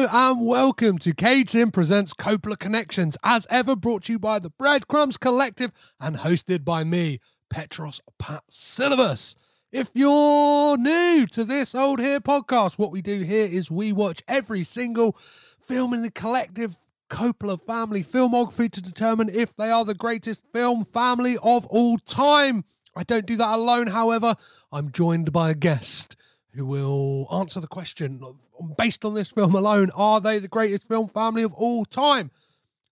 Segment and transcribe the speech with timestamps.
[0.00, 5.16] And welcome to K-Tim Presents Coppola Connections, as ever brought to you by the Breadcrumbs
[5.16, 7.18] Collective and hosted by me,
[7.50, 9.34] Petros Patsilivus.
[9.72, 14.22] If you're new to this old here podcast, what we do here is we watch
[14.28, 15.16] every single
[15.60, 16.76] film in the collective
[17.10, 22.64] Coppola family filmography to determine if they are the greatest film family of all time.
[22.94, 24.36] I don't do that alone, however.
[24.70, 26.14] I'm joined by a guest
[26.52, 28.20] who will answer the question
[28.76, 32.30] based on this film alone are they the greatest film family of all time?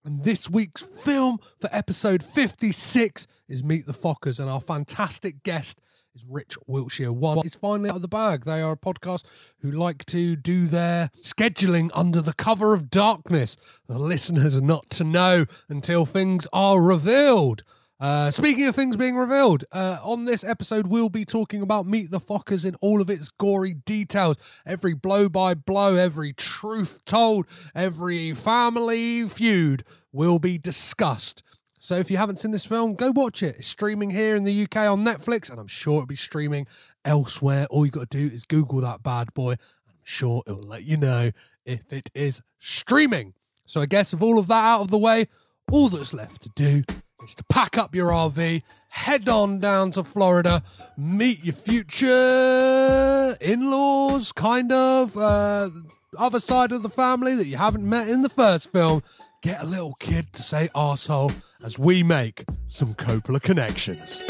[0.05, 5.81] And this week's film for episode 56 is Meet the Fockers, and our fantastic guest
[6.15, 7.11] is Rich Wiltshire.
[7.11, 8.45] One is finally out of the bag.
[8.45, 9.23] They are a podcast
[9.61, 13.57] who like to do their scheduling under the cover of darkness.
[13.87, 17.63] The listeners are not to know until things are revealed.
[17.99, 22.11] Uh, speaking of things being revealed, uh, on this episode, we'll be talking about Meet
[22.11, 24.37] the Fockers in all of its gory details.
[24.67, 31.41] Every blow by blow, every truth told, every family feud will be discussed.
[31.79, 33.55] So if you haven't seen this film, go watch it.
[33.57, 36.67] It's streaming here in the UK on Netflix, and I'm sure it'll be streaming
[37.03, 37.65] elsewhere.
[37.71, 39.53] All you got to do is Google that bad boy.
[39.53, 41.31] I'm sure it will let you know
[41.65, 43.33] if it is streaming.
[43.65, 45.29] So I guess with all of that out of the way,
[45.71, 46.83] all that's left to do
[47.27, 50.63] is to pack up your RV, head on down to Florida,
[50.97, 55.69] meet your future in laws, kind of, uh,
[56.17, 59.03] other side of the family that you haven't met in the first film.
[59.43, 61.33] Get a little kid to say arsehole
[61.63, 64.23] as we make some Coppola connections.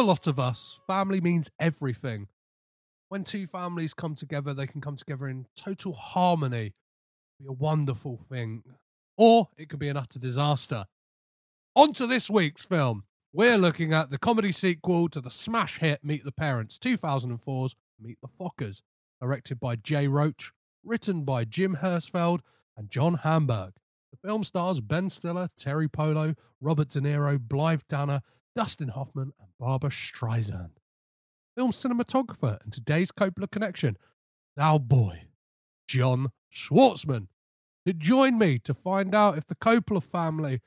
[0.00, 2.28] A lot of us, family means everything.
[3.10, 6.72] When two families come together, they can come together in total harmony.
[7.38, 8.62] Be a wonderful thing.
[9.18, 10.86] Or it could be an utter disaster.
[11.76, 13.04] On to this week's film.
[13.34, 18.16] We're looking at the comedy sequel to the smash hit Meet the Parents, 2004's Meet
[18.22, 18.80] the Fockers,
[19.20, 20.52] directed by Jay Roach,
[20.82, 22.40] written by Jim Herzfeld
[22.74, 23.74] and John Hamburg.
[24.12, 28.22] The film stars Ben Stiller, Teri Polo, Robert De Niro, Blythe Danner,
[28.56, 30.70] Dustin Hoffman, and Barbra Streisand.
[31.54, 33.98] Film cinematographer and today's Coppola connection,
[34.58, 35.24] our boy,
[35.86, 37.26] John Schwartzman,
[37.86, 40.60] to join me to find out if the Coppola family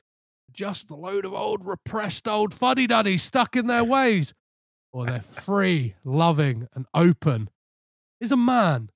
[0.52, 4.32] just a load of old repressed old fuddy duddies stuck in their ways,
[4.92, 7.50] or they're free, loving, and open.
[8.20, 8.90] Is a man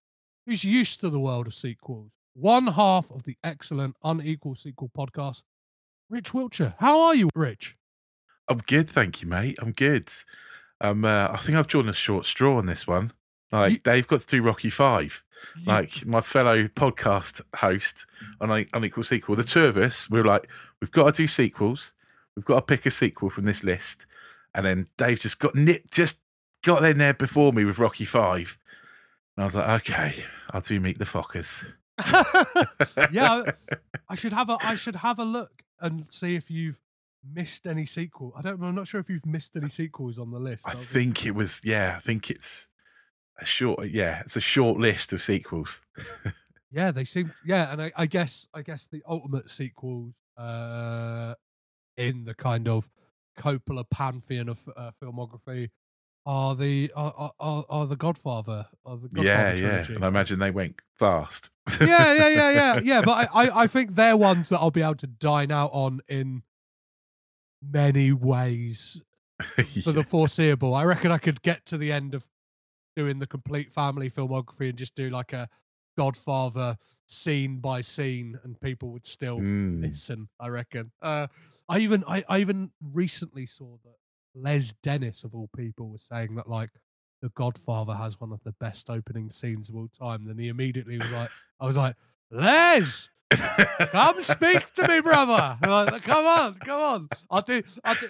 [0.47, 5.43] who's used to the world of sequels, one half of the excellent Unequal Sequel podcast,
[6.09, 6.75] Rich Wiltshire.
[6.79, 7.78] How are you, Rich?
[8.49, 9.59] I'm good, thank you, mate.
[9.61, 10.11] I'm good.
[10.81, 13.13] Um, uh, I think I've drawn a short straw on this one.
[13.53, 15.23] Like You- they've got to do Rocky Five.
[15.57, 18.07] You- Like my fellow podcast host
[18.41, 20.49] on Un- Unequal Sequel, the two of us, we are like,
[20.81, 21.93] we've got to do sequels.
[22.37, 24.07] We've got to pick a sequel from this list,
[24.55, 26.17] and then Dave just got nip, just
[26.65, 28.57] got in there before me with Rocky Five,
[29.37, 31.65] and I was like, okay, I'll do Meet the Fockers.
[33.13, 33.43] yeah,
[34.09, 36.81] I should have a I should have a look and see if you've
[37.25, 38.33] missed any sequel.
[38.37, 38.63] I don't.
[38.63, 40.65] I'm not sure if you've missed any sequels on the list.
[40.67, 42.69] I think it was, yeah, I think it's
[43.39, 45.85] a short, yeah, it's a short list of sequels.
[46.71, 51.35] yeah, they seem yeah, and I, I guess I guess the ultimate sequels uh
[51.97, 52.89] in the kind of
[53.39, 55.71] Coppola pantheon of uh, filmography
[56.27, 59.69] are the are, are, are the Godfather are the Godfather yeah, yeah.
[59.69, 59.95] trilogy.
[59.95, 61.51] And I imagine they went fast.
[61.81, 63.03] yeah, yeah, yeah, yeah, yeah.
[63.03, 66.01] But I, I, I think they're ones that I'll be able to dine out on
[66.09, 66.43] in
[67.63, 69.01] many ways
[69.85, 70.75] for the foreseeable.
[70.75, 72.29] I reckon I could get to the end of
[72.97, 75.49] doing the complete family filmography and just do like a
[75.97, 76.77] Godfather
[77.09, 79.81] scene by scene, and people would still Mm.
[79.83, 80.29] listen.
[80.39, 80.93] I reckon.
[81.03, 81.27] Uh,
[81.69, 83.97] I even I, I even recently saw that
[84.35, 86.71] Les Dennis of all people was saying that like
[87.21, 90.25] the Godfather has one of the best opening scenes of all time.
[90.27, 91.97] Then he immediately was like, I was like,
[92.31, 93.11] Les,
[93.91, 95.59] come speak to me, brother.
[95.67, 97.09] Like, come on, come on.
[97.31, 97.63] I'll do.
[97.85, 98.09] I'll do.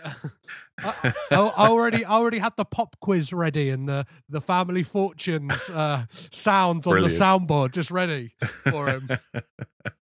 [0.79, 5.69] I, I, already, I already had the pop quiz ready and the the family fortunes
[5.71, 7.19] uh, sounds on Brilliant.
[7.19, 8.35] the soundboard just ready
[8.71, 9.09] for him.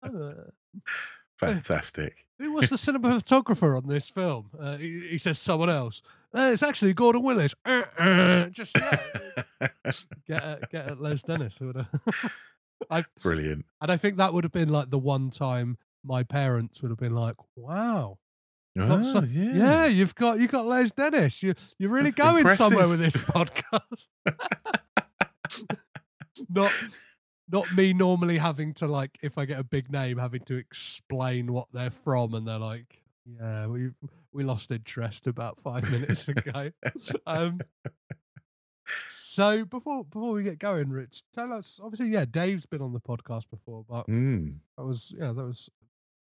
[0.01, 0.33] Uh,
[1.37, 2.25] Fantastic.
[2.39, 4.49] who was the cinematographer on this film?
[4.57, 6.01] Uh, he, he says someone else.
[6.35, 7.53] Uh, it's actually Gordon Willis.
[7.65, 8.97] Uh, uh, just yeah,
[10.27, 11.59] get at, get at Les Dennis.
[12.89, 13.65] I Brilliant.
[13.81, 16.99] and I think that would have been like the one time my parents would have
[16.99, 18.17] been like, "Wow,
[18.75, 19.85] you've got Ah, so- yeah.
[19.85, 21.41] you've got you got Les Dennis.
[21.43, 22.57] You you're really That's going impressive.
[22.65, 24.07] somewhere with this podcast."
[26.49, 26.71] not
[27.49, 31.51] not me normally having to like if I get a big name having to explain
[31.53, 33.91] what they're from and they're like, "Yeah, we
[34.31, 36.71] we lost interest about 5 minutes ago."
[37.27, 37.59] um
[39.09, 41.79] so before before we get going, Rich, tell us.
[41.83, 44.57] Obviously, yeah, Dave's been on the podcast before, but Mm.
[44.77, 45.69] that was yeah, that was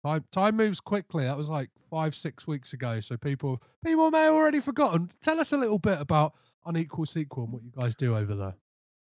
[0.04, 0.24] time.
[0.30, 1.24] Time moves quickly.
[1.24, 3.00] That was like five, six weeks ago.
[3.00, 5.10] So people people may have already forgotten.
[5.22, 6.34] Tell us a little bit about
[6.66, 8.54] Unequal Sequel and what you guys do over there.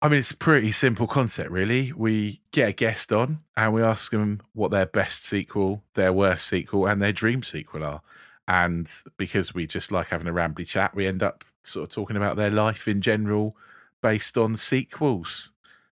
[0.00, 1.92] I mean, it's a pretty simple concept, really.
[1.92, 6.48] We get a guest on and we ask them what their best sequel, their worst
[6.48, 8.00] sequel, and their dream sequel are.
[8.48, 12.16] And because we just like having a rambly chat, we end up sort of talking
[12.16, 13.56] about their life in general
[14.02, 15.52] based on sequels.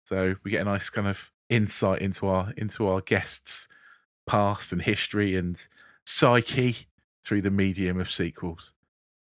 [0.05, 3.67] So we get a nice kind of insight into our into our guests'
[4.27, 5.67] past and history and
[6.05, 6.87] psyche
[7.23, 8.73] through the medium of sequels.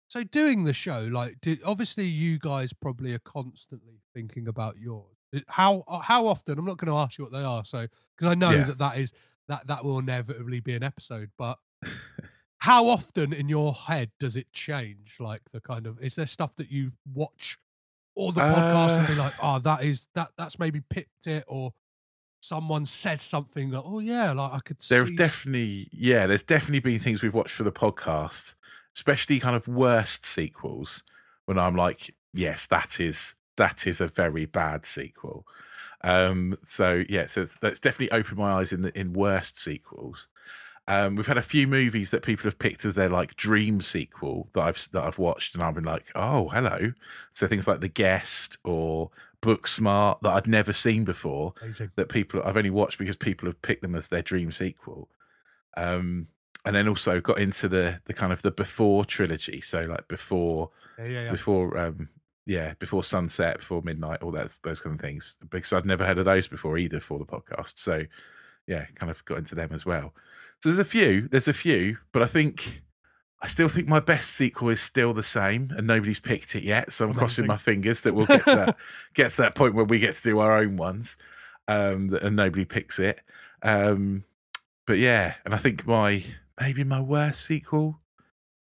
[0.07, 5.05] So doing the show, like, did, obviously you guys probably are constantly thinking about yours.
[5.47, 6.57] How uh, how often?
[6.57, 7.85] I'm not going to ask you what they are, so
[8.17, 8.63] because I know Yeah.
[8.63, 9.13] that that is
[9.47, 11.29] that that will inevitably be an episode.
[11.37, 11.59] But
[12.59, 15.15] how often in your head does it change?
[15.19, 17.57] Like the kind of is there stuff that you watch
[18.15, 21.45] or the podcast and be Uh, like, oh, that is that that's maybe picked it,
[21.47, 21.73] or
[22.41, 24.77] someone said something that, oh yeah, like I could.
[24.89, 28.55] There have definitely, yeah, there's definitely been things we've watched for the podcast,
[28.95, 31.03] especially kind of worst sequels.
[31.45, 35.47] When I'm like, yes, that is that is a very bad sequel.
[36.03, 40.27] Um, so yeah, so that's definitely opened my eyes in the in worst sequels.
[40.89, 44.49] Um, we've had a few movies that people have picked as their like dream sequel
[44.53, 46.91] that I've that I've watched, and I've been like, oh, hello.
[47.33, 49.11] So things like The Guest or
[49.43, 51.91] Booksmart that I'd never seen before Amazing.
[51.95, 55.09] that people I've only watched because people have picked them as their dream sequel.
[55.77, 56.25] Um,
[56.65, 60.71] and then also got into the the kind of the before trilogy, so like before
[60.97, 61.31] Yeah, yeah, yeah.
[61.31, 62.09] before um
[62.47, 66.17] yeah before sunset, before midnight, all that those kind of things because I'd never heard
[66.17, 67.77] of those before either for the podcast.
[67.77, 68.03] So
[68.65, 70.13] yeah, kind of got into them as well.
[70.61, 72.81] So there's a few, there's a few, but I think
[73.41, 76.91] I still think my best sequel is still the same, and nobody's picked it yet.
[76.91, 78.77] So I'm crossing my fingers that we'll get to that
[79.13, 81.15] get to that point where we get to do our own ones,
[81.67, 83.21] um, and nobody picks it.
[83.63, 84.23] Um,
[84.85, 86.23] but yeah, and I think my
[86.59, 87.99] maybe my worst sequel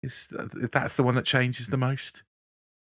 [0.03, 0.29] is
[0.73, 2.25] that's the one that changes the most.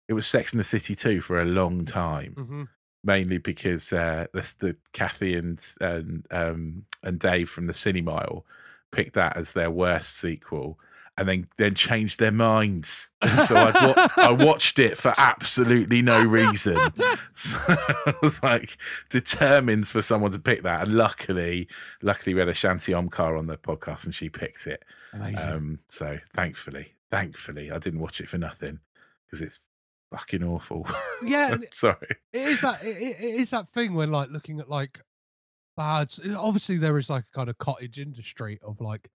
[0.07, 2.67] It was Sex and the City 2 for a long time, Mhm.
[3.03, 8.43] mainly because uh, the, the Kathy and and um, and Dave from the Cinemile
[8.91, 10.79] picked that as their worst sequel,
[11.17, 13.09] and then then changed their minds.
[13.21, 16.77] And so I, wa- I watched it for absolutely no reason.
[17.33, 18.77] So I was like
[19.09, 21.67] determined for someone to pick that, and luckily,
[22.01, 24.83] luckily we had a Shanti Omkar on the podcast, and she picked it.
[25.13, 25.49] Amazing.
[25.49, 28.79] Um, so thankfully, thankfully, I didn't watch it for nothing
[29.25, 29.59] because it's
[30.11, 30.85] fucking awful.
[31.23, 31.95] yeah, Sorry.
[32.33, 34.99] it is that it it is that thing when like looking at like
[35.77, 39.09] bad obviously there is like a kind of cottage industry of like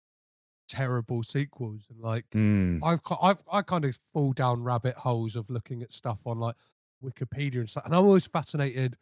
[0.68, 5.48] terrible sequels and like Mm, I've I've I kind of fall down rabbit holes of
[5.48, 6.56] looking at stuff on like
[7.04, 8.96] Wikipedia and stuff and I'm always fascinated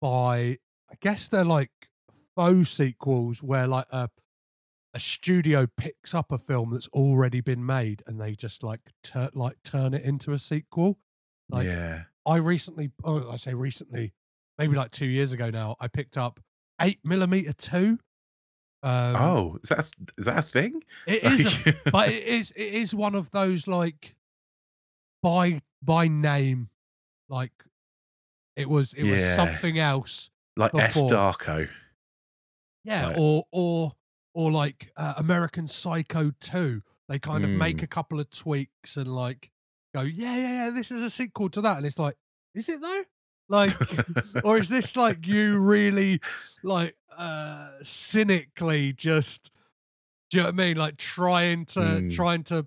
[0.00, 0.58] by
[0.90, 1.70] I guess they're like
[2.36, 4.10] faux sequels where like a
[4.94, 9.30] a studio picks up a film that's already been made and they just like tur-
[9.34, 10.98] like turn it into a sequel
[11.50, 12.02] like yeah.
[12.26, 14.12] I recently, oh, I say recently,
[14.58, 16.40] maybe like two years ago now, I picked up
[16.80, 17.98] eight millimeter two.
[18.82, 20.82] Um, oh, is that is that a thing?
[21.06, 24.14] it is, a- but it is it is one of those like
[25.22, 26.68] by by name,
[27.28, 27.52] like
[28.56, 30.30] it was it was something else.
[30.56, 31.02] like S.
[31.02, 31.68] Darko.
[32.84, 33.16] Yeah, Right.
[33.18, 33.92] or or
[34.34, 36.82] or like uh, American Psycho two.
[37.08, 37.82] They kind of make Mm.
[37.84, 39.50] a couple of tweaks and like
[39.94, 40.70] go, yeah, yeah, yeah.
[40.70, 42.16] This is a sequel to that, and it's like,
[42.54, 43.02] is it though?
[43.48, 43.72] Like,
[44.44, 46.20] or is this like you really
[46.62, 49.50] like uh cynically just?
[50.30, 50.76] Do you know what I mean?
[50.76, 52.14] Like trying to Mm.
[52.14, 52.66] trying to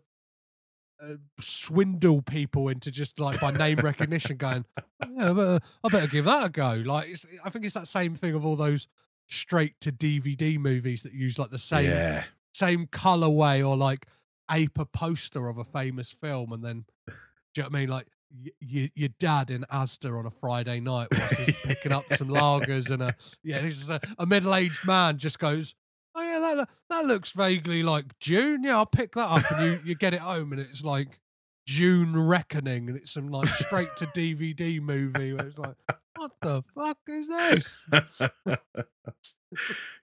[1.02, 4.66] uh, swindle people into just like by name recognition, going,
[5.02, 6.84] yeah, I better, I better give that a go.
[6.86, 8.88] Like, it's, I think it's that same thing of all those
[9.28, 12.24] straight to DVD movies that use like the same yeah,
[12.54, 14.06] same colorway or like
[14.52, 17.14] ape a poster of a famous film, and then do
[17.58, 17.90] you know what I mean?
[17.90, 22.06] Like y- y- your dad in Asda on a Friday night whilst he's picking up
[22.16, 25.76] some lagers and a yeah, this is a, a middle aged man just goes.
[26.16, 28.64] Oh yeah, that that looks vaguely like June.
[28.64, 31.20] Yeah, I'll pick that up, and you you get it home, and it's like
[31.66, 35.76] June Reckoning, and it's some like straight to DVD movie where it's like,
[36.18, 37.86] what the fuck is this?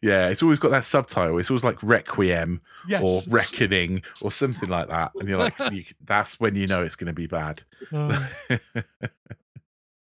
[0.03, 0.29] yeah.
[0.29, 1.39] It's always got that subtitle.
[1.39, 3.03] It's always like Requiem Yes.
[3.05, 5.55] or Reckoning or something like that, and you're like,
[6.05, 7.63] that's when you know it's going to be bad.
[7.93, 8.29] Oh.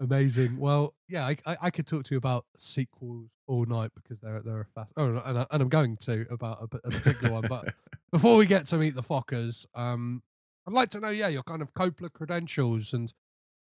[0.01, 0.59] Amazing.
[0.59, 4.41] Well, yeah, I, I, I could talk to you about sequels all night because they're
[4.41, 4.91] they're a fast.
[4.97, 7.45] Oh, and, I, and I'm going to about a, a particular one.
[7.49, 7.75] But
[8.11, 10.23] before we get to meet the Fockers, um,
[10.67, 13.13] I'd like to know, yeah, your kind of Coppola credentials and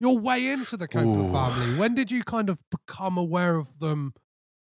[0.00, 1.32] your way into the Coppola Ooh.
[1.32, 1.78] family.
[1.78, 4.12] When did you kind of become aware of them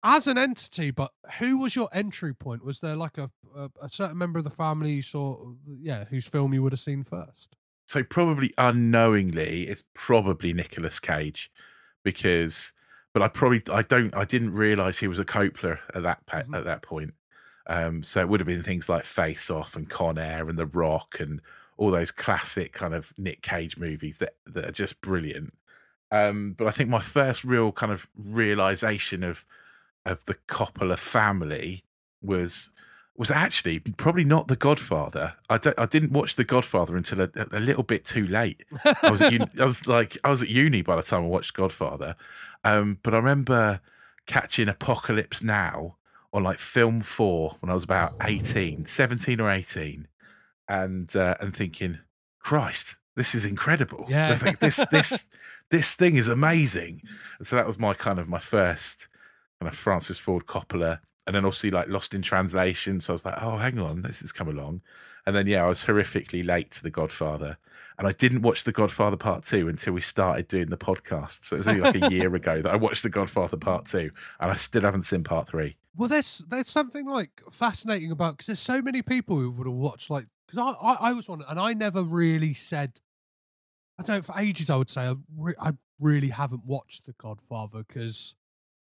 [0.08, 0.90] as an entity?
[0.92, 2.64] But who was your entry point?
[2.66, 6.26] Was there like a a, a certain member of the family you saw, yeah, whose
[6.28, 7.56] film you would have seen first?
[7.90, 11.50] so probably unknowingly, it's probably Nicolas Cage,
[12.04, 12.74] because,
[13.14, 16.42] but I probably I don't I didn't realize he was a Coppola at that pa-
[16.44, 16.58] Mhm.
[16.58, 17.14] at that point.
[17.68, 20.66] Um, so it would have been things like Face Off and Con Air and The
[20.68, 21.42] Rock and
[21.78, 25.54] all those classic kind of Nick Cage movies that that are just brilliant.
[26.12, 29.46] Um, but I think my first real kind of realization of
[30.08, 31.84] of the Coppola family
[32.22, 32.70] was
[33.16, 35.34] was actually probably not The Godfather.
[35.50, 38.64] I don't, I didn't watch The Godfather until a, a little bit too late.
[39.02, 41.28] I was at uni, I was like I was at uni by the time I
[41.28, 42.16] watched Godfather.
[42.64, 43.82] Um, but I remember
[44.28, 45.96] catching Apocalypse Now
[46.32, 50.08] on like film 4 when I was about 18, 17 or 18
[50.68, 51.98] and uh, and thinking,
[52.40, 54.06] Christ, this is incredible.
[54.10, 54.36] Yeah.
[54.36, 55.26] Think this this
[55.72, 57.02] this thing is amazing.
[57.40, 59.08] And so that was my kind of my first
[59.60, 63.00] kind of Francis Ford Coppola and then obviously like Lost in Translation.
[63.00, 64.82] So I was like, oh, hang on, this has come along.
[65.26, 67.58] And then yeah, I was horrifically late to The Godfather,
[68.00, 71.44] and I didn't watch The Godfather Part Two until we started doing the podcast.
[71.44, 74.10] So it was only like a year ago that I watched The Godfather Part Two,
[74.40, 75.76] and I still haven't seen Part Three.
[75.98, 79.76] Well, there's there's something like fascinating about because there's so many people who would have
[79.76, 83.02] watched like because I, I I was one and I never really said
[84.00, 87.84] I don't for ages I would say I, re- I really haven't watched The Godfather
[87.86, 88.34] because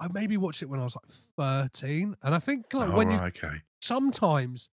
[0.04, 3.10] I maybe watched it when I was like 13 and I think like oh, when
[3.10, 4.68] you okay, sometimes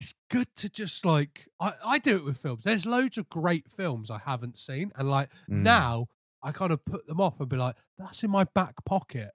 [0.00, 2.62] it's good to just like I, I do it with films.
[2.64, 5.62] There's loads of great films I haven't seen, and like Mm.
[5.62, 6.06] now
[6.42, 9.30] I kind of put them off and be like, that's in my back pocket.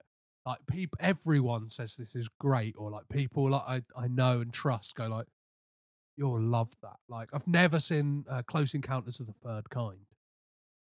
[0.46, 4.52] Like people, everyone says this is great, or like people like I, I know and
[4.52, 5.26] trust go like,
[6.16, 6.96] you'll love that.
[7.08, 10.06] Like I've never seen uh, Close Encounters of the Third Kind,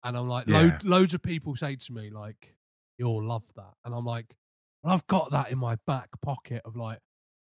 [0.05, 0.59] and I'm like, Yeah.
[0.61, 2.55] load, loads of people say to me like,
[2.99, 4.37] you'll love that, and I'm like,
[4.83, 6.99] well, I've got that in my back pocket of like,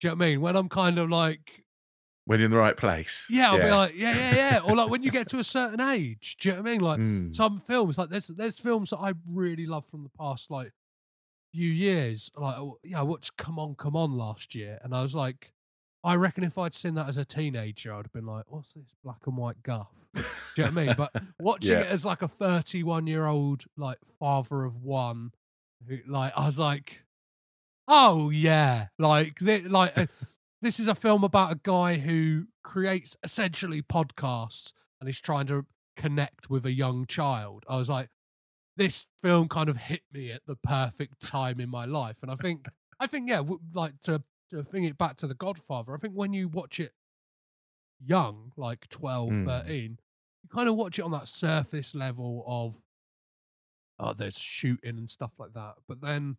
[0.00, 0.40] do you know what I mean?
[0.40, 1.64] When I'm kind of like,
[2.26, 3.26] when you're in the right place.
[3.30, 5.80] yeah, I'll be like, yeah, yeah, yeah, or like when you get to a certain
[5.80, 6.80] age, do you know what I mean?
[6.80, 7.34] Like Mm.
[7.34, 10.72] some films, like there's there's films that I really love from the past like
[11.52, 12.30] few years.
[12.36, 15.52] Like yeah, I watched Come On, Come On last year, and I was like,
[16.02, 18.94] I reckon if I'd seen that as a teenager, I'd have been like, what's this
[19.04, 19.88] black and white guff?
[20.14, 20.22] Do
[20.56, 20.94] you know what I mean?
[20.96, 21.80] But watching Yeah.
[21.80, 25.32] it as like a 31 year old like father of one,
[25.86, 27.02] who like I was like,
[27.88, 29.96] oh yeah, like thi- like.
[29.96, 30.06] uh,
[30.62, 35.64] this is a film about a guy who creates essentially podcasts and he's trying to
[35.96, 37.64] connect with a young child.
[37.68, 38.08] I was like,
[38.76, 42.34] this film kind of hit me at the perfect time in my life, and I
[42.34, 42.66] think,
[42.98, 45.94] I think, yeah, w- like to to bring it back to The Godfather.
[45.94, 46.92] I think when you watch it
[48.04, 49.44] young, like 12, Mm.
[49.46, 49.98] 13,
[50.42, 52.80] you kind of watch it on that surface level of,
[53.98, 56.36] oh, there's shooting and stuff like that, but then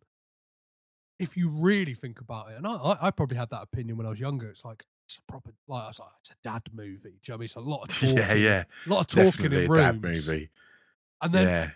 [1.18, 4.10] if you really think about it, and I, I, probably had that opinion when I
[4.10, 4.48] was younger.
[4.48, 6.98] It's like it's a proper like I was like it's a dad movie.
[7.00, 7.44] Do you know what I mean?
[7.44, 9.82] It's a lot of talking, yeah, yeah, a lot of talking definitely in a rooms.
[9.84, 10.50] dad movie.
[11.20, 11.70] And then yeah,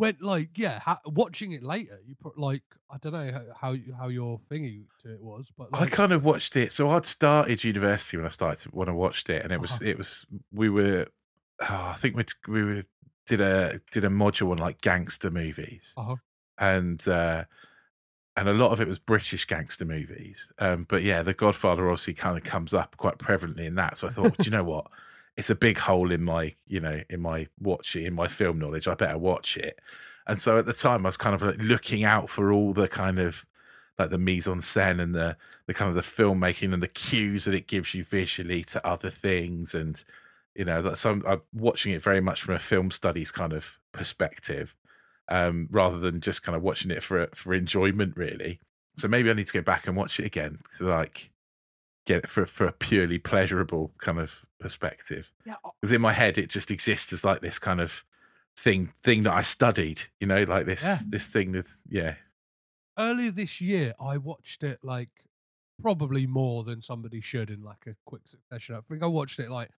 [0.00, 4.08] when like yeah, ha- watching it later, you put like I don't know how how,
[4.08, 6.72] your thingy to it was, but I kind of watched it.
[6.72, 9.90] So I'd started university when I started when I watched it, and it was Uh-huh.
[9.90, 11.06] it was we were
[11.60, 12.82] oh, I think we we were
[13.26, 16.16] did a did a module on like gangster movies, uh-huh.
[16.58, 17.44] and uh,
[18.36, 20.50] and a lot of it was British gangster movies.
[20.58, 23.98] Um, but yeah, The Godfather obviously kind of comes up quite prevalently in that.
[23.98, 24.86] So I thought, do you know what?
[25.40, 28.86] It's a big hole in my you know in my watching in my film knowledge.
[28.86, 29.80] I better watch it.
[30.26, 32.86] And so at the time, I was kind of like looking out for all the
[32.86, 33.44] kind of
[34.00, 37.44] like the mise en scène and the the kind of the filmmaking and the cues
[37.44, 40.04] that it gives you visually to other things and
[40.54, 43.52] you know that so I'm, I'm watching it very much from a film studies kind
[43.52, 44.74] of perspective
[45.28, 48.58] um rather than just kind of watching it for for enjoyment really
[48.96, 51.30] so maybe i need to go back and watch it again to like
[52.06, 56.38] get it for for a purely pleasurable kind of perspective yeah, because in my head
[56.38, 58.04] it just exists as like this kind of
[58.56, 60.98] thing thing that i studied you know like this Yeah.
[61.06, 62.14] this thing with yeah
[62.98, 65.08] earlier this year I watched it like
[65.80, 68.74] probably more than somebody should in like a quick succession.
[68.74, 69.70] I think I watched it like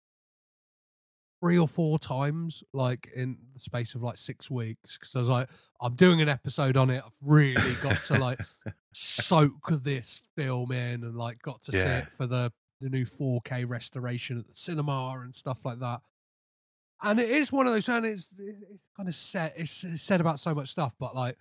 [1.39, 4.97] three or four times, like in the space of like six weeks.
[4.97, 5.49] Because I was like,
[5.81, 7.03] I'm doing an episode on it.
[7.05, 8.39] I've really got to like
[8.93, 13.67] soak this film in and like got to see it for the the new 4K
[13.67, 16.01] restoration at the cinema and stuff like that.
[17.03, 19.53] And it is one of those, and it's it's kind of set.
[19.57, 21.35] It's, it's said about so much stuff, but like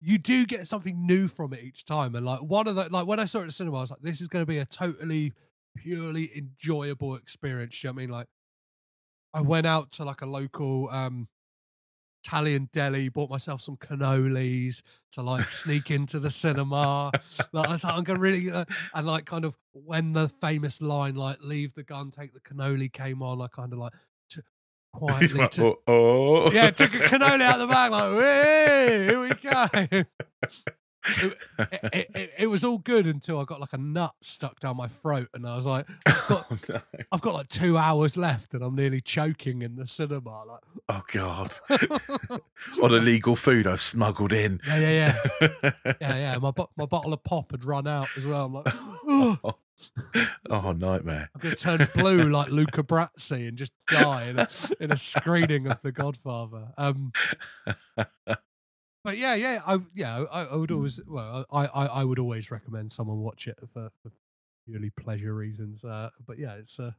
[0.00, 2.14] you do get something new from it each time.
[2.14, 3.90] And like one of the like when I saw it at the cinema, I was
[3.90, 5.32] like, this is going to be a totally
[5.76, 7.82] purely enjoyable experience.
[7.82, 8.10] You know I mean?
[8.10, 8.26] Like
[9.34, 11.28] I went out to like a local um
[12.24, 17.10] Italian deli, bought myself some cannolis to like sneak into the cinema.
[17.52, 18.64] Like, I was like, I'm gonna really, uh,
[18.94, 22.92] and like kind of when the famous line like "Leave the gun, take the cannoli"
[22.92, 23.92] came on, I kind of like
[24.30, 24.40] t-
[24.92, 25.92] quietly took, oh,
[26.46, 26.52] oh.
[26.52, 30.04] yeah, took a cannoli out of the bag, like, hey, here we go.
[31.04, 34.76] It, it, it, it was all good until I got like a nut stuck down
[34.76, 36.80] my throat, and I was like, I've got, Oh, no.
[37.10, 40.44] I've got like two hours left, and I'm nearly choking in the cinema.
[40.44, 41.54] Like, Oh god!
[42.82, 44.60] On illegal food I've smuggled in.
[44.66, 46.38] yeah, yeah, yeah, yeah, yeah.
[46.38, 48.46] My my bottle of pop had run out as well.
[48.46, 49.38] I'm like, oh,
[50.50, 51.30] oh nightmare!
[51.34, 54.48] I'm gonna turn blue like Luca Brasi and just die in a,
[54.80, 56.72] in a screening of The Godfather.
[56.78, 57.12] Um,
[59.04, 62.50] but yeah, yeah, I yeah, I, I would always well, I, I I would always
[62.50, 64.12] recommend someone watch it for, for
[64.66, 65.84] purely pleasure reasons.
[65.84, 66.92] Uh, but yeah, it's uh.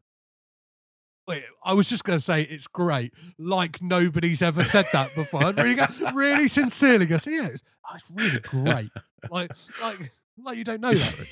[1.25, 5.45] Wait, I was just going to say it's great, like nobody's ever said that before.
[5.45, 8.89] I'd really, go, really sincerely go, yeah, it's, oh, it's really great.
[9.31, 9.49] Like,
[9.81, 11.27] like, like you don't know that.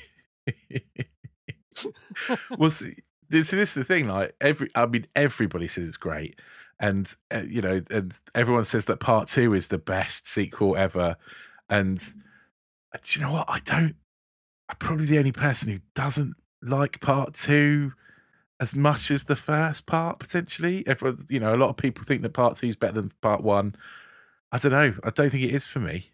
[2.58, 2.94] well, see,
[3.28, 4.08] this, this is the thing.
[4.08, 6.40] Like every, I mean, everybody says it's great,
[6.80, 11.16] and uh, you know, and everyone says that part two is the best sequel ever.
[11.68, 11.98] And
[12.94, 13.48] uh, do you know what?
[13.48, 13.96] I don't.
[14.68, 17.92] I'm probably the only person who doesn't like part two
[18.60, 20.18] as much as the first part.
[20.18, 23.12] Potentially, everyone, you know, a lot of people think that part two is better than
[23.20, 23.74] part one.
[24.50, 24.94] I don't know.
[25.02, 26.10] I don't think it is for me.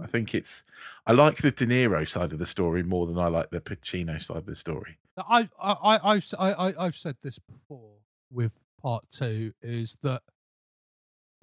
[0.00, 0.64] I think it's.
[1.06, 4.20] I like the De Niro side of the story more than I like the Pacino
[4.20, 4.98] side of the story.
[5.28, 7.96] I, I, I, I've, I, I, have said this before
[8.30, 10.22] with part two is that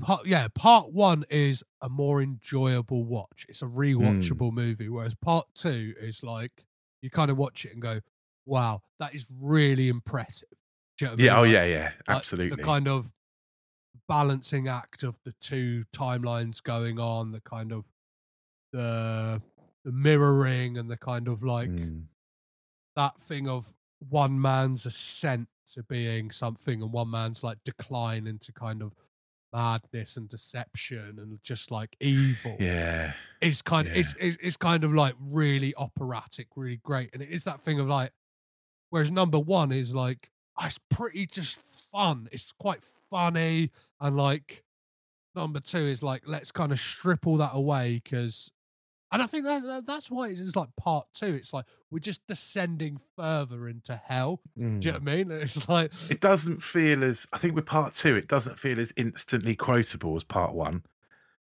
[0.01, 3.45] part, yeah, part one is a more enjoyable watch.
[3.49, 6.65] It's a rewatchable movie, whereas part two is like
[7.01, 7.99] you kind of watch it and go,
[8.45, 10.49] "Wow, that is really impressive."
[10.99, 11.29] You know what I Yeah.
[11.31, 11.37] mean?
[11.37, 11.63] Oh, Like- yeah.
[11.65, 11.83] Yeah.
[12.07, 12.57] like Absolutely.
[12.57, 13.13] The kind of
[14.07, 17.85] balancing act of the two timelines going on, the kind of
[18.71, 19.41] the
[19.85, 22.07] the mirroring and the kind of like Mm.
[22.97, 28.51] that thing of one man's ascent to being something and one man's like decline into
[28.51, 28.93] kind of
[29.51, 33.13] madness and deception and just like evil Yeah.
[33.41, 33.95] it's kind yeah.
[33.95, 37.79] it's, it's it's kind of like really operatic really great and it is that thing
[37.79, 38.11] of like
[38.91, 44.63] whereas number one is like ah, it's pretty just fun it's quite funny and like
[45.35, 48.51] number two is like let's kind of strip all that away because
[49.11, 51.33] and I think that, that that's why it's like part two.
[51.35, 54.41] It's like we're just descending further into hell.
[54.55, 54.93] Do you know Mm.
[54.93, 55.31] what I mean?
[55.31, 57.27] It's like It doesn't feel as.
[57.33, 60.83] I think with part two, it doesn't feel as instantly quotable as part one.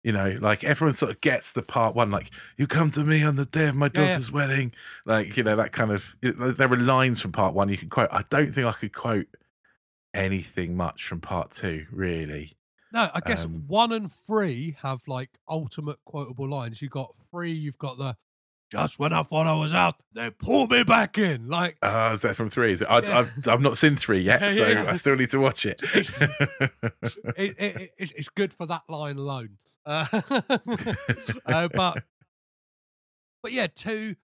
[0.01, 3.21] You know, like everyone sort of gets the part one, like "You come to me
[3.23, 4.07] on the day of my Yeah, yeah.
[4.11, 4.71] daughter's wedding,"
[5.05, 6.15] like you know that kind of.
[6.21, 8.07] There are lines from part one you can quote.
[8.11, 9.27] I don't think I could quote
[10.13, 12.55] anything much from part two, really.
[12.93, 16.82] No, I guess Um, one and three have like ultimate quotable lines.
[16.82, 18.15] You got three, you've got the
[18.71, 21.47] just when I thought I was out, they pull me back in.
[21.49, 22.71] Like Ah, is that from three?
[22.73, 22.88] Is it?
[22.89, 23.19] I, Yeah.
[23.19, 24.86] I've I've not seen three yet, Yeah, so yeah.
[24.88, 25.82] I still need to watch it.
[25.93, 26.10] it,
[27.38, 29.58] it, it- it's, it's good for that line alone.
[29.86, 30.06] Uh,
[31.45, 32.04] uh, but
[33.41, 34.15] but yeah, two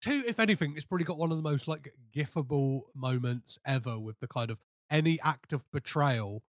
[0.00, 0.22] two.
[0.26, 4.28] If anything, it's probably got one of the most like gifable moments ever with the
[4.28, 6.42] kind of any act of betrayal.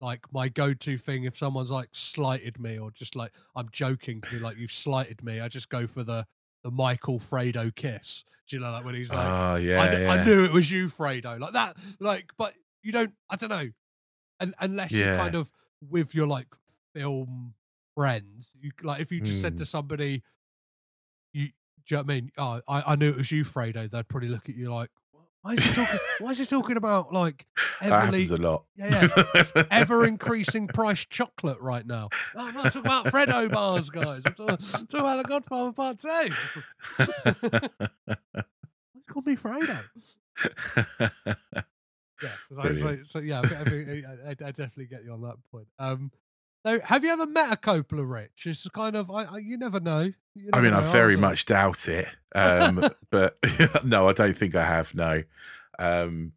[0.00, 4.28] Like my go-to thing, if someone's like slighted me or just like I'm joking to
[4.30, 6.26] be like you've slighted me, I just go for the
[6.62, 8.24] the Michael Fredo kiss.
[8.48, 10.12] Do you know like when he's like, oh yeah, I, yeah.
[10.12, 11.38] I knew it was you, Fredo.
[11.40, 13.12] Like that, like, but you don't.
[13.30, 13.70] I don't know,
[14.40, 15.16] and unless you Yeah.
[15.16, 16.48] kind of with your like
[16.94, 17.54] film
[17.94, 19.58] friends, you like if you just said Hmm.
[19.58, 20.22] to somebody,
[21.32, 21.52] you, do
[21.88, 22.30] you know what I mean?
[22.36, 23.90] Oh, I, I knew it was you, Fredo.
[23.90, 24.90] They'd probably look at you like,
[25.44, 25.98] why is he talking?
[26.20, 27.44] why is he talking about like
[27.82, 28.64] that heavily, a lot.
[28.76, 32.08] yeah, yeah, ever increasing price chocolate right now?
[32.34, 34.22] No, I'm not talking about Fredo bars, guys.
[34.24, 36.08] I'm talking, I'm talking about the Godfather Part Two.
[38.06, 39.84] Why called me Fredo?
[42.22, 45.66] Yeah, was like, so yeah, I, I, I, I definitely get you on that point.
[45.78, 46.10] Um,
[46.66, 48.46] so have you ever met a Coppola, Rich?
[48.46, 50.10] It's kind of, I, I you never know.
[50.34, 52.08] You I mean, I know, very I'll- much doubt it.
[52.34, 53.36] Um, but
[53.84, 54.94] no, I don't think I have.
[54.94, 55.22] No,
[55.78, 56.32] um,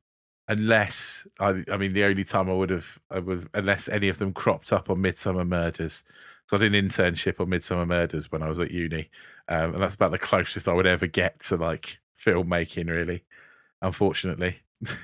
[0.47, 4.17] unless I, I mean, the only time I would have, I would, unless any of
[4.17, 6.03] them cropped up on Midsomer Murders.
[6.49, 9.09] So I did an internship on Midsomer Murders when I was at uni,
[9.49, 13.23] um, and that's about the closest I would ever get to like filmmaking, really.
[13.81, 14.55] Unfortunately,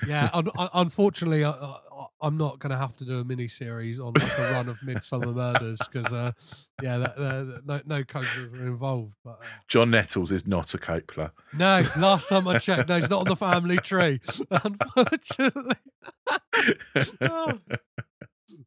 [0.08, 1.78] Yeah, un, un, unfortunately, I, I,
[2.22, 4.80] I'm not going to have to do a mini series on like a run of
[4.82, 6.32] Midsomer Murders because, uh,
[6.82, 9.14] yeah, that, that, no, no Coppolas were involved.
[9.24, 11.32] But uh, John Nettles is not a Coppola.
[11.54, 14.20] no, last time I checked, no, he's not on the family tree.
[14.52, 15.76] Unfortunately.
[17.22, 17.60] Oh.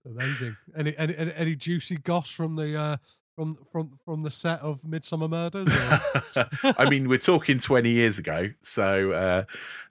[0.05, 0.57] Amazing.
[0.77, 2.97] Any, any any any juicy goss from the uh
[3.37, 5.69] from from from the set of Midsomer Murders?
[5.73, 6.75] Or?
[6.79, 9.45] I mean, we're talking 20 years ago, so uh,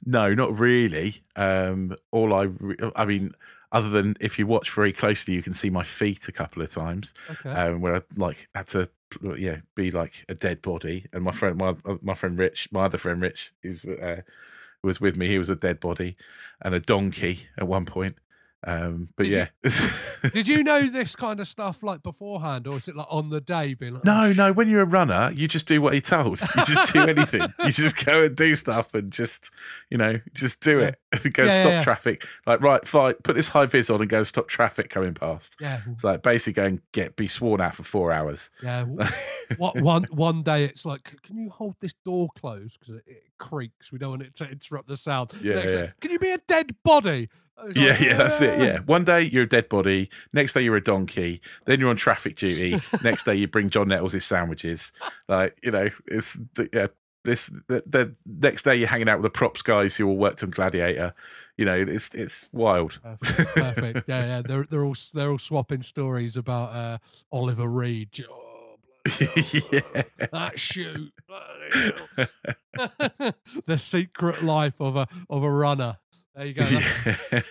[0.06, 1.16] no, not really.
[1.36, 3.32] Um, all I, re- I mean,
[3.72, 6.72] other than if you watch very closely, you can see my feet a couple of
[6.72, 7.52] times, okay.
[7.52, 8.90] um, where I like had to,
[9.38, 11.06] yeah, be like a dead body.
[11.14, 14.22] And my friend, my my friend Rich, my other friend Rich, who's uh,
[14.82, 15.28] was with me.
[15.28, 16.18] He was a dead body
[16.62, 18.18] and a donkey at one point.
[18.68, 19.38] Um, but Did you-
[19.72, 20.30] yeah.
[20.34, 23.40] Did you know this kind of stuff like beforehand, or is it like on the
[23.42, 24.52] day being like, No, "Oh, no.
[24.54, 26.42] When you're a runner, you just do what you're told.
[26.42, 27.42] You just do anything.
[27.64, 29.52] you just go and do stuff and just,
[29.92, 30.96] you know, just do it.
[31.34, 31.84] go Yeah, stop yeah.
[31.84, 32.26] traffic.
[32.48, 35.58] Like, right, fine, put this high vis on and go stop traffic coming past.
[35.62, 38.50] Yeah, It's like basically go and get be sworn out for four hours.
[38.64, 38.86] yeah.
[39.58, 43.24] What one one day it's like, can you hold this door closed because it, it
[43.38, 43.92] creaks?
[43.92, 45.34] We don't want it to interrupt the sound.
[45.40, 45.88] Yeah, Next yeah.
[46.02, 47.30] Can you be a dead body?
[47.74, 48.60] Yeah, like, yeah, that's it.
[48.60, 48.80] Yeah.
[48.80, 50.10] One day you're a dead body.
[50.34, 51.42] Next day you're a donkey.
[51.66, 52.80] Then you're on traffic duty.
[53.04, 54.92] Next day you bring John Nettles his sandwiches.
[55.28, 56.88] Like, you know, it's the, yeah.
[57.24, 60.44] This the, the next day you're hanging out with the props guys who all worked
[60.44, 61.12] on Gladiator.
[61.58, 63.00] You know, it's it's wild.
[63.02, 63.56] Perfect.
[63.56, 64.08] Perfect.
[64.08, 64.42] Yeah, yeah.
[64.44, 66.98] They're they're all they're all swapping stories about uh,
[67.32, 68.24] Oliver Reed.
[68.30, 68.42] Oh.
[69.72, 70.04] Yeah.
[70.32, 71.14] That shoot.
[73.66, 75.98] The secret life of a of a runner.
[76.36, 76.66] There you go.
[76.66, 77.42] Yeah.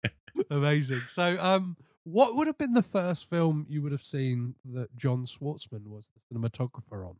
[0.50, 1.00] amazing.
[1.08, 5.24] So, um, what would have been the first film you would have seen that John
[5.26, 7.16] Schwartzman was the cinematographer on?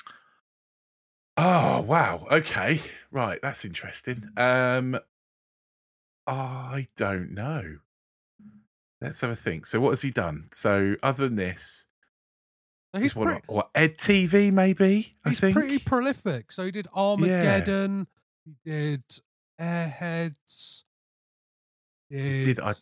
[1.36, 2.26] Oh wow.
[2.30, 2.80] Okay.
[3.10, 3.38] Right.
[3.42, 4.28] That's interesting.
[4.36, 4.98] Um
[6.26, 7.78] I don't know.
[9.00, 9.66] Let's have a think.
[9.66, 10.48] So what has he done?
[10.52, 11.86] So other than this,
[12.94, 15.16] So he's what, pretty, what Ed TV maybe?
[15.24, 15.56] I he's think.
[15.56, 16.52] pretty prolific.
[16.52, 18.08] So he did Armageddon.
[18.44, 19.04] He did
[19.60, 20.82] Airheads.
[22.18, 22.72] He did, I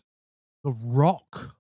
[0.65, 1.55] The Rock.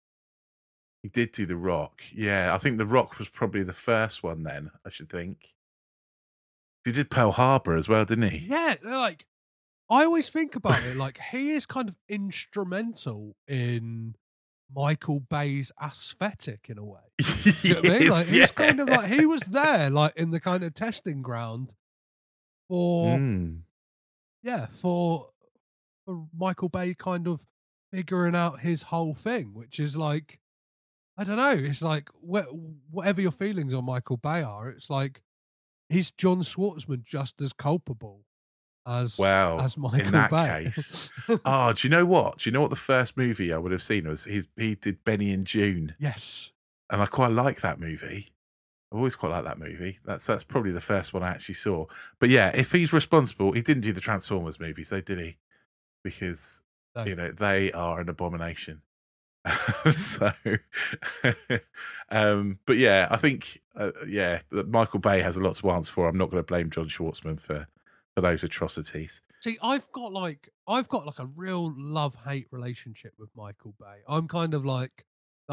[1.02, 2.02] he did do The Rock.
[2.12, 5.54] Yeah, I think The Rock was probably the first one then, I should think.
[6.84, 8.46] He did Pearl Harbor as well, didn't he?
[8.50, 9.26] Yeah, they're like
[9.90, 14.14] I always think about it like he is kind of instrumental in
[14.74, 17.00] Michael Bay's aesthetic in a way.
[17.62, 18.08] You know what I mean?
[18.08, 18.46] Like Yes, he's yeah.
[18.46, 21.72] kind of like he was there, like in the kind of testing ground
[22.68, 23.62] for Mm.
[24.42, 25.30] yeah for
[26.06, 27.44] for Michael Bay kind of
[27.92, 30.38] figuring out his whole thing, which is like
[31.16, 31.50] I don't know.
[31.52, 32.48] It's like wh-
[32.90, 35.22] whatever your feelings on Michael Bay are, it's like
[35.88, 38.24] he's John Schwartzman just as culpable
[38.86, 40.64] as well as Michael in that Bay.
[40.64, 41.10] case.
[41.44, 42.38] Oh, do you know what?
[42.38, 44.24] Do you know what the first movie I would have seen was?
[44.24, 46.52] He's, he did Benny and Joon, yes,
[46.88, 48.28] and I quite like that movie.
[48.92, 49.98] I've always quite liked that movie.
[50.04, 51.84] That's that's probably the first one I actually saw.
[52.18, 55.36] But yeah, if he's responsible, he didn't do the Transformers movies, so did he?
[56.02, 56.62] Because
[56.96, 57.04] No.
[57.04, 58.82] you know they are an abomination.
[59.92, 60.32] so,
[62.10, 66.08] um, but yeah, I think uh, yeah, Michael Bay has a lot to answer for.
[66.08, 67.66] I'm not going to blame John Schwartzman for
[68.14, 69.22] for those atrocities.
[69.40, 74.00] See, I've got like I've got like a real love hate relationship with Michael Bay.
[74.08, 75.06] I'm kind of like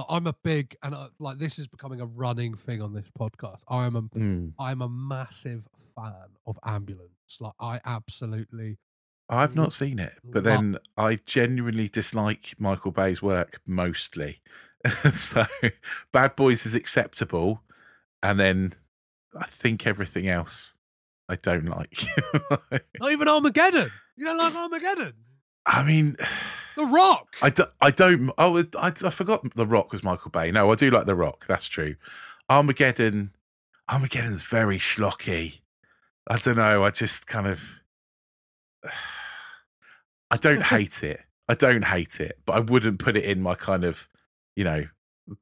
[0.10, 3.60] I'm a big and I, like this is becoming a running thing on this podcast.
[3.67, 4.54] I am a Mm.
[4.60, 7.12] I'm a massive fan of ambulance.
[7.39, 8.78] Like I absolutely
[9.29, 9.57] I've mm.
[9.57, 14.41] not seen it, but then I genuinely dislike Michael Bay's work mostly.
[15.11, 15.45] so
[16.11, 17.61] Bad Boys is acceptable,
[18.23, 18.73] and then
[19.37, 20.75] I think everything else
[21.29, 22.05] I don't like.
[22.99, 23.91] not even Armageddon.
[24.15, 25.13] You don't like Armageddon?
[25.65, 26.15] I mean,
[26.77, 27.35] The Rock.
[27.41, 28.31] I, do, I don't.
[28.37, 30.51] Oh, I, I forgot The Rock was Michael Bay.
[30.51, 31.45] No, I do like The Rock.
[31.47, 31.95] That's true.
[32.49, 33.31] Armageddon.
[33.89, 35.59] Armageddon's very schlocky.
[36.29, 36.83] I don't know.
[36.85, 37.81] I just kind of.
[40.31, 41.19] I don't hate it.
[41.49, 44.07] I don't hate it, but I wouldn't put it in my kind of,
[44.55, 44.85] you know,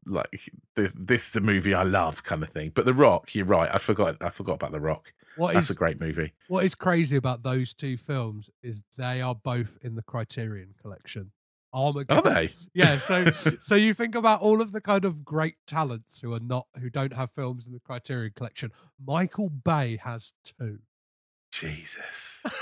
[0.06, 2.72] like th- this is a movie I love kind of thing.
[2.74, 3.70] But The Rock, you're right.
[3.74, 4.18] I forgot.
[4.22, 5.14] I forgot about The Rock.
[5.38, 6.34] What That's is a great movie.
[6.48, 11.32] what is crazy about those two films is they are both in the Criterion collection.
[11.74, 12.34] Oh are Armageddon.
[12.34, 12.50] they?
[12.74, 13.26] Yeah, so
[13.62, 16.90] so you think about all of the kind of great talents who are not who
[16.90, 18.72] don't have films in the Criterion collection.
[19.06, 20.80] Michael Bay has two.
[21.52, 22.42] Jesus.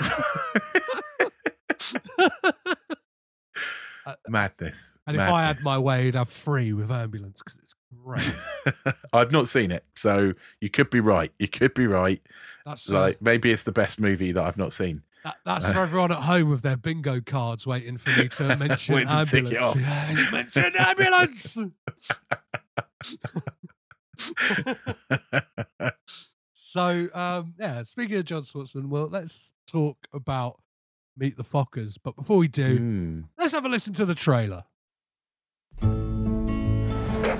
[4.06, 4.96] Uh, Madness.
[5.06, 8.94] And if I had my way, he'd have three with ambulance because it's great.
[9.12, 11.32] I've not seen it, so you could be right.
[11.38, 12.20] You could be right.
[12.66, 15.02] That's uh, Like maybe it's the best movie that I've not seen.
[15.24, 19.06] that, that's for everyone at home with their bingo cards waiting for me to mention
[19.06, 19.76] to ambulance.
[19.80, 21.56] Yeah, you mentioned ambulance.
[26.52, 30.60] so um, yeah, speaking of John Schwartzman, well, let's talk about
[31.16, 31.96] Meet the Fockers.
[32.02, 33.24] But before we do, Mm.
[33.38, 34.64] let's have a listen to the trailer.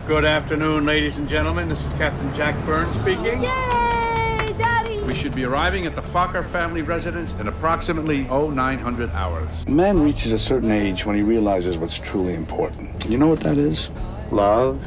[0.06, 1.68] Good afternoon, ladies and gentlemen.
[1.68, 3.42] This is Captain Jack Burns speaking.
[3.42, 5.02] Yay, Daddy!
[5.02, 9.66] We should be arriving at the Focker family residence in approximately 0900 hours.
[9.66, 13.04] Man reaches a certain age when he realizes what's truly important.
[13.08, 13.90] You know what that is?
[14.30, 14.80] love,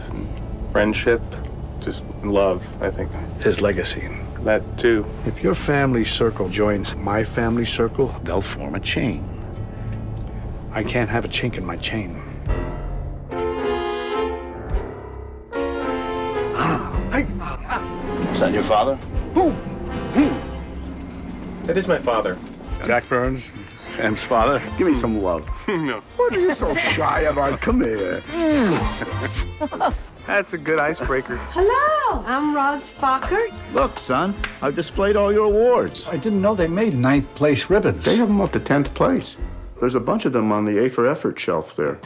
[0.73, 1.21] friendship,
[1.79, 3.09] just love, I think.
[3.41, 4.09] His legacy.
[4.47, 5.05] That too.
[5.25, 9.27] If your family circle joins my family circle, they'll form a chain.
[10.71, 12.15] I can't have a chink in my chain.
[18.31, 18.97] Is that your father?
[19.33, 19.53] Boom!
[21.65, 22.39] That is my father.
[22.85, 23.51] Jack Burns,
[23.99, 24.61] M's father.
[24.77, 25.45] Give me some love.
[25.67, 25.99] no.
[26.15, 27.59] What are you so shy about?
[27.59, 28.23] Come here.
[30.27, 31.37] That's a good icebreaker.
[31.51, 33.49] Hello, I'm Roz Focker.
[33.73, 36.05] Look, son, I've displayed all your awards.
[36.05, 38.03] I didn't know they made ninth place ribbons.
[38.03, 39.37] They have them up to 10th place.
[39.79, 41.97] There's a bunch of them on the A for effort shelf there.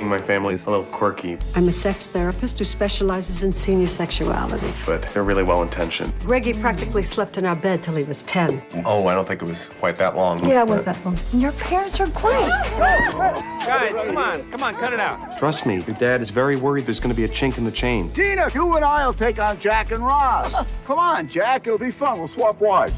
[0.00, 4.72] My family's a little quirky, I'm a sex therapist who specializes in senior sexuality.
[4.86, 6.12] but they're really well intentioned.
[6.20, 8.62] Greggy practically slept in our bed till he was 10.
[8.86, 10.42] Oh, I don't think it was quite that long.
[10.48, 11.18] Yeah, it was that long.
[11.34, 12.48] Your parents are great.
[12.78, 15.38] Guys, come on, come on, cut it out.
[15.38, 17.70] Trust me, your dad is very worried there's going to be a chink in the
[17.70, 18.10] chain.
[18.12, 20.52] Tina, you and I'll take on Jack and Roz.
[20.86, 21.66] Come on, Jack.
[21.66, 22.18] It'll be fun.
[22.18, 22.94] We'll swap wives.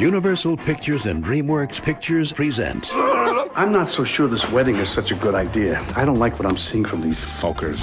[0.00, 2.90] Universal Pictures and DreamWorks Pictures present.
[2.94, 5.78] I'm not so sure this wedding is such a good idea.
[5.94, 7.78] I don't like what I'm seeing from these Fockers.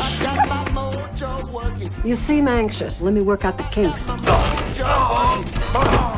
[2.04, 3.04] You seem anxious.
[3.04, 4.08] Let me work out the kinks.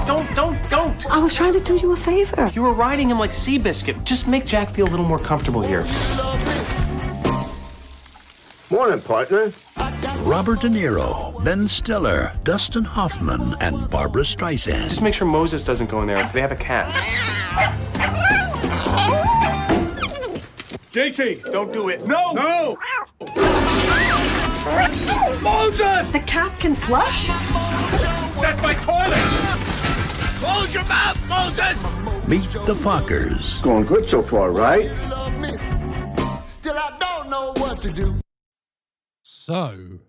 [0.07, 1.11] Don't, don't, don't!
[1.11, 2.49] I was trying to do you a favor.
[2.53, 4.01] You were riding him like Seabiscuit.
[4.05, 5.85] Just make Jack feel a little more comfortable here.
[8.69, 9.51] Morning, partner.
[10.29, 14.83] Robert De Niro, Ben Stiller, Dustin Hoffman, and Barbra Streisand.
[14.83, 16.29] Just make sure Moses doesn't go in there.
[16.33, 16.93] They have a cat.
[20.91, 22.05] JT, don't do it.
[22.05, 22.31] No!
[22.31, 22.77] No!
[25.41, 26.11] Moses!
[26.11, 27.27] The cat can flush?
[27.27, 29.17] That's my toilet!
[30.39, 32.27] Close your mouth, Moses!
[32.27, 33.61] Meet the Fockers.
[33.63, 34.91] Going good so far, right?
[39.49, 39.99] So,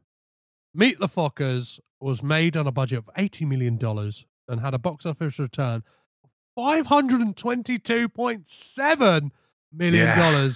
[0.74, 3.78] Meet the Fockers was made on a budget of $80 million
[4.48, 5.82] and had a box office return
[6.22, 9.30] of $522.7
[9.72, 10.50] million Yeah.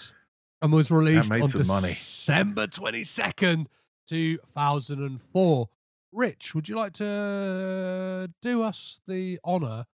[0.61, 1.41] and was released on.
[1.49, 3.67] December 22nd,
[4.07, 5.69] 2004.
[6.13, 9.87] Rich, would you like to do us the honor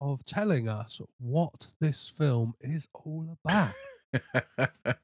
[0.00, 3.74] of telling us what this film is all about?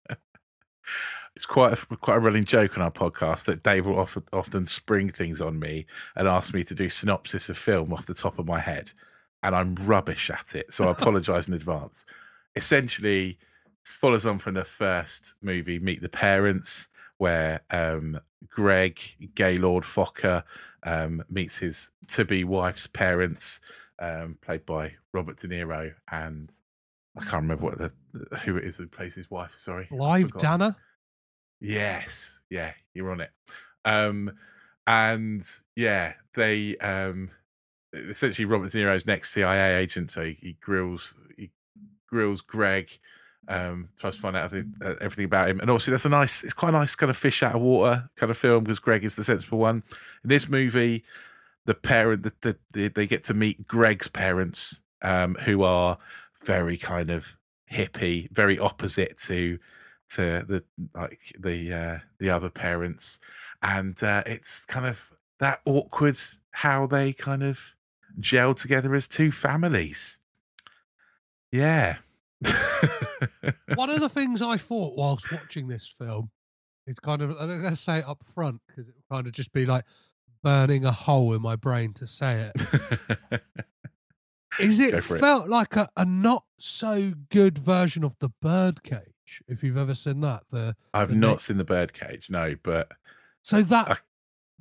[1.37, 4.67] it's quite a, quite a running joke on our podcast that Dave will often, often
[4.67, 8.39] spring things on me and ask me to do synopsis of film off the top
[8.39, 8.93] of my head,
[9.43, 10.73] and I'm rubbish at it.
[10.73, 12.05] So I apologise in advance.
[12.57, 16.89] Essentially, it follows on from the first movie, Meet the Parents,
[17.19, 18.99] where um, Greg
[19.35, 20.43] Gaylord Focker
[20.83, 23.61] um, meets his to-be wife's parents,
[23.99, 26.51] um, played by Robert De Niro and
[27.17, 27.93] I can't remember what the
[28.39, 29.55] who it is who plays his wife.
[29.57, 30.33] Sorry, I've Live.
[30.39, 30.77] Danner?
[31.61, 33.31] Yes, yeah, you're on it.
[33.85, 34.33] Um,
[34.87, 35.47] and
[35.77, 37.31] yeah, they um,
[37.93, 41.51] essentially Robert De Niro's next CIA agent, so he, he grills he
[42.09, 42.91] grills Greg,
[43.49, 46.43] um, tries to find out everything, uh, everything about him, and obviously that's a nice,
[46.43, 49.05] it's quite a nice kind of fish out of water kind of film because Greg
[49.05, 49.83] is the sensible one.
[50.25, 51.05] In this movie,
[51.67, 55.99] the parent, the, the, the they get to meet Greg's parents, um, who are
[56.45, 57.37] very kind of
[57.71, 59.59] hippie, very opposite to
[60.11, 63.19] to the like the uh, the other parents,
[63.63, 66.19] and uh, it's kind of that awkward
[66.53, 67.75] how they kind of
[68.19, 70.21] gel together as two families.
[71.53, 71.97] Yeah.
[73.75, 76.31] One of the things I thought whilst watching this film
[76.87, 79.33] is kind of, I'm going to say it up front because it would kind of
[79.33, 79.85] just be like
[80.43, 83.43] burning a hole in my brain to say it.
[84.61, 85.03] is it, it.
[85.03, 89.10] felt like a, a not so good version of the Birdcage,
[89.49, 90.45] if you've ever seen that.
[90.51, 92.91] The I've the not seen the birdcage, no, but
[93.43, 93.97] So that I-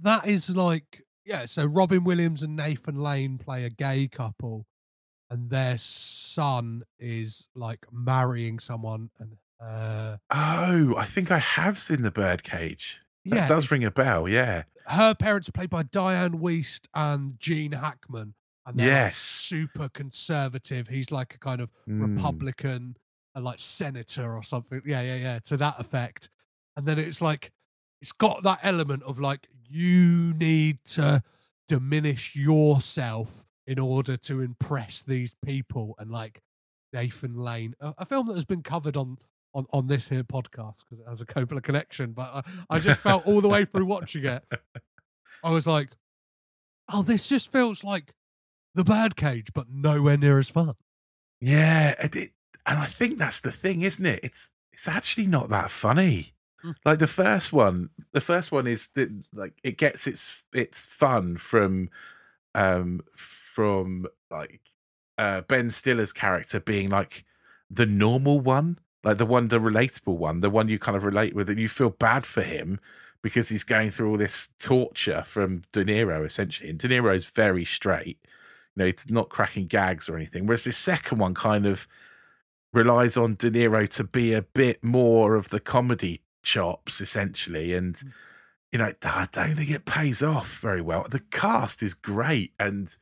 [0.01, 1.45] that is like yeah.
[1.45, 4.65] So Robin Williams and Nathan Lane play a gay couple,
[5.29, 12.01] and their son is like marrying someone, and uh, oh, I think I have seen
[12.01, 13.01] the birdcage.
[13.25, 14.27] That Yeah, does ring a bell.
[14.29, 19.17] Yeah, her parents are played by Diane Wiest and Gene Hackman, and they're like, Yes.
[19.17, 20.88] super conservative.
[20.88, 22.15] He's like a kind of Mm.
[22.15, 22.95] Republican,
[23.35, 24.81] and like senator or something.
[24.85, 25.39] Yeah, yeah, yeah.
[25.45, 26.29] To that effect,
[26.75, 27.51] and then it's like
[28.01, 31.21] it's got that element of like you need to
[31.67, 36.41] diminish yourself in order to impress these people, and like
[36.91, 39.17] Nathan Lane, a, a film that has been covered on.
[39.55, 42.99] On, on this here podcast because it has a Coppola connection, but I, I just
[42.99, 44.43] felt all the way through watching it,
[45.43, 45.89] I was like,
[46.93, 48.13] "Oh, this just feels like
[48.75, 50.75] the Birdcage, but nowhere near as fun."
[51.41, 52.31] yeah, it, it-
[52.69, 54.19] and I think that's the thing, isn't it?
[54.21, 56.34] It's it's actually not that funny.
[56.63, 56.75] Mm.
[56.86, 61.38] Like the first one, the first one is that like it gets its its fun
[61.38, 61.89] from
[62.53, 64.62] um from like
[65.17, 67.25] uh Ben Stiller's character being like
[67.71, 71.34] the normal one, like the one, the relatable one, the one you kind of relate
[71.34, 72.79] with, and you feel bad for him
[73.23, 76.69] because he's going through all this torture from De Niro essentially.
[76.69, 78.19] And De Niro is very straight,
[78.75, 80.45] you know, he's not cracking gags or anything.
[80.45, 81.88] Whereas the second one kind of
[82.73, 87.95] relies on De Niro to be a bit more of the comedy chops essentially, and
[87.95, 88.12] mm.
[88.71, 91.05] you know, I don't think it pays off very well.
[91.10, 92.95] The cast is great, and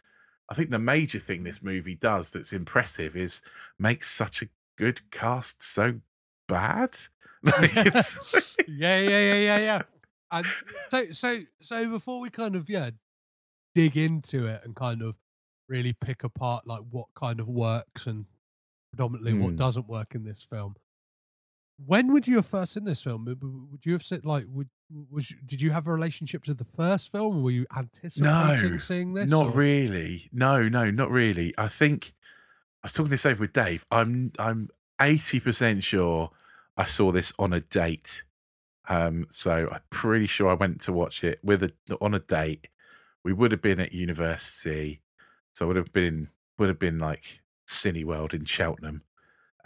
[0.49, 3.41] I think the major thing this movie does that's impressive is
[3.77, 5.99] makes such a good cast so
[6.47, 6.97] bad.
[7.43, 8.17] Like, it's,
[8.67, 9.81] yeah, yeah, yeah, yeah, yeah.
[10.31, 10.45] And
[10.89, 12.89] so, so, so before we kind of yeah
[13.75, 15.15] dig into it and kind of
[15.69, 18.25] really pick apart like what kind of works and
[18.97, 19.55] predominantly what Hmm.
[19.57, 20.75] doesn't work in this film.
[21.85, 23.25] When would you have first seen this film?
[23.25, 24.69] Would- you have said like would
[25.11, 27.37] was did you have a relationship to the first film?
[27.37, 29.29] Or were you anticipating no, seeing this?
[29.29, 30.29] not or- really.
[30.31, 31.53] No, no, not really.
[31.57, 32.13] I think
[32.83, 33.85] I was talking this over with Dave.
[33.91, 36.31] I'm I'm eighty percent sure
[36.75, 38.23] I saw this on a date.
[38.89, 42.69] Um, so I'm pretty sure I went to watch it with a on a date.
[43.23, 45.01] We would have been at university,
[45.53, 49.03] so I would have been would have been like Cineworld in Cheltenham,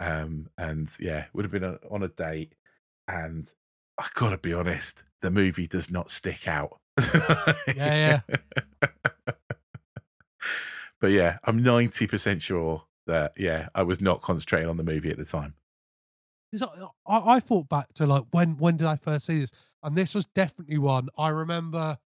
[0.00, 2.54] um, and yeah, would have been a, on a date.
[3.08, 3.48] And
[3.98, 6.78] I gotta be honest, the movie does not stick out.
[7.74, 8.90] Yeah, yeah.
[11.00, 15.10] but yeah, I'm ninety percent sure that yeah, I was not concentrating on the movie
[15.10, 15.54] at the time.
[16.60, 16.66] I,
[17.06, 19.52] I, I thought back to like when when did I first see this?
[19.82, 21.98] And this was definitely one I remember.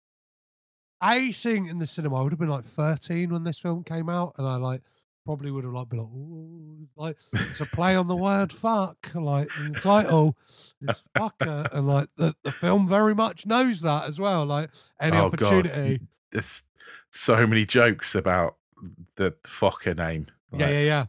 [1.03, 2.15] A seeing in the cinema.
[2.15, 4.81] I would have been like thirteen when this film came out, and I like
[5.27, 9.09] probably would have like been like, Ooh, like it's a play on the word fuck,
[9.13, 10.37] like in the title
[10.81, 14.45] is fucker, and like the, the film very much knows that as well.
[14.45, 14.69] Like
[15.01, 15.99] any oh god, opportunity,
[16.31, 16.63] there's
[17.11, 18.55] so many jokes about
[19.17, 20.27] the fucker name.
[20.57, 21.05] yeah, yeah, yeah.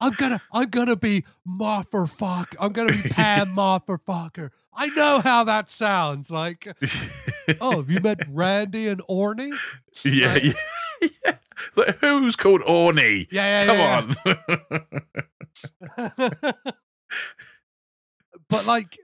[0.00, 2.54] I'm gonna, I'm gonna be Martha Fuck.
[2.58, 4.50] I'm gonna be Pam Martha Fucker.
[4.72, 6.30] I know how that sounds.
[6.30, 6.66] Like,
[7.60, 9.52] oh, have you met Randy and Orny?
[10.04, 10.52] yeah, Like- yeah,
[11.26, 11.32] yeah.
[11.76, 13.26] Like, who's called Orny?
[13.30, 14.84] Yeah, yeah, Come yeah,
[15.98, 16.40] on.
[18.48, 18.98] but like,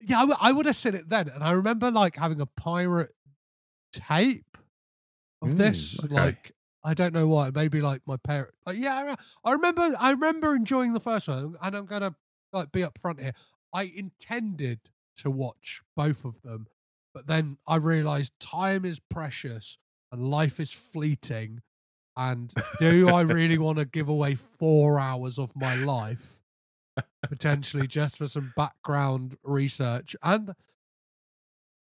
[0.00, 2.46] yeah, I, w- I would have seen it then, and I remember like having a
[2.46, 3.14] pirate
[3.92, 4.58] tape
[5.42, 6.04] of Mm, this.
[6.04, 6.14] okay.
[6.14, 6.52] Like,
[6.84, 7.50] I don't know why.
[7.54, 8.54] Maybe like my parent.
[8.64, 9.94] Like, yeah, I I remember.
[9.98, 12.14] I remember enjoying the first one, and I'm gonna
[12.52, 13.32] like be upfront here.
[13.72, 14.80] I intended
[15.18, 16.66] to watch both of them,
[17.12, 19.78] but then I realized time is precious
[20.12, 21.62] and life is fleeting.
[22.16, 26.40] And do I really want to give away four hours of my life
[27.28, 30.54] potentially just for some background research and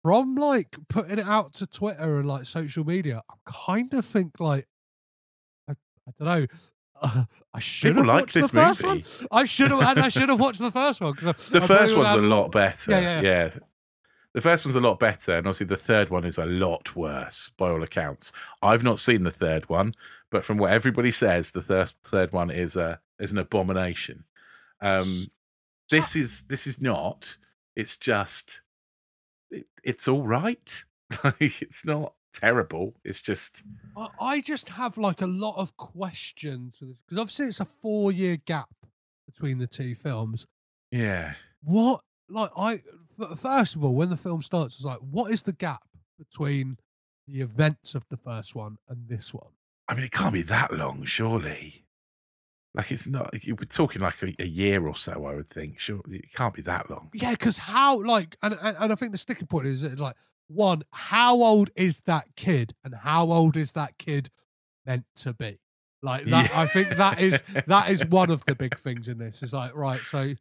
[0.02, 4.40] from like putting it out to Twitter and like social media, I kind of think
[4.40, 4.66] like
[5.68, 6.46] I, I don't know.
[7.00, 9.04] Uh, I should People have like watched this the first movie.
[9.28, 9.28] one.
[9.32, 11.14] I should have, and I should have watched the first one.
[11.22, 12.90] I- The I first one's a lot better.
[12.90, 13.50] Yeah, Yeah, yeah.
[14.32, 17.50] The first one's a lot better, and obviously the third one is a lot worse
[17.56, 18.30] by all accounts.
[18.62, 19.94] I've not seen the third one,
[20.30, 24.24] but from what everybody says, the third third one is a is an abomination.
[24.80, 25.30] Um,
[25.90, 27.36] this is this is not.
[27.74, 28.62] It's just
[29.50, 30.84] it, it's all right.
[31.24, 32.94] Like it's not terrible.
[33.04, 33.64] It's just
[33.96, 38.36] I, I just have like a lot of questions because obviously it's a four year
[38.36, 38.68] gap
[39.26, 40.46] between the two films.
[40.92, 41.34] yeah.
[41.64, 42.80] What like I
[43.36, 45.84] first of all, when the film starts, it's like, what is the gap
[46.18, 46.78] between
[47.26, 49.50] the events of the first one and this one?
[49.88, 51.84] I mean, it can't be that long, surely.
[52.74, 53.34] Like it's not.
[53.46, 55.80] We're talking like a, a year or so, I would think.
[55.80, 57.10] Sure, it can't be that long.
[57.12, 60.14] Yeah, because how like and, and and I think the sticking point is like
[60.46, 64.30] one, how old is that kid, and how old is that kid
[64.86, 65.58] meant to be?
[66.00, 66.60] Like that, Yeah.
[66.60, 69.42] I think that is that is one of the big things in this.
[69.42, 70.34] Is like right, so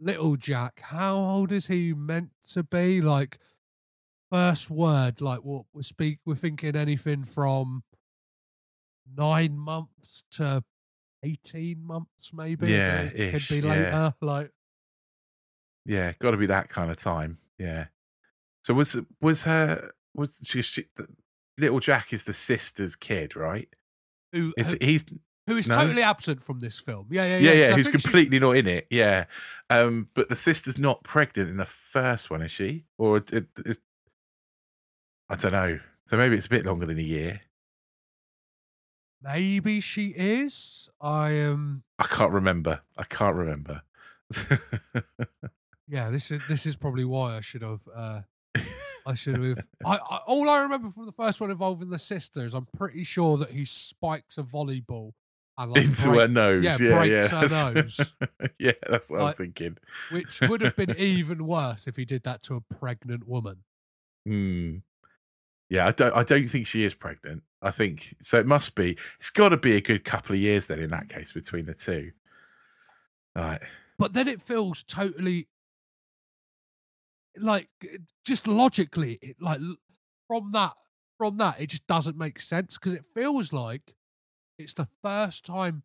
[0.00, 3.00] little Jack, how old is he meant to be?
[3.00, 3.38] Like
[4.30, 7.84] first word, like what we speak, we're thinking anything from
[9.16, 10.64] nine months to
[11.22, 12.70] eighteen months, maybe.
[12.70, 13.72] Yeah, it could be yeah.
[13.72, 14.14] later.
[14.20, 14.50] Like
[15.84, 17.38] Yeah, got to be that kind of time.
[17.58, 17.86] Yeah.
[18.62, 21.06] So was was her was she, she the,
[21.58, 23.68] little Jack is the sister's kid, right?
[24.32, 25.04] who, Is who- he's
[25.46, 25.76] who is no?
[25.76, 27.06] totally absent from this film.
[27.10, 27.68] Yeah, yeah, yeah, yeah.
[27.68, 28.86] yeah, who's completely not in it.
[28.90, 29.26] Yeah,
[29.70, 32.84] um, but the sister's not pregnant in the first one, is she?
[32.98, 33.78] Or it, it,
[35.28, 35.78] I don't know.
[36.06, 37.40] So maybe it's a bit longer than a year.
[39.22, 40.88] Maybe she is.
[41.00, 41.82] I am.
[41.98, 42.80] I can't remember.
[42.96, 43.82] I can't remember.
[45.88, 47.80] yeah, this is this is probably why I should have.
[47.92, 48.20] Uh,
[49.06, 49.66] I should have.
[49.86, 53.36] I, I all I remember from the first one involving the sisters, I'm pretty sure
[53.38, 55.12] that he spikes a volleyball
[55.66, 56.64] like, Into break- her nose.
[56.64, 57.28] Yeah, Yeah, breaks yeah.
[57.40, 58.12] her that's- nose,
[58.58, 59.76] yeah, that's what I was thinking.
[60.10, 63.58] which would have been even worse if he did that to a pregnant woman.
[64.26, 64.76] Hmm.
[65.68, 66.14] Yeah, I don't.
[66.14, 67.42] I don't think she is pregnant.
[67.60, 68.38] I think so.
[68.38, 68.96] It must be.
[69.18, 70.78] It's got to be a good couple of years then.
[70.78, 72.12] In that case, between the two.
[73.34, 73.60] Right.
[73.98, 75.48] But then it feels totally
[77.36, 77.68] like
[78.24, 79.58] just logically, it like
[80.28, 80.74] from that
[81.18, 83.95] from that it just doesn't make sense because it feels like
[84.58, 85.82] it's the first time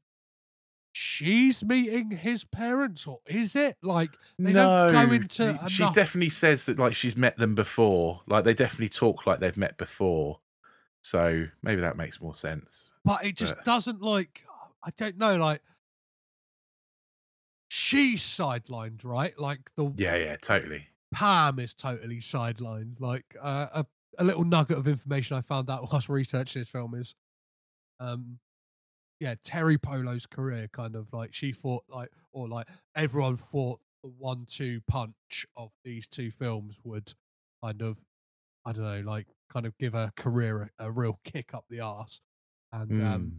[0.93, 5.95] she's meeting his parents, or is it like they no, don't go into she enough-
[5.95, 8.21] definitely says that like she's met them before.
[8.27, 10.39] Like they definitely talk like they've met before.
[11.03, 12.91] So maybe that makes more sense.
[13.05, 14.43] but it just but- doesn't like
[14.83, 15.61] I don't know like
[17.69, 20.87] she's sidelined right like the Yeah, yeah, totally.
[21.13, 22.99] Pam is totally sidelined.
[22.99, 23.85] Like uh, a
[24.17, 27.15] a little nugget of information I found out whilst researching this film is,
[27.99, 28.39] um,
[29.21, 34.09] yeah, Teri Polo's career kind of like she thought like or like everyone thought the
[34.09, 37.13] one-two punch of these two films would
[37.63, 37.99] kind of
[38.65, 41.79] I don't know like kind of give her career a, a real kick up the
[41.81, 42.19] arse,
[42.73, 43.31] and um, Mm.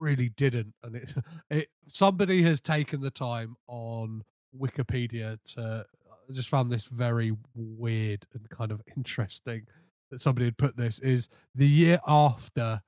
[0.00, 0.74] really didn't.
[0.82, 1.14] And it,
[1.50, 4.24] it somebody has taken the time on
[4.58, 5.86] Wikipedia to.
[6.28, 9.66] I just found this very weird and kind of interesting
[10.10, 12.82] that somebody had put this is the year after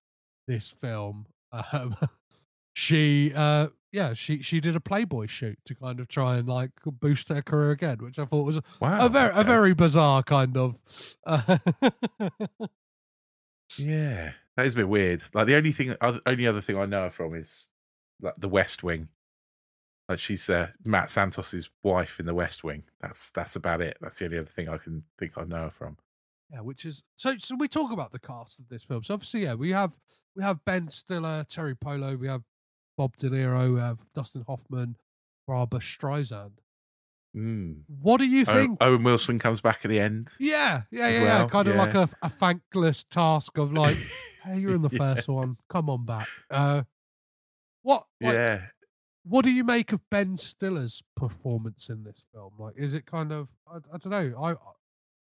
[0.48, 1.26] this film.
[1.53, 1.96] Um,
[2.74, 6.70] she, uh, yeah, she she did a Playboy shoot to kind of try and like
[6.84, 9.05] boost her career again, which I thought was Wow.
[9.07, 10.80] a very a very bizarre kind of.
[11.26, 11.59] Uh,
[13.78, 15.22] Yeah, that is a bit weird.
[15.34, 17.68] Like the only thing, other, only other thing I know her from is
[18.20, 19.09] like the West Wing.
[20.09, 22.82] Like she's uh, Matt Santos's wife in the West Wing.
[23.00, 23.96] That's that's about it.
[24.00, 25.96] That's the only other thing I can think I know her from.
[26.53, 27.36] Yeah, which is so.
[27.38, 29.03] So we talk about the cast of this film.
[29.03, 29.96] So obviously, yeah, we have
[30.36, 32.42] we have Ben Stiller, Teri Polo, we have
[32.98, 34.96] Bob De Niro, we have Dustin Hoffman,
[35.46, 36.59] Barbra Streisand.
[37.34, 37.84] Mm.
[37.86, 38.76] What do you think?
[38.82, 40.32] Owen Wilson comes back at the end.
[40.38, 41.46] yeah, yeah, yeah, yeah.
[41.48, 43.96] Kind of like a, a thankless task of like,
[44.44, 45.14] hey, you're in the Yeah.
[45.14, 45.57] first one.
[45.70, 46.28] Come on back.
[46.50, 46.82] Uh,
[47.80, 48.05] what?
[48.20, 48.62] Like, yeah,
[49.24, 52.53] What do you make of Ben Stiller's performance in this film?
[52.59, 53.48] Like, is it kind of?
[53.66, 54.38] I, I don't know.
[54.38, 54.55] I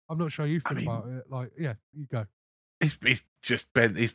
[0.09, 1.23] I'm not sure how you I feel mean- about it.
[1.29, 2.25] Like, yeah, you go.
[2.79, 3.95] he's, he's just Ben.
[3.95, 4.13] He's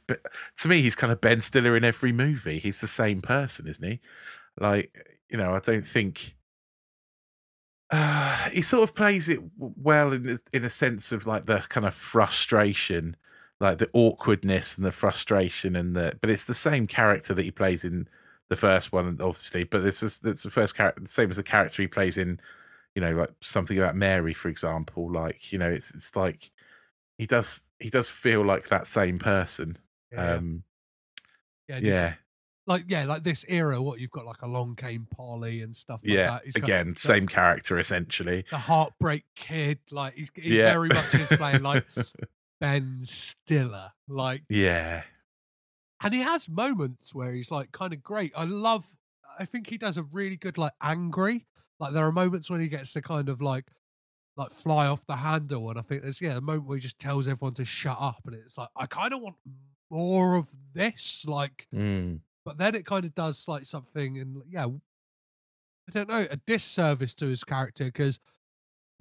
[0.58, 2.58] to me, he's kind of Ben Stiller in every movie.
[2.58, 4.00] He's the same person, isn't he?
[4.58, 4.94] Like
[5.28, 6.34] you know, I don't think.
[7.90, 11.58] Uh, he sort of plays it well in the- in a sense of like the
[11.68, 13.16] kind of frustration,
[13.60, 16.16] like the awkwardness and the frustration and the.
[16.20, 18.08] But it's the same character that he plays in
[18.48, 19.64] the first one, obviously.
[19.64, 22.40] But this is it's the first character, same as the character he plays in,
[23.00, 25.10] you know, like something about Mary, for example.
[25.10, 26.50] Like you know, it's it's like
[27.16, 29.78] he does he does feel like that same person.
[30.12, 30.34] Yeah.
[30.34, 30.64] Um,
[31.68, 32.14] Yeah, yeah,
[32.66, 36.12] like yeah, like this era, what you've got like Along Came Polly and stuff like
[36.12, 36.40] yeah.
[36.44, 36.56] that.
[36.56, 38.44] Again, the- same character essentially.
[38.50, 39.78] the heartbreak kid.
[39.90, 40.72] Like he's, he Yeah.
[40.72, 41.86] very much is playing like
[42.60, 43.92] Ben Stiller.
[44.08, 45.04] Like, Yeah,
[46.02, 48.32] and he has moments where he's like kind of great.
[48.36, 48.92] I love.
[49.38, 51.46] I think he does a really good like angry.
[51.80, 53.70] Like there are moments when he gets to kind of like
[54.36, 56.98] like fly off the handle, and I think there's yeah a moment where he just
[56.98, 59.36] tells everyone to shut up, and it's like I kind of want
[59.90, 61.24] more of this.
[61.26, 62.20] Like, Mm.
[62.44, 67.14] but then it kind of does like something, and yeah, I don't know, a disservice
[67.16, 68.20] to his character because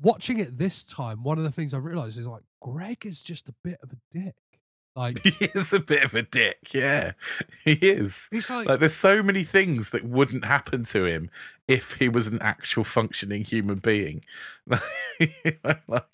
[0.02, 3.48] watching it this time, one of the things I realized is like Greg is just
[3.48, 4.36] a bit of a dick.
[4.96, 6.74] Like he is a bit of a dick.
[6.74, 7.14] Yeah,
[7.64, 8.28] he is.
[8.32, 11.30] he's like, Like, there's so many things that wouldn't happen to him
[11.68, 14.22] if he was an actual functioning human being.
[14.68, 16.06] like,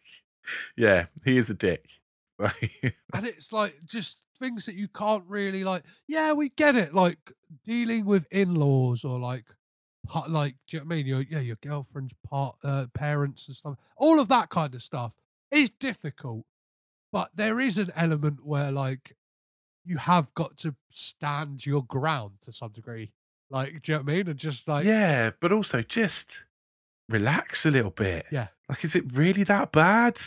[0.76, 1.90] yeah, he is a dick.
[2.40, 5.84] And it's like just things that you can't really like.
[6.08, 6.94] Yeah, we get it.
[6.94, 7.32] Like
[7.64, 9.46] dealing with in-laws or like,
[10.28, 11.06] like, do you know what I mean?
[11.08, 13.76] Your yeah, your girlfriend's part, uh, parents and stuff.
[13.98, 15.16] All of that kind of stuff
[15.52, 16.46] is difficult,
[17.16, 19.16] but there is an element where like
[19.86, 23.14] you have got to stand your ground to some degree.
[23.50, 24.28] Like, do you know what I mean?
[24.28, 26.44] And just like, yeah, but also just
[27.08, 28.26] relax a little bit.
[28.34, 28.48] Yeah.
[28.68, 30.20] Like, is it really that bad?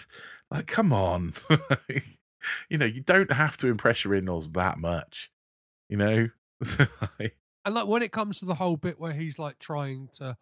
[0.50, 1.34] Like, come on.
[2.70, 5.30] you know, you don't have to impress your in-laws that much.
[5.90, 6.28] You know.
[7.64, 10.38] And like when it comes to the whole bit where he's like trying to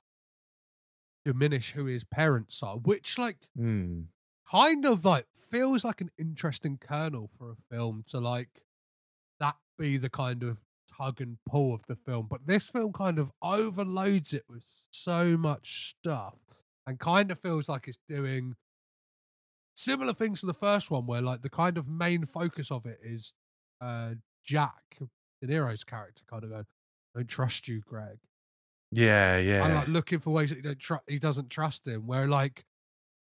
[1.25, 4.03] diminish who his parents are, which like hmm.
[4.51, 8.63] Kind of like feels like an interesting kernel for a film to like
[9.41, 10.61] that be the kind of
[10.97, 12.27] tug and pull of the film.
[12.29, 16.39] But this film kind of overloads it with so much stuff
[16.87, 18.55] and kind of feels like it's doing
[19.75, 22.99] similar things to the first one where like the kind of main focus of it
[23.03, 23.35] is
[23.81, 24.13] uh
[24.45, 24.99] Jack
[25.43, 26.67] De Niro's character kind of going,
[27.15, 28.19] Don't trust you, Greg.
[28.93, 29.65] Yeah, yeah.
[29.65, 32.07] and like looking for ways that he don't tru- he doesn't trust him.
[32.07, 32.65] Where like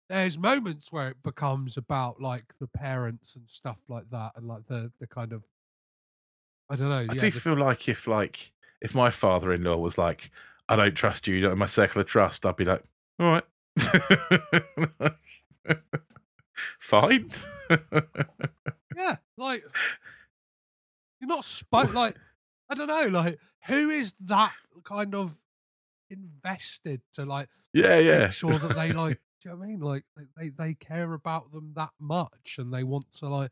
[0.08, 4.66] there's moments where it becomes about like the parents and stuff like that, and like
[4.66, 5.44] the the kind of
[6.70, 6.96] I don't know.
[6.98, 10.30] I yeah, do the- feel like if like if my father-in-law was like,
[10.68, 12.82] "I don't trust you, you're not in my circle of trust," I'd be like,
[13.18, 13.44] "All right,
[16.78, 17.30] fine."
[18.96, 19.62] yeah, like
[21.20, 22.16] you're not spo- like
[22.70, 24.52] I don't know, like who is that
[24.84, 25.36] kind of
[26.10, 28.18] invested to like yeah, yeah.
[28.20, 29.80] make sure that they like do you know what I mean?
[29.80, 30.04] Like
[30.36, 33.50] they, they care about them that much and they want to like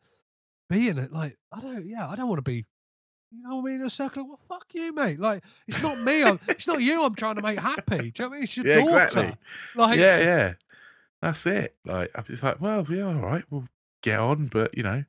[0.68, 1.12] be in it.
[1.12, 2.64] Like I don't yeah, I don't want to be
[3.32, 3.82] you know what I mean?
[3.82, 4.26] A circle.
[4.26, 5.18] Well, fuck you, mate.
[5.18, 6.22] Like it's not me.
[6.22, 7.04] I'm, it's not you.
[7.04, 8.10] I'm trying to make happy.
[8.10, 8.42] Do you know what I mean?
[8.44, 9.04] It's your yeah, daughter.
[9.04, 9.36] exactly.
[9.74, 10.54] Like yeah, yeah.
[11.22, 11.76] That's it.
[11.84, 13.68] Like I'm just like, well, yeah, all right, we'll
[14.02, 15.04] get on, but you know,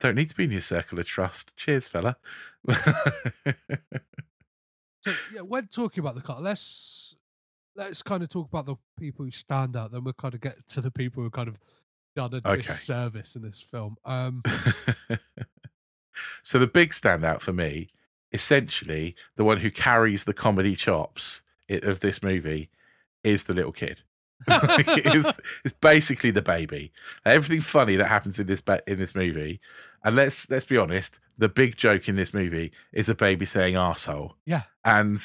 [0.00, 1.56] don't need to be in your circle of trust.
[1.56, 2.16] Cheers, fella.
[5.06, 7.14] So yeah, when talking about the car, let's
[7.76, 9.92] let's kind of talk about the people who stand out.
[9.92, 11.58] Then we'll kind of get to the people who kind of
[12.14, 12.56] done a Okay.
[12.56, 13.96] disservice in this film.
[14.04, 14.42] Um,
[16.42, 17.88] so the big standout for me,
[18.32, 22.70] essentially, the one who carries the comedy chops of this movie,
[23.24, 24.02] is the little kid.
[24.48, 25.32] it's,
[25.64, 26.92] it's basically the baby.
[27.24, 29.60] Everything funny that happens in this in this movie,
[30.04, 33.74] and let's let's be honest, the big joke in this movie is a baby saying
[33.74, 34.32] arsehole.
[34.46, 35.18] yeah, And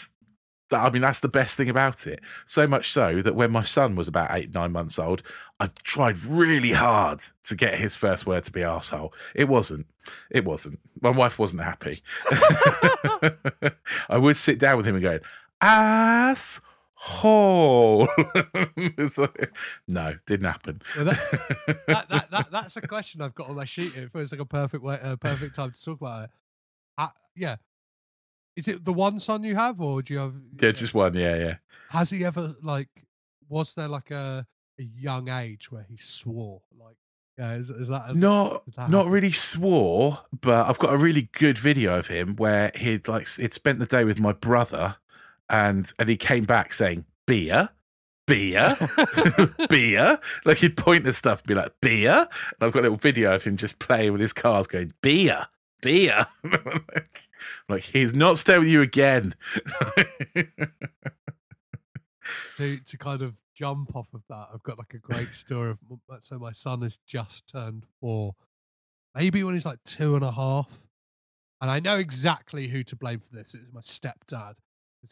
[0.71, 2.21] I mean, that's the best thing about it.
[2.45, 5.23] So much so that when my son was about eight, nine months old,
[5.59, 9.13] I tried really hard to get his first word to be asshole.
[9.35, 9.87] It wasn't.
[10.29, 10.79] It wasn't.
[11.01, 12.01] My wife wasn't happy.
[14.09, 15.19] I would sit down with him and go,
[15.61, 16.61] ass
[17.01, 18.07] hole.
[19.17, 19.51] Like,
[19.87, 20.81] no, didn't happen.
[20.95, 21.05] That,
[21.87, 23.95] that, that, that that's a question I've got on my sheet.
[23.95, 26.29] It feels like a perfect way, a perfect time to talk about it.
[26.97, 27.55] Uh, yeah,
[28.55, 30.33] is it the one son you have, or do you have?
[30.61, 31.13] yeah, just one.
[31.13, 31.55] Yeah, yeah.
[31.89, 32.89] Has he ever like?
[33.49, 34.45] Was there like a,
[34.79, 36.61] a young age where he swore?
[36.79, 36.95] Like,
[37.37, 41.29] yeah, is, is that is, not that not really swore, but I've got a really
[41.33, 44.97] good video of him where he'd like he'd spent the day with my brother,
[45.49, 47.69] and and he came back saying beer,
[48.27, 48.75] beer,
[49.69, 50.19] beer.
[50.45, 53.33] Like he'd point at stuff and be like beer, and I've got a little video
[53.33, 55.47] of him just playing with his cars, going beer,
[55.81, 56.27] beer.
[57.69, 59.35] like, he's not staying with you again.
[62.57, 65.79] to to kind of jump off of that, I've got like a great story of
[66.21, 68.35] so my son has just turned four,
[69.15, 70.81] maybe when he's like two and a half,
[71.61, 73.53] and I know exactly who to blame for this.
[73.53, 74.55] It's my stepdad.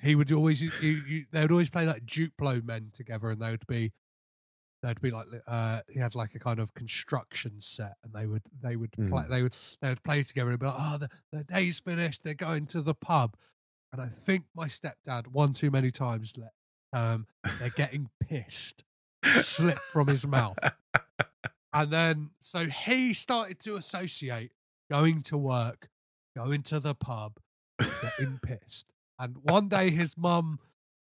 [0.02, 3.92] He would always, they would always play like Duplo men together, and they would be,
[4.82, 8.44] they'd be like, uh, he had like a kind of construction set, and they would,
[8.62, 9.30] they would play, Mm.
[9.30, 12.34] they would, they would play together and be like, oh, the, the day's finished, they're
[12.34, 13.36] going to the pub,
[13.92, 16.54] and I think my stepdad one too many times let,
[16.94, 17.28] um,
[17.60, 18.84] they're getting pissed,
[19.42, 20.58] slip from his mouth,
[21.74, 24.52] and then so he started to associate
[24.92, 25.90] going to work,
[26.36, 27.40] going to the pub,
[28.02, 28.88] getting pissed.
[29.20, 30.60] And one day his mum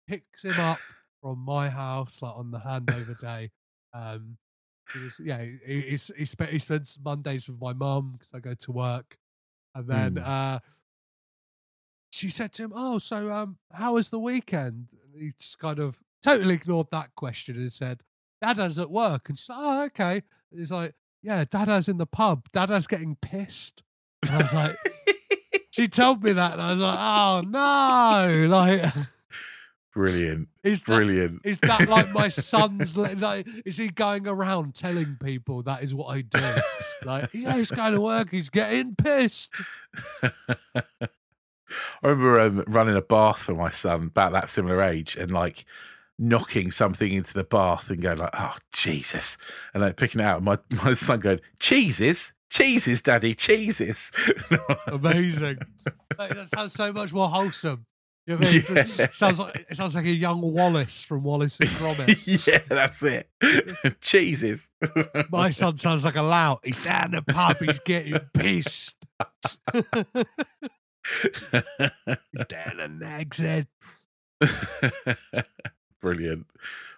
[0.09, 0.79] picks him up
[1.27, 3.51] from my house, like on the handover day.
[3.93, 4.37] Um,
[4.93, 8.55] he was, yeah, he, he, he, he spends Mondays with my mum because I go
[8.55, 9.19] to work.
[9.75, 10.23] And then Mm.
[10.25, 10.61] uh,
[12.11, 14.91] she said to him, Oh, so um, how was the weekend?
[15.03, 18.03] And he just kind of totally ignored that question and said,
[18.41, 19.29] Dada's at work.
[19.29, 20.23] And she's like, Oh, okay.
[20.53, 22.47] And he's like, Yeah, Dada's in the pub.
[22.53, 23.83] Dada's getting pissed.
[24.23, 24.77] And I was like,
[25.73, 26.53] She told me that.
[26.53, 28.49] And I was like, Oh, no.
[28.49, 28.95] Like,
[29.97, 30.49] Brilliant.
[30.63, 31.41] is that, Brilliant.
[31.43, 32.95] is that like my son's?
[32.99, 36.55] Like, is he going around telling people that is what I do?
[37.03, 38.31] Like, yeah, he's going to work.
[38.31, 39.49] He's getting pissed.
[40.23, 41.09] I
[42.03, 45.65] remember um, running a bath for my son about that similar age and like
[46.19, 49.39] knocking something into the bath and going like, oh Jesus.
[49.73, 50.43] And like picking it out.
[50.43, 52.35] My my son going, Cheeses?
[52.51, 54.13] Cheeses, Daddy, cheeses.
[54.87, 55.59] Amazing.
[56.19, 57.87] Like, that sounds so much more wholesome.
[58.27, 58.63] You know I mean?
[58.99, 59.05] Yeah.
[59.05, 62.47] It sounds like it sounds like a young Wallace from Wallace and Gromit.
[62.47, 63.29] yeah, that's it.
[64.01, 64.69] Jesus.
[65.31, 66.61] My son sounds like a lout.
[66.65, 67.59] He's down the pub.
[67.59, 68.97] He's getting pissed.
[69.73, 69.83] he's
[72.49, 73.69] down the nag's head.
[76.01, 76.47] Brilliant.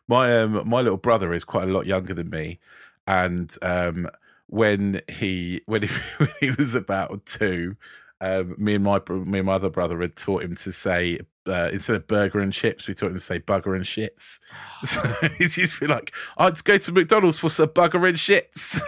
[0.08, 2.58] My um my little brother is quite a lot younger than me,
[3.06, 4.08] and um
[4.46, 7.76] when he when he when he was about two,
[8.20, 11.70] um me and my me and my other brother had taught him to say uh,
[11.72, 14.38] instead of burger and chips, we taught him to say bugger and shits.
[14.84, 15.00] So
[15.38, 18.80] he's used to be like, I'd go to McDonald's for some bugger and shits.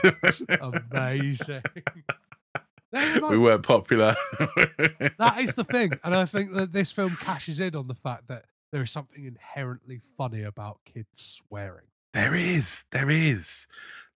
[0.93, 1.63] Amazing.
[2.93, 4.17] Like- we weren't popular.
[4.39, 8.27] that is the thing, and I think that this film cashes in on the fact
[8.27, 11.87] that there is something inherently funny about kids swearing.
[12.15, 13.69] There is, there is.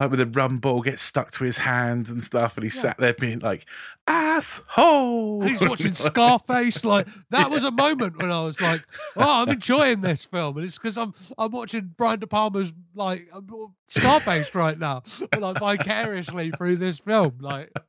[0.01, 2.81] Like when the rum bottle gets stuck to his hand and stuff, and he Yeah.
[2.81, 3.65] sat there being like,
[4.07, 5.41] asshole.
[5.43, 6.83] And he's watching Scarface.
[6.83, 8.83] Like that was a moment when I was like,
[9.15, 13.29] "Oh, I'm enjoying this film," and it's because I'm I'm watching Brian De Palma's like
[13.31, 13.41] uh,
[13.89, 15.03] Scarface right now,
[15.37, 17.37] like vicariously through this film.
[17.39, 17.71] Like,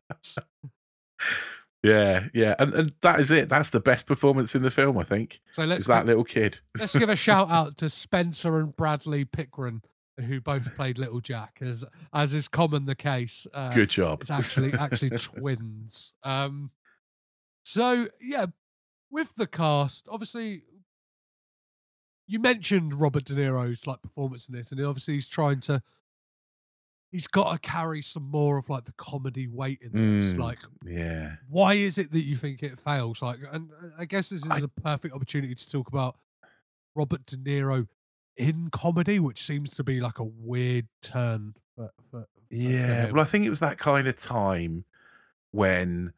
[1.82, 2.54] Yeah, yeah.
[2.60, 3.48] And, and that is it.
[3.48, 5.40] That's the best performance in the film, I think.
[5.50, 6.60] so let's Is that give, little kid.
[6.78, 9.82] let's give a shout out to Spencer and Bradley Pickren,
[10.22, 13.46] who both played Little Jack, as as is common the case.
[13.52, 14.22] Uh, Good job.
[14.22, 16.14] It's actually actually twins.
[16.22, 16.70] Um,
[17.64, 18.46] so yeah,
[19.10, 20.62] with the cast, obviously,
[22.26, 25.82] you mentioned Robert De Niro's like performance in this, and obviously he's trying to.
[27.10, 30.32] He's got to carry some more of like the comedy weight in this.
[30.34, 31.32] Mm, Like, yeah.
[31.46, 33.20] why is it that you think it fails?
[33.20, 33.68] Like, and
[33.98, 36.16] I guess this is I- a perfect opportunity to talk about
[36.96, 37.86] Robert De Niro
[38.36, 43.10] in comedy, which seems to be like a weird turn for, for, Yeah.
[43.10, 44.84] Well, I think it was that kind of time
[45.50, 46.12] when,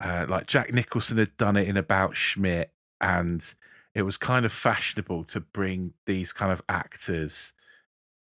[0.00, 3.54] uh, like, Jack Nicholson had done it in About Schmidt, and
[3.94, 7.52] it was kind of fashionable to bring these kind of actors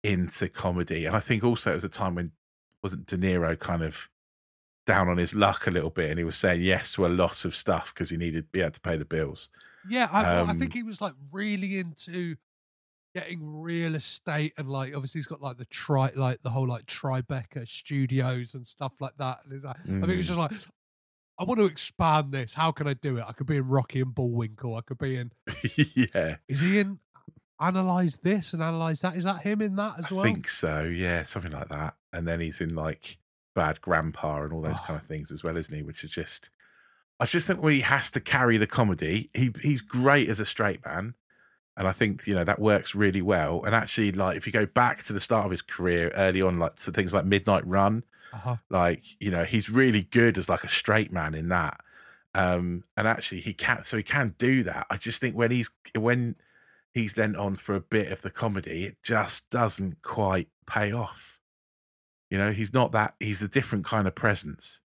[0.03, 1.05] into comedy.
[1.05, 2.31] And I think also it was a time when
[2.83, 4.09] wasn't De Niro kind of
[4.85, 7.43] down on his luck a little bit, and he was saying yes to a lot
[7.43, 9.49] of stuff because he needed he had to pay the bills.
[9.89, 12.37] Yeah, I, well, I Um, think he was like really into
[13.21, 16.85] getting real estate and like obviously he's got like the tri like the whole like
[16.85, 19.39] Tribeca studios and stuff like that.
[19.43, 20.35] And it's like, I think it's Mm.
[20.35, 20.51] just like
[21.39, 22.53] I want to expand this.
[22.55, 23.25] How can I do it?
[23.27, 24.75] I could be in Rocky and Bullwinkle.
[24.75, 25.31] I could be in.
[25.95, 26.99] yeah, Is he in?
[27.59, 29.15] Analyze this and analyze that.
[29.15, 30.21] Is that him in that as well?
[30.21, 30.81] I think so.
[30.83, 31.95] Yeah, something like that.
[32.13, 33.17] And then he's in like
[33.55, 35.81] Bad Grandpa and all those kind of things as well, isn't he?
[35.81, 36.51] Which is just,
[37.19, 40.45] I just think when he has to carry the comedy, he he's great as a
[40.45, 41.15] straight man,
[41.77, 43.63] and I think you know that works really well.
[43.65, 46.59] And actually, like if you go back to the start of his career, early on,
[46.59, 48.03] like to things like Midnight Run,
[48.33, 48.57] Uh-huh.
[48.69, 51.79] like you know he's really good as like a straight man in that.
[52.35, 54.87] Um, and actually, he can so he can do that.
[54.89, 56.35] I just think when he's when
[56.93, 61.39] he's lent on for a bit of the comedy, it just doesn't quite pay off.
[62.29, 63.15] You know, he's not that.
[63.19, 64.79] He's a different kind of presence.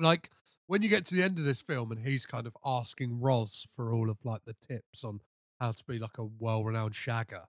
[0.00, 0.30] Like
[0.66, 3.66] when you get to the end of this film and he's kind of asking Roz
[3.76, 5.20] for all of like the tips on
[5.60, 7.44] how to be like a well-renowned shagger.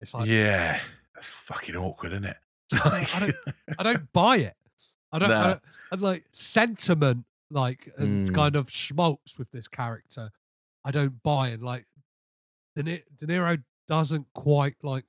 [0.00, 0.80] It's like yeah,
[1.14, 2.36] that's fucking awkward, isn't it?
[2.72, 3.34] I don't,
[3.78, 4.54] I don't buy it.
[5.12, 5.62] I don't, I don't
[5.92, 8.34] and like sentiment, like and Mm.
[8.34, 10.30] kind of schmaltz with this character.
[10.84, 11.84] I don't buy, and like
[12.74, 15.04] De, Ni- De Niro doesn't quite like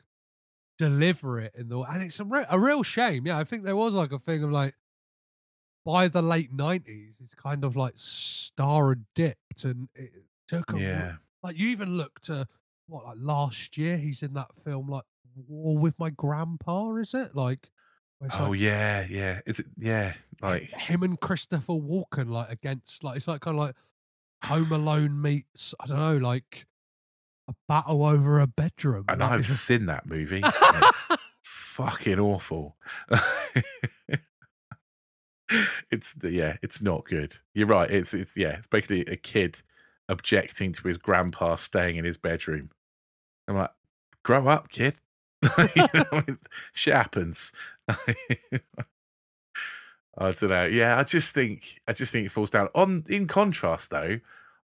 [0.78, 3.26] deliver it in the and it's a, re- a real shame.
[3.26, 4.76] Yeah, I think there was like a thing of like
[5.86, 10.12] by the late nineties, it's kind of like star dipped, and it
[10.48, 11.14] took a Yeah.
[11.42, 12.48] like you even look to
[12.88, 15.04] what like last year he's in that film like
[15.48, 17.72] War with My Grandpa, is it like?
[18.40, 19.42] Oh like yeah, yeah.
[19.46, 19.66] Is it?
[19.78, 23.76] Yeah, like him and Christopher Walken like against like it's like kind of like
[24.46, 26.66] Home Alone meets I don't know like
[27.50, 29.06] a battle over a bedroom.
[29.10, 30.42] and like, I've seen that movie.
[31.44, 32.78] fucking awful.
[35.92, 37.36] it's yeah, it's not good.
[37.54, 37.90] You're right.
[37.90, 39.62] It's it's yeah, it's basically a kid
[40.10, 42.70] objecting to his grandpa staying in his bedroom.
[43.48, 43.72] I'm like,
[44.24, 44.96] grow up, kid.
[45.76, 46.24] you know,
[46.74, 47.52] shit happens.
[50.16, 50.66] I don't know.
[50.66, 52.70] Yeah, I just think I just think it falls down.
[52.76, 54.20] On in contrast, though,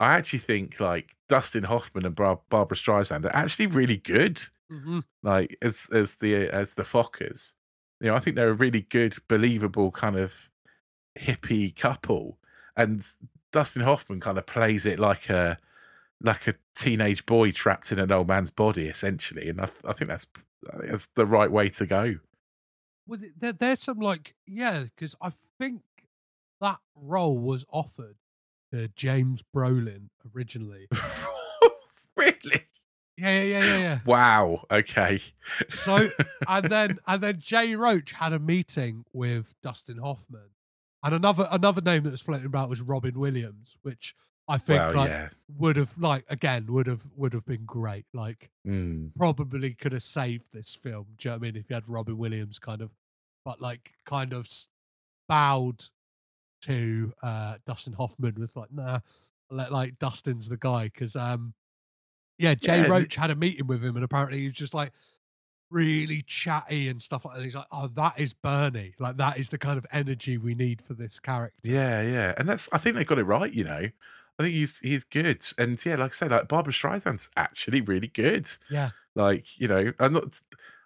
[0.00, 4.40] I actually think like Dustin Hoffman and Bar- Barbra Streisand are actually really good.
[4.70, 5.02] Mhm.
[5.22, 7.54] Like as as the as the Fockers,
[8.00, 10.48] you know, I think they're a really good, believable kind of
[11.18, 12.38] hippie couple.
[12.76, 13.04] And
[13.52, 15.58] Dustin Hoffman kind of plays it like a
[16.22, 19.48] like a teenage boy trapped in an old man's body, essentially.
[19.48, 20.26] And I, I think that's
[20.72, 22.16] I think that's the right way to go.
[23.06, 25.82] Well, th- there, there's some like yeah, because I think
[26.60, 28.16] that role was offered
[28.72, 30.88] to James Brolin originally.
[32.16, 32.66] really?
[33.18, 33.98] Yeah, yeah, yeah, yeah, yeah.
[34.06, 34.64] Wow.
[34.70, 35.20] Okay.
[35.68, 36.10] So
[36.48, 40.50] and then and then Jay Roach had a meeting with Dustin Hoffman,
[41.02, 44.14] and another another name that was floating about was Robin Williams, which
[44.48, 45.28] I think Well, like yeah.
[45.58, 48.06] would have like again would have would have been great.
[48.12, 49.12] Like Mm.
[49.16, 51.06] probably could have saved this film.
[51.18, 51.56] Do you know what I mean?
[51.56, 52.92] If you had Robin Williams kind of,
[53.44, 54.48] but like kind of
[55.28, 55.84] bowed
[56.62, 59.00] to uh Dustin Hoffman was like, nah,
[59.50, 61.54] let like Dustin's the guy because um
[62.38, 64.92] yeah, Jay Yeah, Roach had a meeting with him and apparently he was just like
[65.72, 67.42] really chatty and stuff like that.
[67.42, 68.94] He's like, oh, that is Bernie.
[68.98, 71.68] Like that is the kind of energy we need for this character.
[71.68, 73.52] Yeah, yeah, and that's I think they got it right.
[73.52, 73.88] You know,
[74.38, 78.08] I think he's he's good, and yeah, like I say, like Barbra Streisand's actually really
[78.08, 78.48] good.
[78.70, 78.90] Yeah.
[79.14, 80.40] Like you know, I'm not.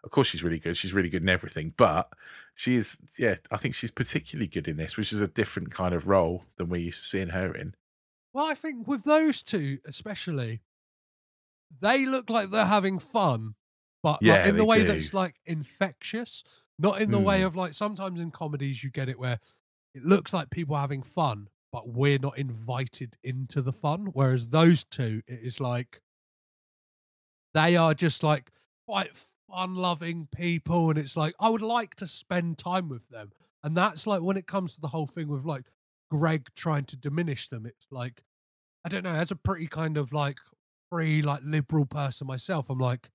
[0.05, 0.77] Of course, she's really good.
[0.77, 2.13] She's really good in everything, but
[2.55, 2.97] she is.
[3.19, 6.45] Yeah, I think she's particularly good in this, which is a different kind of role
[6.57, 7.75] than we're used to seeing her in.
[8.33, 10.61] Well, I think with those two especially,
[11.81, 13.55] they look like they're having fun,
[14.07, 14.85] but like, in the way do.
[14.87, 16.45] that's like infectious,
[16.79, 17.47] not in the way Mm.
[17.47, 19.41] of like sometimes in comedies you get it where
[19.95, 24.11] it looks like people are having fun, but we're not invited into the fun.
[24.13, 26.01] Whereas those two, it is like
[27.53, 28.51] they are just like
[28.87, 29.11] quite
[29.51, 33.33] fun loving people, and it's like I would like to spend time with them.
[33.65, 35.65] And that's like when it comes to the whole thing with like
[36.11, 38.23] Greg trying to diminish them, it's like
[38.85, 40.39] I don't know, as a pretty kind of like
[40.93, 43.11] free, like liberal person myself, I'm like,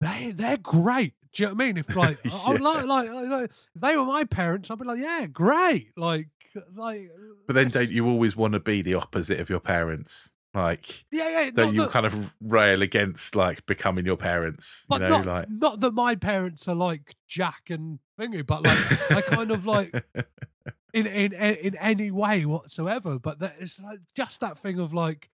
[0.00, 1.14] they they're great.
[1.32, 1.76] Do you know what I mean?
[1.76, 4.84] If like I would like, like like like, if they were my parents, I'd be
[4.84, 5.90] like, yeah, great.
[5.96, 6.28] Like
[6.74, 7.10] like
[7.46, 10.30] But then, don't you always want to be the opposite of your parents?
[10.54, 11.50] Like, yeah, yeah.
[11.50, 14.86] don't you that- kind of rail against like becoming your parents?
[14.88, 18.62] but you know, not, like not that my parents are like Jack and Thingy, but
[18.62, 19.92] like I kind of like
[20.94, 23.18] in in in any way whatsoever.
[23.18, 25.28] But that it's like just that thing of like,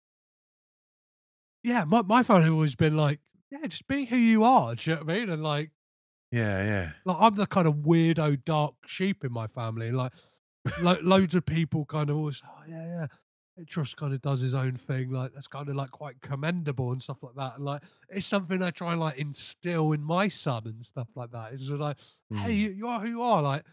[1.63, 3.21] yeah, my my family always been like,
[3.53, 4.75] yeah, just be who you are.
[4.75, 5.31] Do you know what I mean?
[5.31, 5.71] And like,
[6.31, 6.91] yeah, yeah.
[7.05, 9.93] like I'm the kind of weirdo dark sheep in my family.
[9.93, 10.13] Like,
[10.81, 13.07] lo- loads of people kind of always, oh yeah, yeah.
[13.59, 16.91] It just kind of does his own thing, like that's kind of like quite commendable
[16.91, 17.57] and stuff like that.
[17.57, 21.33] And like it's something I try and like instill in my son and stuff like
[21.33, 21.53] that.
[21.53, 21.99] It's like,
[22.31, 22.51] hey, hmm.
[22.51, 23.43] you, you are who you are.
[23.43, 23.65] Like,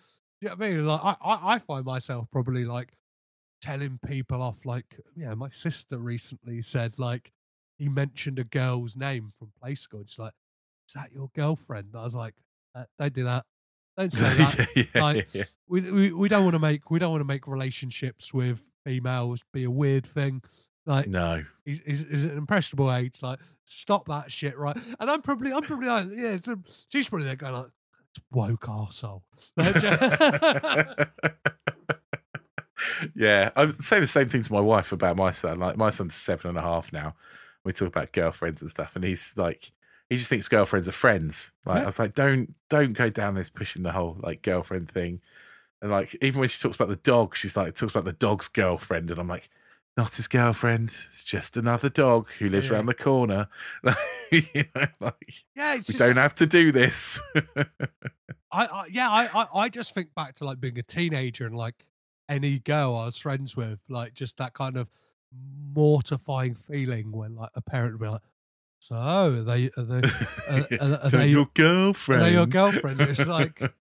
[0.42, 0.86] you know what I mean?
[0.86, 2.92] Like I, I, I find myself probably like
[3.62, 4.66] telling people off.
[4.66, 7.32] Like, yeah, my sister recently said like
[7.80, 10.02] he mentioned a girl's name from play school.
[10.02, 10.34] And She's like,
[10.88, 11.96] is that your girlfriend?
[11.96, 12.36] I was like,
[12.76, 13.46] uh, don't do that.
[13.98, 14.68] Don't say that.
[14.76, 15.44] Yeah, yeah, like, yeah.
[15.68, 19.44] We, we we don't want to make we don't want to make relationships with females
[19.52, 20.42] be a weird thing.
[20.86, 21.44] Like, No.
[21.66, 23.16] he's, he's, he's an impressionable age.
[23.22, 24.76] Like, stop that shit, right?
[25.00, 26.38] And I'm probably I'm probably like, yeah,
[26.90, 27.72] she's probably there going like,
[28.32, 29.22] woke arsehole.
[33.16, 35.60] yeah, I say the same thing to my wife about my son.
[35.60, 37.16] Like my son's seven and a half now.
[37.66, 39.72] We talk about girlfriends and stuff, and he's like,
[40.10, 41.52] he just thinks girlfriends are friends.
[41.66, 41.84] Like Yeah.
[41.84, 45.22] I was like, don't don't go down this pushing the whole like girlfriend thing.
[45.82, 48.48] And like even when she talks about the dog, she's like talks about the dog's
[48.48, 49.50] girlfriend, and I'm like,
[49.98, 50.96] not his girlfriend.
[51.10, 52.76] It's just another dog who lives Yeah.
[52.76, 53.48] around the corner.
[54.32, 57.20] you know, like, yeah, we don't have to do this.
[58.52, 61.56] I, I yeah, I, I I just think back to like being a teenager and
[61.56, 61.86] like
[62.28, 64.88] any girl I was friends with, like just that kind of
[65.32, 68.22] mortifying feeling when like a parent will be like,
[68.80, 70.08] "So are they are they
[70.50, 72.22] are, are, are So they your girlfriend?
[72.22, 73.62] Are they your girlfriend?" It's like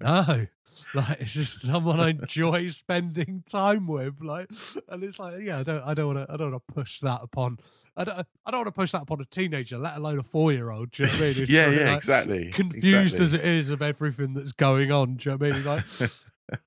[0.00, 0.46] no,
[0.94, 4.20] like it's just someone I enjoy spending time with.
[4.20, 4.48] Like,
[4.88, 7.00] and it's like, yeah, I don't, I don't want to, I don't want to push
[7.00, 7.58] that upon.
[7.96, 10.90] I don't, I don't want to push that upon a teenager, let alone a four-year-old.
[10.90, 11.34] Do you know what I mean?
[11.42, 13.24] It's Yeah, yeah, like exactly, Confused exactly.
[13.24, 15.14] as it is of everything that's going on.
[15.14, 15.64] Do you know what I mean?
[15.64, 15.84] Like,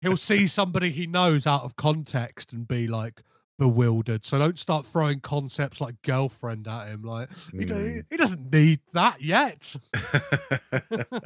[0.02, 3.24] he'll see somebody he knows out of context and be like
[3.58, 4.24] bewildered.
[4.26, 7.02] So don't start throwing concepts like girlfriend at him.
[7.04, 8.00] Like he, do- Hmm.
[8.10, 9.76] he doesn't need that yet.
[9.94, 11.22] that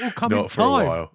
[0.00, 0.86] will come in Not for time.
[0.86, 1.12] a while.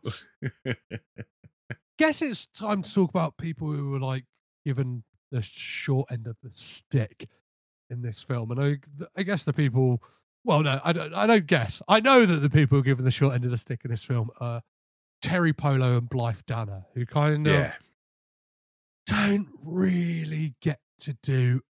[1.98, 4.26] Guess it's time to talk about people who were like
[4.66, 7.28] given the short end of the stick
[7.90, 8.78] in this film, and I,
[9.18, 10.02] I guess the people.
[10.44, 11.14] Well, no, I don't.
[11.14, 11.82] I don't guess.
[11.88, 13.92] I know that the people who are given the short end of the stick in
[13.92, 14.62] this film are
[15.24, 17.74] Teri Polo and Blythe Danner, who kind of yeah,
[19.12, 21.62] don't really get to do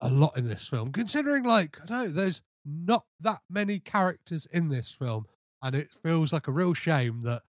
[0.00, 4.46] a lot in this film, considering like I don't know, there's not that many characters
[4.50, 5.26] in this film,
[5.62, 7.42] and it feels like a real shame that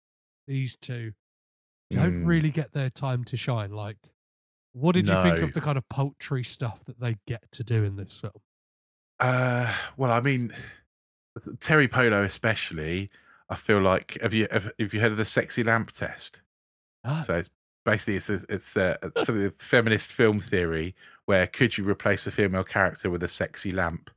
[0.48, 1.14] these two
[1.90, 2.28] don't Mm.
[2.28, 3.72] really get their time to shine.
[3.72, 3.98] Like,
[4.74, 7.84] what did you think of the kind of poultry stuff that they get to do
[7.84, 8.34] in this film?
[9.20, 10.54] Uh, well, I mean,
[11.58, 13.10] Teri Polo especially.
[13.50, 16.44] I feel like have you have, have you heard of the sexy lamp test?
[17.04, 17.24] Ah.
[17.26, 17.50] So it's
[17.86, 22.26] basically it's a, it's a, some of the feminist film theory where could you replace
[22.28, 24.10] a female character with a sexy lamp,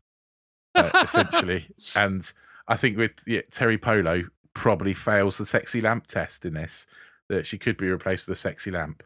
[0.74, 1.66] uh, essentially?
[1.96, 2.30] And
[2.68, 4.22] I think with yeah, Teri Polo
[4.54, 6.86] probably fails the sexy lamp test in this
[7.28, 9.02] that she could be replaced with a sexy lamp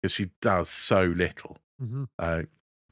[0.00, 1.58] because she does so little.
[1.82, 2.08] Mhm.
[2.18, 2.42] Uh,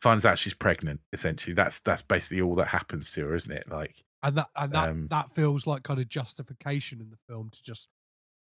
[0.01, 1.01] finds out she's pregnant.
[1.13, 3.69] Essentially, that's that's basically all that happens to her, isn't it?
[3.71, 7.51] Like, And that and that Um, that feels like kind of justification in the film
[7.51, 7.89] to just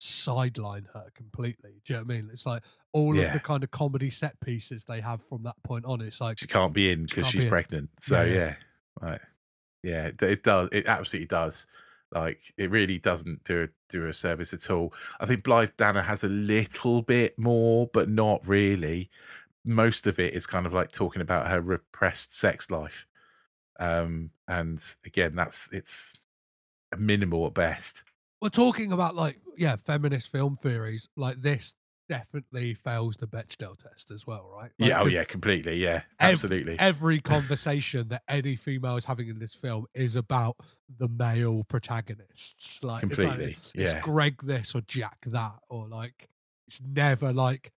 [0.03, 1.83] sideline her completely.
[1.85, 2.31] Do you know what I mean?
[2.33, 5.85] It's like all of the kind of comedy set pieces they have from that point
[5.85, 6.01] on.
[6.01, 7.51] It's like she can't be in because can't she's be in.
[7.51, 7.91] pregnant.
[8.01, 8.55] So Yeah, yeah, yeah.
[9.01, 9.21] right,
[9.83, 10.69] yeah, it, it does.
[10.73, 11.67] It absolutely does.
[12.13, 14.93] Like it really doesn't do a, do a service at all.
[15.21, 19.11] I think Blythe Danner has a little bit more, but not really.
[19.65, 23.07] Most of it is kind of like talking about her repressed sex life,
[23.79, 26.15] um, and again, that's it's
[26.99, 28.05] minimal at best.
[28.41, 31.09] We're talking about like yeah, feminist film theories.
[31.17, 31.75] Like this
[32.09, 34.73] definitely fails the Bechdel test as well, right?
[34.79, 35.77] Like, yeah, oh yeah, completely.
[35.77, 36.77] Yeah, absolutely.
[36.79, 40.57] Every conversation that any female is having in this film is about
[40.99, 42.83] the male protagonists.
[42.83, 44.01] Like it's, like, it's yeah.
[44.01, 46.29] Greg this or Jack that, or like
[46.67, 47.73] it's never like,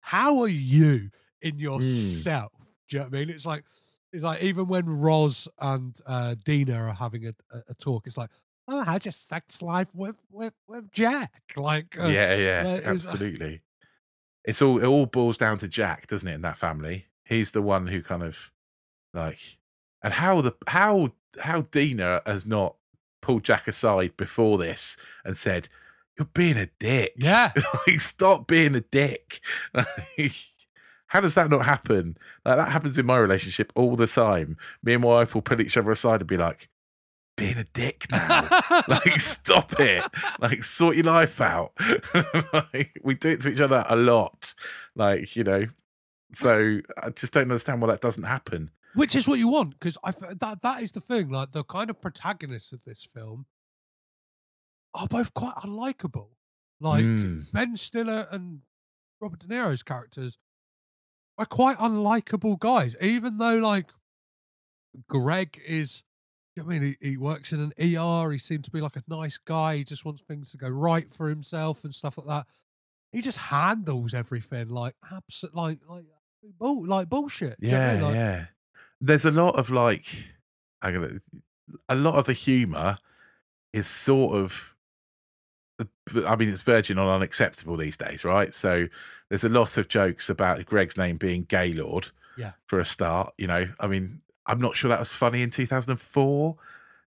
[0.00, 1.60] how are you in Hmm.
[1.60, 2.52] yourself?
[2.88, 3.30] Do you know what I mean?
[3.30, 3.64] It's like
[4.12, 8.16] it's like even when Roz and uh, Dina are having a, a, a talk, it's
[8.16, 8.30] like,
[8.68, 11.42] oh, how's your sex life with with with Jack?
[11.56, 13.62] Like, uh, yeah, yeah, like, it's- absolutely.
[14.44, 16.34] It's all it all boils down to Jack, doesn't it?
[16.34, 18.50] In that family, he's the one who kind of
[19.12, 19.38] like,
[20.02, 21.10] and how the how
[21.40, 22.76] how Dina has not
[23.20, 25.68] pulled Jack aside before this and said,
[26.18, 27.52] "You're being a dick." Yeah,
[27.86, 29.40] like, stop being a dick.
[31.08, 32.18] How does that not happen?
[32.44, 34.58] Like that happens in my relationship all the time.
[34.82, 36.68] Me and my wife will pull each other aside and be like,
[37.38, 38.46] "Being a dick now."
[38.88, 40.04] like stop it
[40.40, 41.72] like sort your life out
[42.52, 44.54] like, we do it to each other a lot
[44.94, 45.64] like you know
[46.34, 49.96] so i just don't understand why that doesn't happen Which is what you want, because
[50.02, 51.28] I that that is the thing.
[51.30, 53.46] Like the kind of protagonists of this film
[54.94, 56.30] are both quite unlikable.
[56.80, 57.52] Like Mm.
[57.52, 58.62] Ben Stiller and
[59.20, 60.38] Robert De Niro's characters
[61.36, 63.86] are quite unlikable guys, even though like
[65.08, 66.02] Greg is.
[66.58, 68.30] I mean, he, he works in an ER.
[68.30, 69.76] He seems to be like a nice guy.
[69.76, 72.46] He just wants things to go right for himself and stuff like that.
[73.12, 76.04] He just handles everything like absolute, like like
[76.58, 77.60] bull, like bullshit.
[77.60, 78.02] Do you know yeah?
[78.02, 78.44] Like, yeah
[79.00, 80.06] there's a lot of like
[80.82, 81.20] i'm gonna
[81.88, 82.98] a lot of the humor
[83.72, 84.74] is sort of
[86.26, 88.52] I mean, it's virgin on unacceptable these days, right?
[88.52, 88.88] So
[89.28, 92.10] there's a lot of jokes about Greg's name being Gaylord.
[92.36, 92.52] Yeah.
[92.66, 96.56] For a start, you know, I mean, I'm not sure that was funny in 2004.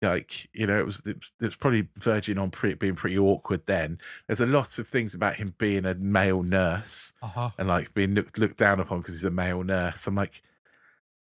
[0.02, 3.66] Like, you know, it was it was, it was probably verging on being pretty awkward
[3.66, 3.98] then.
[4.28, 7.50] There's a lot of things about him being a male nurse Uh-huh.
[7.58, 10.06] and like being looked, looked down upon because he's a male nurse.
[10.06, 10.38] I'm like,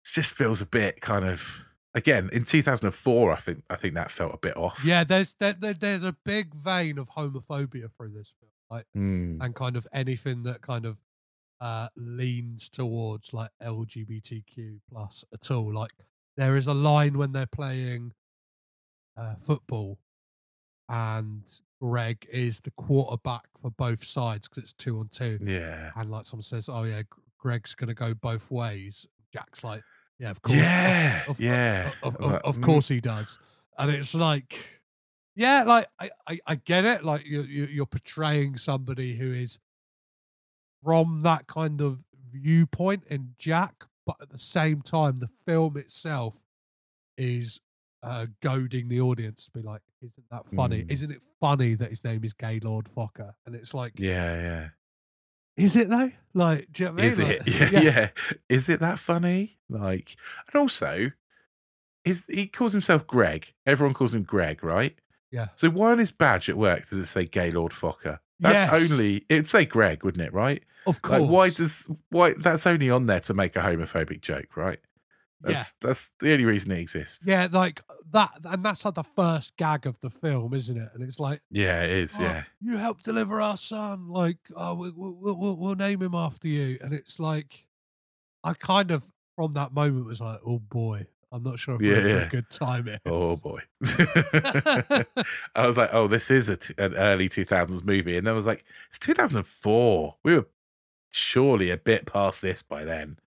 [0.04, 1.44] it just feels a bit kind of
[1.94, 3.32] again in 2004.
[3.32, 4.80] I think I think that felt a bit off.
[4.84, 9.44] Yeah, there's there, there, there's a big vein of homophobia through this film, like Mm.
[9.44, 10.98] and kind of anything that kind of
[11.62, 15.74] uh leans towards like LGBTQ plus at all.
[15.74, 15.92] Like
[16.36, 18.12] there is a line when they're playing
[19.16, 20.00] uh, football,
[20.90, 21.44] and
[21.80, 25.38] Greg is the quarterback for both sides because it's two on two.
[25.42, 25.92] Yeah.
[25.96, 27.04] and like someone says, "Oh yeah,
[27.38, 29.08] Greg's gonna go both ways.
[29.34, 29.84] Jack's like,
[30.20, 31.92] yeah, of course, Yeah, of, of- yeah.
[32.04, 32.64] of, of, of mm.
[32.64, 33.40] course he does.
[33.78, 34.64] And it's like,
[35.36, 37.04] yeah, like I, I, I get it.
[37.04, 39.58] Like you, you, you're portraying somebody who is
[40.84, 46.42] from that kind of viewpoint in Jack, but at the same time, the film itself
[47.18, 47.60] is
[48.04, 50.84] uh, goading the audience to be like, "Isn't that funny?
[50.84, 50.92] Mm.
[50.92, 54.70] Isn't it funny that his name is Gaylord Focker?" And it's like, Yeah, yeah.
[55.58, 56.12] is it though?
[56.34, 57.28] Like, do you know what I Is mean?
[57.32, 57.40] it?
[57.48, 58.10] Like, Yeah, yeah,
[58.50, 59.60] Is it that funny?
[59.70, 60.16] Like,
[60.48, 61.12] and also,
[62.06, 63.54] is he calls himself Greg?
[63.68, 64.98] Everyone calls him Greg, right?
[65.32, 65.48] Yeah.
[65.56, 68.20] So why on his badge at work does it say Gaylord Focker?
[68.42, 68.92] That's Yes.
[68.92, 70.34] only it'd say Greg, wouldn't it?
[70.34, 70.64] Right?
[70.88, 71.22] Of course.
[71.22, 74.80] Like, why does why that's only on there to make a homophobic joke, right?
[75.46, 75.54] Yeah.
[75.54, 77.26] That's that's the only reason it exists.
[77.26, 77.82] Yeah, like
[78.12, 80.90] that, and that's like the first gag of the film, isn't it?
[80.94, 82.14] And it's like, Yeah, it is.
[82.18, 82.44] "Oh, Yeah.
[82.62, 84.10] you helped deliver our son.
[84.10, 86.78] Like, oh, we, we, we'll, we'll, we'll name him after you.
[86.82, 87.66] And it's like,
[88.44, 92.08] I kind of from that moment was like, oh boy, I'm not sure if we're
[92.08, 92.26] Yeah, yeah.
[92.26, 93.00] a good time here.
[93.06, 93.62] Oh boy.
[95.56, 98.18] I was like, oh, this is a t- an early 2000s movie.
[98.18, 100.16] And then I was like, it's 2004.
[100.24, 100.48] We were
[101.12, 103.18] surely a bit past this by then.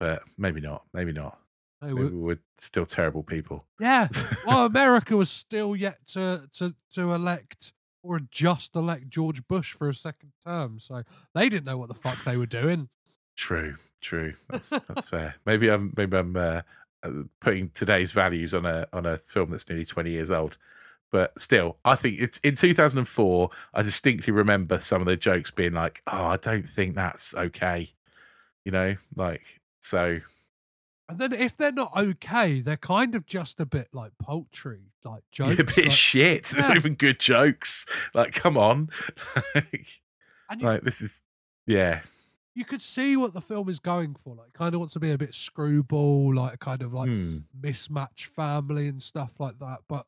[0.00, 0.84] But maybe not.
[0.92, 1.38] Maybe not.
[1.80, 3.64] Maybe we- we were still terrible people.
[3.80, 4.08] Yeah.
[4.46, 7.72] Well, America was still yet to to to elect
[8.02, 11.02] or just elect George Bush for a second term, so
[11.34, 12.88] they didn't know what the fuck they were doing.
[13.36, 14.32] True, true.
[14.48, 15.34] That's, that's fair.
[15.44, 16.62] Maybe I'm maybe I'm uh,
[17.04, 20.58] Uh, putting today's values on a on a film that's nearly 20 years old.
[21.12, 23.50] But still, I think it's in 2004.
[23.72, 27.92] I distinctly remember some of the jokes being like, "Oh, I don't think that's okay,"
[28.64, 30.18] you know, like so.
[31.08, 35.22] And then if they're not okay, they're kind of just a bit like poultry, like
[35.32, 35.58] jokes.
[35.60, 36.44] a bit like- shit.
[36.52, 36.68] They're Yeah.
[36.68, 37.86] not even good jokes.
[38.12, 38.90] Like, come on,
[39.54, 39.86] like,
[40.50, 41.22] And you- like this is
[41.66, 42.02] yeah,
[42.58, 44.34] you could see what the film is going for.
[44.34, 47.38] Like, kind of wants to be a bit screwball, like kind of like Hmm.
[47.58, 49.80] mismatch family and stuff like that.
[49.88, 50.06] But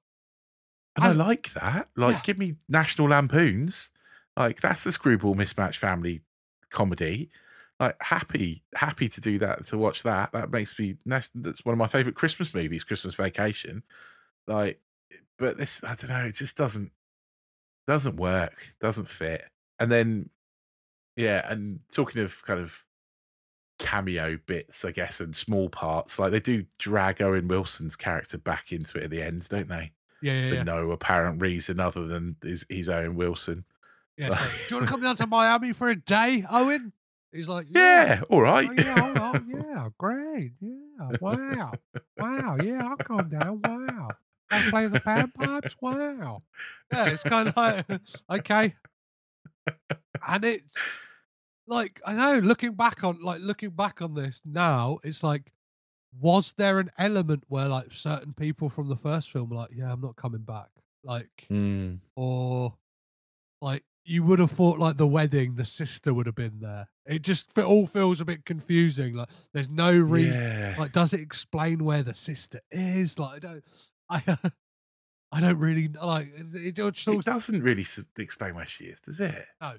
[0.96, 1.88] And I like that.
[1.96, 2.22] Like, Yeah.
[2.24, 3.90] give me National Lampoons.
[4.36, 6.22] Like, that's a screwball mismatch family
[6.70, 7.30] comedy.
[7.78, 10.32] Like, happy, happy to do that, to watch that.
[10.32, 11.30] That makes me, that's
[11.64, 13.82] one of my favorite Christmas movies, Christmas Vacation.
[14.46, 14.80] Like,
[15.38, 16.92] but this, I don't know, it just doesn't,
[17.86, 19.48] doesn't work, doesn't fit.
[19.78, 20.30] And then,
[21.16, 22.74] yeah, and talking of kind of
[23.78, 28.72] cameo bits, I guess, and small parts, like they do drag Owen Wilson's character back
[28.72, 29.92] into it at the end, don't they?
[30.22, 30.62] yeah, yeah, for yeah.
[30.62, 33.64] no apparent reason other than he's, he's Owen Wilson.
[34.16, 36.92] yeah like, Do you want to come down to Miami for a day, Owen?
[37.32, 38.68] He's like, Yeah, all right.
[38.68, 39.52] Oh, yeah, hold oh, on.
[39.54, 40.52] Oh, yeah, great.
[40.60, 41.72] Yeah, wow.
[42.18, 42.56] Wow.
[42.62, 43.60] Yeah, I'll calm down.
[43.62, 44.08] Wow.
[44.50, 45.76] I play the bagpipes.
[45.80, 46.42] Wow.
[46.92, 47.86] Yeah, it's kind of like,
[48.30, 48.74] okay.
[50.26, 50.72] And it's
[51.66, 55.52] like, I know, looking back on, like, looking back on this now, it's like,
[56.18, 59.92] was there an element where, like, certain people from the first film were like, yeah,
[59.92, 60.68] I'm not coming back?
[61.02, 62.00] Like, Mm.
[62.16, 62.74] or
[63.62, 67.20] like you would have thought like the wedding the sister would have been there it
[67.20, 70.76] just it all feels a bit confusing like there's no reason Yeah.
[70.78, 73.64] like does it explain where the sister is like i don't
[74.08, 74.38] i
[75.32, 77.86] i don't really like it, just It doesn't really
[78.18, 79.46] explain where she is, does it?
[79.60, 79.74] no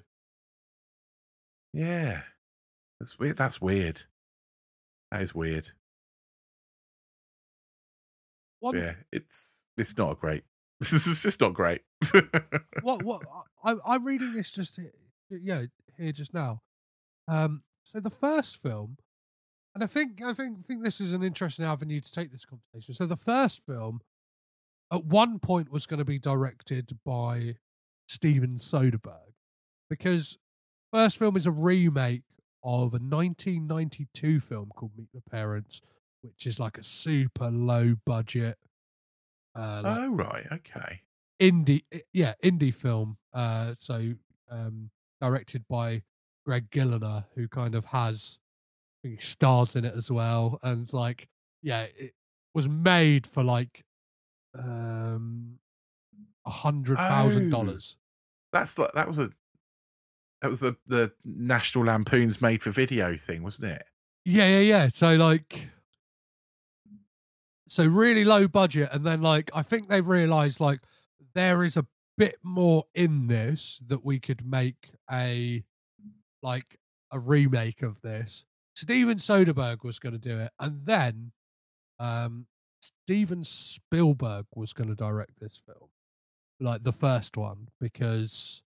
[1.72, 2.22] Yeah.
[3.00, 3.36] That's weird.
[3.36, 4.02] That's weird.
[5.10, 5.68] That is weird.
[8.60, 10.44] one Yeah, it's it's not a great.
[10.80, 11.82] This is just not great.
[12.82, 13.22] what what
[13.64, 14.92] I, I'm reading this just here,
[15.30, 15.62] yeah
[15.96, 16.62] here just now.
[17.28, 18.98] Um, so the first film,
[19.74, 22.94] and I think I think think this is an interesting avenue to take this conversation.
[22.94, 24.00] So the first film,
[24.92, 27.56] at one point, was going to be directed by
[28.06, 29.34] Steven Soderbergh,
[29.88, 30.38] because
[30.92, 32.22] first film is a remake
[32.62, 35.80] of a 1992 film called Meet the Parents,
[36.20, 38.58] which is like a super low budget.
[39.54, 41.02] Uh, like oh right, okay.
[41.38, 41.82] indie
[42.14, 44.14] yeah indie film uh so
[44.50, 44.88] um
[45.20, 46.00] directed by
[46.46, 48.38] greg glienna who kind of has
[49.04, 51.28] I think he stars in it as well and like
[51.62, 52.14] yeah it
[52.54, 53.84] was made for like
[54.58, 55.58] um
[56.46, 57.96] a hundred thousand dollars.
[58.52, 59.30] That's like that was a
[60.40, 63.84] that was the the National Lampoon's made for video thing, wasn't it?
[64.24, 64.88] yeah yeah yeah.
[64.88, 65.68] So like
[67.68, 70.80] so really low budget and then like i think they realized like
[71.34, 71.86] there is a
[72.18, 75.64] bit more in this that we could make a
[76.42, 76.78] like
[77.10, 78.44] a remake of this.
[78.74, 81.32] Steven soderbergh was going to do it and then
[81.98, 82.46] um
[82.82, 85.88] steven spielberg was going to direct this film
[86.60, 88.62] like the first one because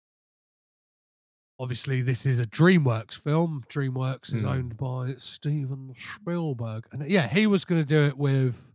[1.59, 3.65] obviously this is a DreamWorks film.
[3.69, 4.49] DreamWorks is Mm.
[4.51, 8.73] owned by Steven Spielberg, and yeah, he was going to do it with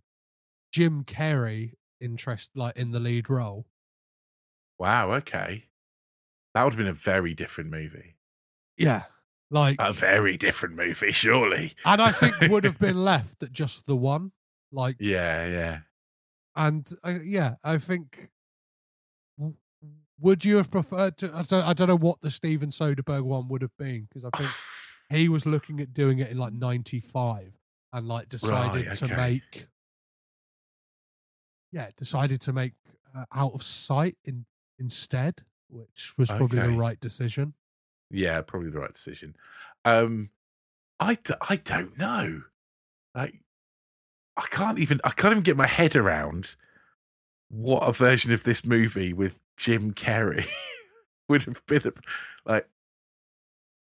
[0.72, 3.66] Jim Carrey, interest like in the lead role.
[4.78, 5.14] Wow.
[5.14, 5.66] Okay.
[6.54, 8.18] That would have been a very different movie.
[8.78, 9.04] Yeah,
[9.50, 11.74] like, A very different movie, surely.
[11.86, 14.32] and I think would have been left at just the one.
[14.76, 15.48] Like, Yeah.
[15.48, 15.80] Yeah.
[16.56, 18.30] and uh, yeah, I think.
[20.22, 21.36] Would you have preferred to?
[21.36, 24.38] I don't, I don't know what the Steven Soderbergh one would have been because I
[24.38, 24.50] think
[25.10, 27.58] he was looking at doing it in like '95
[27.92, 29.68] and like decided Right, to make.
[31.72, 32.74] Yeah, decided to make
[33.14, 34.46] uh, Out of Sight in
[34.80, 37.54] instead, which was probably the right decision.
[38.10, 39.36] Yeah, probably the right decision.
[39.84, 40.30] Um,
[41.00, 42.44] I, d- I don't know.
[43.14, 43.42] Like,
[44.38, 46.56] I can't even I can't even get my head around
[47.50, 50.48] what a version of this movie with Jim Carrey
[51.30, 51.92] would have been.
[52.46, 52.68] Like,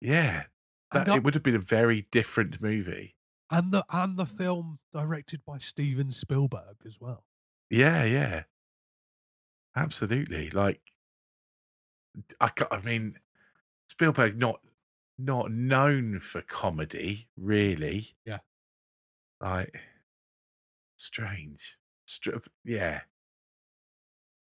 [0.01, 0.45] yeah,
[0.93, 3.15] that, it would have been a very different movie.
[3.51, 7.25] and the and the film directed by Steven Spielberg as well.
[7.69, 8.43] Yeah, yeah,
[9.77, 10.51] absolutely.
[10.51, 10.81] Like,
[12.41, 13.19] I, I mean,
[13.89, 14.61] Spielberg not
[15.19, 18.15] not known for comedy, really.
[18.25, 18.39] Yeah.
[19.41, 19.79] Like,
[21.01, 21.77] strange.
[22.07, 22.31] Str-
[22.65, 23.01] yeah.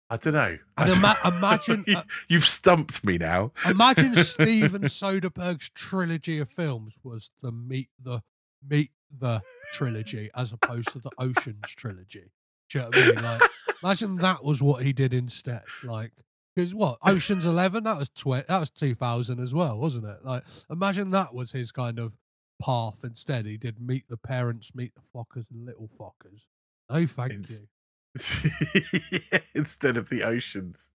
[0.10, 0.58] I don't know.
[0.78, 3.52] And ima- imagine- uh, you've stumped me now.
[3.66, 8.22] Imagine Steven Soderbergh's trilogy of films was the meet the
[8.68, 9.42] meet the
[9.74, 12.32] trilogy as opposed to the Oceans trilogy.
[12.70, 13.24] Do you know what I mean?
[13.24, 13.42] Like,
[13.84, 15.62] imagine that was what he did instead.
[15.84, 16.12] Like,
[16.56, 20.18] because what Oceans Eleven that was tw- that was two thousand as well, wasn't it?
[20.24, 22.14] Like, imagine that was his kind of
[22.62, 23.46] path instead.
[23.46, 26.42] He did Meet the Parents, Meet the fuckers, and Little fuckers.
[26.90, 29.40] No, thank Ins- you.
[29.56, 30.92] Instead of the oceans.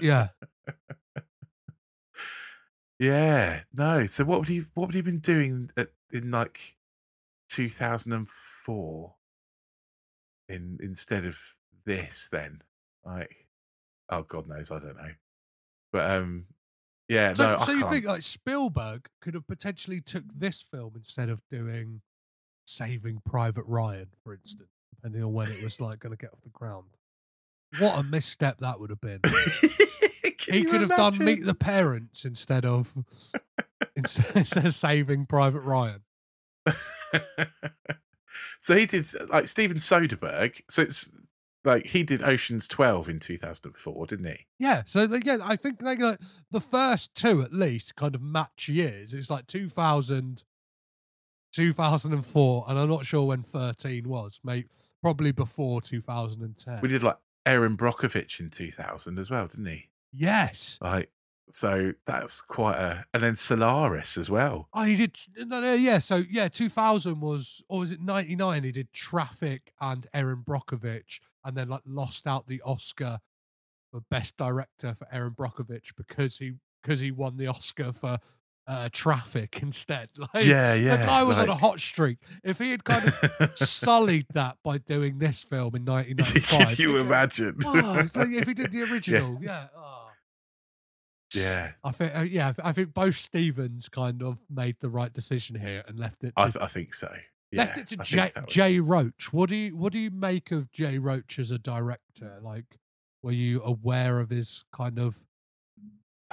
[0.00, 0.28] Yeah.
[2.98, 4.06] Yeah, no.
[4.06, 6.76] So what would he what would he been doing at, in like
[7.50, 9.14] 2004
[10.48, 11.38] in instead of
[11.84, 12.62] this then?
[13.04, 13.46] Like
[14.08, 15.12] oh god knows, I don't know.
[15.92, 16.46] But um
[17.08, 17.92] yeah, So, no, I so you can't.
[17.92, 22.02] think like Spielberg could have potentially took this film instead of doing
[22.64, 26.42] Saving Private Ryan, for instance, depending on when it was like going to get off
[26.42, 26.86] the ground.
[27.78, 29.20] What a misstep that would have been.
[30.48, 31.18] He could have done?
[31.18, 32.92] Meet the Parents instead of
[33.96, 36.02] instead, instead of Saving Private Ryan.
[38.60, 40.60] so he did like Steven Soderbergh.
[40.70, 41.10] So it's
[41.66, 44.46] like he did Ocean's 12 in 2004, didn't he?
[44.58, 45.98] Yeah, so yeah, I think like
[46.50, 49.12] the first two at least kind of match years.
[49.12, 50.44] It's like 2000,
[51.52, 54.40] 2004, and I'm not sure when 13 was.
[54.44, 54.68] Maybe
[55.02, 56.80] probably before 2010.
[56.80, 59.88] We did like Erin Brockovich in 2000 as well, didn't he?
[60.12, 60.78] Yes.
[60.80, 61.10] Like,
[61.52, 63.04] so that's quite a.
[63.14, 64.68] And then Solaris as well.
[64.74, 65.16] Oh, he did.
[65.36, 65.98] No, no, yeah.
[65.98, 68.64] So yeah, 2000 was, or was it 99?
[68.64, 73.20] He did Traffic and Erin Brockovich, and then like lost out the Oscar
[73.90, 78.18] for Best Director for Erin Brockovich because he because he won the Oscar for
[78.66, 80.08] uh, Traffic instead.
[80.16, 82.18] Like, Yeah, yeah, The guy was on a hot streak.
[82.42, 86.98] If he had kind of sullied that by doing this film in 1995, Can you
[86.98, 87.56] imagine?
[87.64, 89.68] Oh, like, if he did the original, yeah.
[89.76, 90.08] oh.
[91.34, 91.72] Yeah.
[91.82, 95.82] I think, uh, yeah, I think both Stevens kind of made the right decision here
[95.86, 96.32] and left it.
[96.36, 97.12] I, th- I think so.
[97.52, 99.32] Yeah, left it to Jay, was- Jay Roach.
[99.32, 102.38] What do you what do you make of Jay Roach as a director?
[102.42, 102.78] Like,
[103.22, 105.22] were you aware of his kind of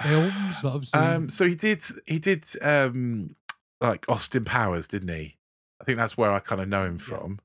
[0.02, 0.56] films?
[0.64, 1.82] Obviously, Um, so he did.
[2.06, 2.44] He did.
[2.62, 3.36] Um,
[3.80, 5.36] like Austin Powers, didn't he?
[5.80, 7.38] I think that's where I kind of know him from.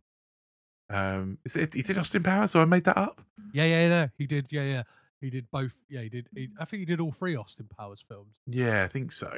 [0.89, 1.73] Um, is it?
[1.73, 3.21] He did Austin Powers, or I made that up?
[3.53, 4.47] yeah, yeah, no, he did.
[4.51, 4.83] Yeah, yeah,
[5.21, 5.79] he did both.
[5.89, 6.27] Yeah, he did.
[6.33, 8.33] He, I think he did all three Austin Powers films.
[8.47, 9.31] Yeah, I think so.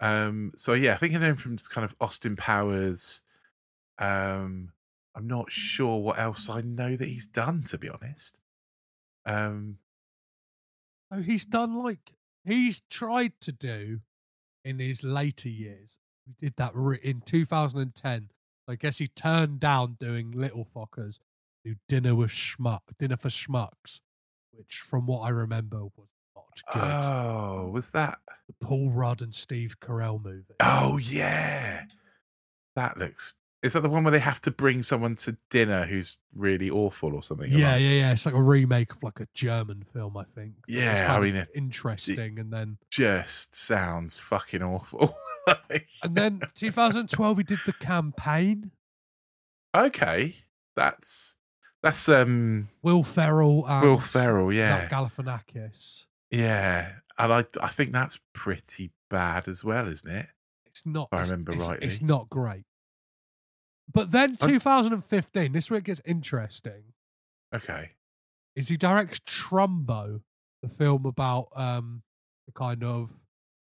[0.00, 3.22] Um, so yeah, I think I know him from kind of Austin Powers.
[3.98, 4.70] Um,
[5.14, 8.40] I'm not sure what else I know that he's done, to be honest.
[9.26, 9.78] Um,
[11.12, 12.12] Oh, he's done like
[12.44, 14.00] he's tried to do
[14.64, 15.98] in his later years.
[16.26, 16.72] He did that
[17.02, 18.30] in 2010.
[18.66, 21.18] I guess he turned down doing Little Fockers,
[21.64, 24.00] do Dinner with Schmuck, Dinner for Schmucks,
[24.52, 26.82] which, from what I remember, was not good.
[26.82, 28.18] oh, was that?
[28.46, 30.54] the Paul Rudd and Steve Carell movie.
[30.60, 31.84] Oh yeah,
[32.76, 33.34] that looks.
[33.64, 37.14] Is that the one where they have to bring someone to dinner who's really awful
[37.14, 37.50] or something?
[37.50, 38.12] yeah, Like- yeah, yeah.
[38.12, 40.52] It's like a remake of like a German film, I think.
[40.68, 42.38] Yeah, I mean, interesting.
[42.38, 45.14] And then, just sounds fucking awful.
[45.46, 48.70] Like- and then 2012, he did the campaign.
[49.74, 50.36] okay,
[50.76, 51.36] that's
[51.82, 54.88] that's um Will Ferrell and Will Ferrell, yeah.
[54.88, 56.06] Galifianakis.
[56.30, 60.26] Yeah, and I I think that's pretty bad as well, isn't it?
[60.66, 61.08] It's not.
[61.12, 61.86] If I remember it's, rightly.
[61.86, 62.64] it's not great.
[63.92, 66.92] But then I'm- 2015, this is where it gets interesting.
[67.54, 67.92] Okay.
[68.56, 70.22] Is he directs Trumbo,
[70.62, 72.02] the film about um
[72.46, 73.14] the kind of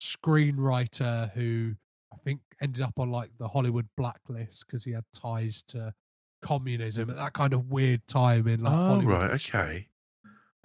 [0.03, 1.75] screenwriter who
[2.13, 5.95] I think ended up on like the Hollywood blacklist because he had ties to
[6.43, 9.15] communism at that kind of weird time in like oh Hollywood.
[9.21, 9.89] right, okay.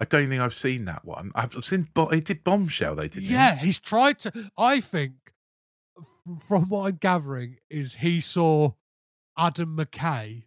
[0.00, 1.30] I don't think I've seen that one.
[1.34, 1.88] I've seen.
[1.94, 2.96] but he did Bombshell.
[2.96, 3.22] They did.
[3.22, 4.50] Yeah, he's tried to.
[4.58, 5.12] I think,
[6.48, 8.72] from what I'm gathering, is he saw
[9.36, 10.44] Adam McKay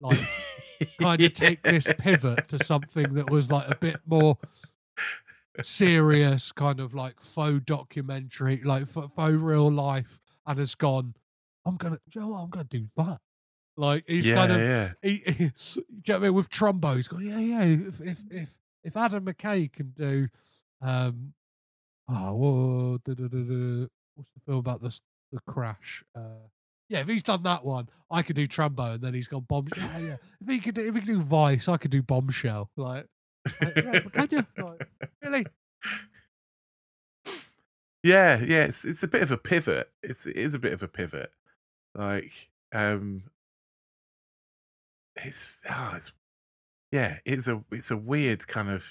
[0.00, 0.18] like
[1.00, 4.38] kind of take this pivot to something that was like a bit more
[5.62, 11.14] serious, kind of like faux documentary, like faux real life, and has gone.
[11.66, 12.42] I'm gonna, you know what?
[12.42, 13.18] I'm gonna do that.
[13.76, 14.90] Like he's yeah, kind of yeah.
[15.02, 16.34] he, he, do you know what I mean?
[16.34, 17.62] With Trumbo, he's gone, yeah, yeah.
[17.62, 20.28] If if if if Adam McKay can do,
[20.80, 21.34] um,
[22.08, 25.00] oh, whoa, duh, duh, what's the film about the s-
[25.32, 26.02] the crash?
[26.14, 26.48] Uh,
[26.88, 29.68] yeah, if he's done that one, I could do Trumbo, and then he's gone bomb.
[29.76, 30.16] Yeah, yeah.
[30.40, 32.70] If he could, do, if he could do Vice, I could do Bombshell.
[32.76, 33.06] Like,
[33.60, 34.64] like, yeah, can you?
[34.64, 34.88] Like,
[35.22, 35.46] really?
[38.02, 39.90] Yeah, yeah, it's it's a bit of a pivot.
[40.02, 41.30] It's it is a bit of a pivot.
[41.94, 42.32] Like,
[42.72, 43.24] um,
[45.16, 46.12] it's ah, it's
[46.92, 48.86] yeah, it's a it's a weird kind of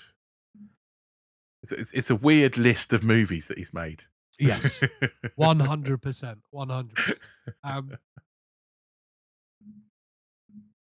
[1.64, 4.04] it's it's, it's a weird list of movies that he's made.
[4.40, 4.82] Yes,
[5.36, 7.20] one hundred percent, one hundred.
[7.64, 7.98] Um.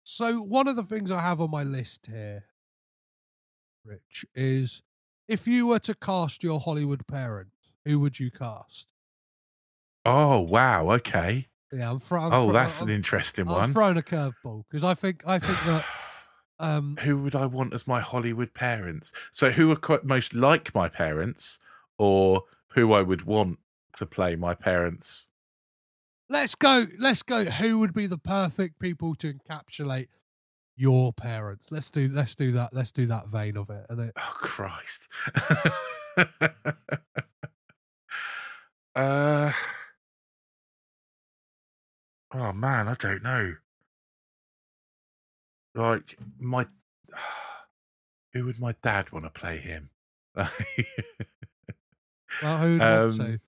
[0.04, 2.46] So one of the things I have on my list here,
[3.84, 4.82] Rich, is
[5.28, 7.50] if you were to cast your Hollywood parent,
[7.86, 8.88] who would you cast?
[10.06, 11.48] oh wow, okay.
[11.72, 13.74] Yeah, I'm, I'm oh, that's I'm, an interesting I'm one.
[13.74, 15.86] throwing a curveball because I think I think that
[16.60, 19.12] um, who would I want as my Hollywood parents?
[19.32, 21.60] So who are quite most like my parents,
[21.98, 22.44] or
[22.74, 23.60] who I would want
[23.98, 25.30] to play my parents?
[26.34, 26.88] let's go.
[27.00, 27.46] Let's go.
[27.46, 30.08] Who would be the perfect people to encapsulate
[30.76, 31.68] your parents?
[31.70, 32.10] Let's do.
[32.12, 32.74] Let's do that.
[32.74, 33.86] Let's do that vein of it.
[33.90, 35.08] And it, Oh Christ.
[38.96, 39.52] uh
[42.36, 43.54] Oh man, I don't know.
[45.76, 46.66] Like my
[48.34, 49.92] who would my dad want to play him?
[52.42, 53.40] well, who would Um?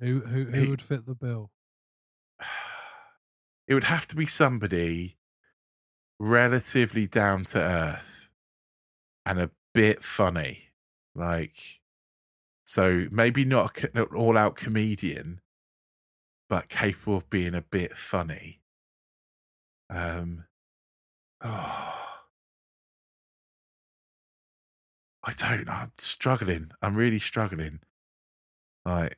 [0.00, 1.50] Who who who he- would fit the bill?
[3.66, 5.16] it would have to be somebody
[6.18, 8.30] relatively down to earth
[9.26, 10.70] and a bit funny.
[11.14, 11.80] Like,
[12.66, 15.40] so maybe not a co- not all out comedian,
[16.48, 18.60] but capable of being a bit funny.
[19.90, 20.44] Um,
[21.42, 22.00] oh,
[25.26, 25.72] I don't know.
[25.72, 26.70] I'm struggling.
[26.82, 27.80] I'm really struggling.
[28.86, 29.16] Like,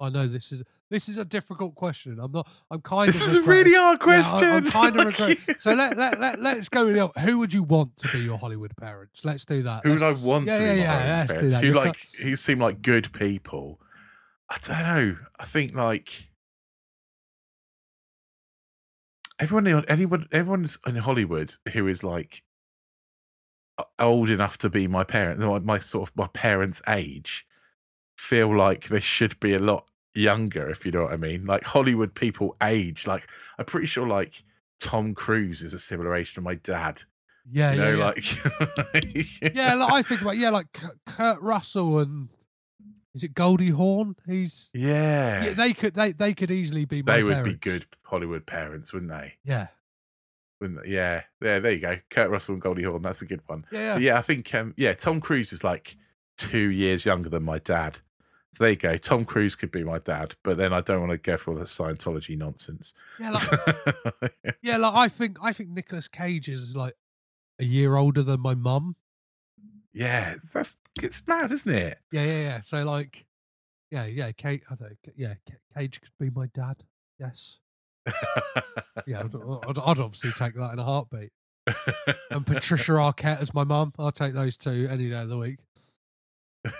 [0.00, 2.18] I know this is this is a difficult question.
[2.20, 2.46] I'm not.
[2.70, 3.20] I'm kind This of.
[3.20, 4.66] This is a really hard Yeah, I- I'm question.
[4.80, 5.38] kind of regret.
[5.60, 7.08] So let let let let's go with the.
[7.20, 9.24] Who would you want to be your Hollywood parents?
[9.24, 9.84] Let's do that.
[9.84, 11.64] Who would I Let's- want yeah, to yeah, be yeah, let's do that.
[11.64, 13.80] Who like who seem like good people?
[14.50, 15.16] I don't know.
[15.38, 16.28] I think like
[19.38, 22.42] everyone, anyone, everyone's in Hollywood who is like
[23.98, 27.46] old enough to be my parent, my, my sort of my parents' age,
[28.16, 30.68] feel like they should be a lot younger.
[30.68, 31.46] If you know what I mean.
[31.46, 33.06] Like Hollywood people age.
[33.06, 33.28] Like
[33.58, 34.42] I'm pretty sure like
[34.80, 37.02] Tom Cruise is a similar age to my dad.
[37.50, 38.04] Yeah, you know, yeah.
[38.04, 38.44] like
[39.54, 40.66] yeah, like, I think about yeah, like
[41.06, 42.28] Kurt- Russell and
[43.14, 44.16] is it Goldie Hawn?
[44.26, 45.44] He's yeah.
[45.44, 47.52] yeah, they could they they could easily be my they would parents.
[47.52, 49.34] be good Hollywood parents, wouldn't they?
[49.44, 49.68] Yeah?
[50.60, 51.58] Yeah, yeah.
[51.60, 51.98] There you go.
[52.10, 53.02] Kurt Russell and Goldie Hawn.
[53.02, 53.64] That's a good one.
[53.70, 53.98] yeah, yeah.
[53.98, 55.96] yeah, I think um, yeah, Tom Cruise is like
[56.36, 57.98] two years younger than my dad.
[58.56, 58.96] So there you go.
[58.96, 61.58] Tom Cruise could be my dad, but then I don't want to go for all
[61.58, 62.94] the Scientology nonsense.
[63.20, 64.32] Yeah, like,
[64.62, 66.94] yeah, like I think I think Nicolas Cage is like
[67.60, 68.96] a year older than my mum.
[69.92, 71.98] yeah, that's it's mad, isn't it?
[72.10, 72.60] Yeah, yeah, yeah.
[72.62, 73.26] So like,
[73.90, 74.62] yeah, yeah, Kate.
[74.70, 74.90] I don't.
[74.90, 76.82] know, Yeah, Ca- Cage could be my dad.
[77.20, 77.60] Yes.
[79.06, 81.30] Yeah, I'd, I'd, I'd obviously take that in a heartbeat.
[82.30, 83.92] And Patricia Arquette as my mum.
[83.98, 85.58] I'll take those two any day of the week.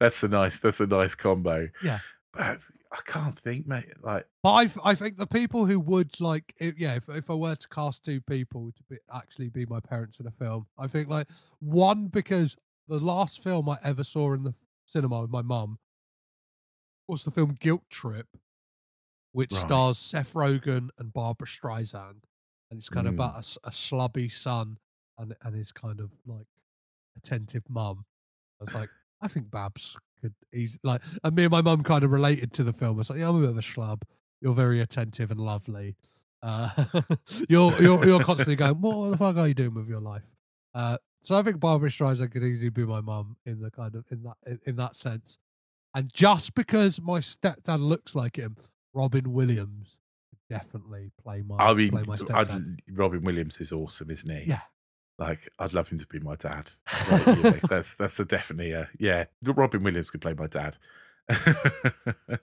[0.00, 0.58] that's a nice.
[0.58, 1.68] That's a nice combo.
[1.82, 2.00] Yeah.
[2.32, 2.60] But
[2.92, 3.86] I can't think, mate.
[4.02, 7.34] Like, But I, I think the people who would like, if, yeah, if, if I
[7.34, 10.86] were to cast two people to be, actually be my parents in a film, I
[10.86, 11.28] think like
[11.60, 12.56] one because
[12.88, 14.54] the last film I ever saw in the
[14.86, 15.78] cinema with my mum
[17.06, 18.26] was the film Guilt Trip,
[19.32, 19.60] which Right.
[19.62, 22.24] stars Seth Rogen and Barbra Streisand,
[22.70, 23.16] and it's kind of Mm.
[23.16, 23.34] about
[23.64, 24.78] a a, slubby son
[25.18, 26.46] and and his kind of like
[27.16, 28.04] attentive mum.
[28.60, 28.90] I was like,
[29.20, 32.64] I think Babs could easy like, and me and my mum kind of related to
[32.64, 32.96] the film.
[32.96, 34.02] I was like, yeah, I'm a bit of a schlub.
[34.40, 35.96] You're very attentive and lovely.
[36.42, 36.70] Uh,
[37.48, 40.22] you're you're you're constantly going, what the fuck are you doing with your life?
[40.74, 44.06] Uh, so I think Barbra Streisand could easily be my mum in the kind of
[44.10, 45.38] in that in, in that sense.
[45.94, 48.56] And just because my stepdad looks like him,
[48.94, 49.98] Robin Williams
[50.48, 52.82] definitely play my I mean, play my I'd.
[52.90, 54.48] Robin Williams is awesome, isn't he?
[54.48, 54.60] Yeah.
[55.18, 56.70] Like, I'd love him to be my dad.
[57.68, 59.26] That's that's a definitely a yeah.
[59.44, 60.78] Robin Williams could play my dad.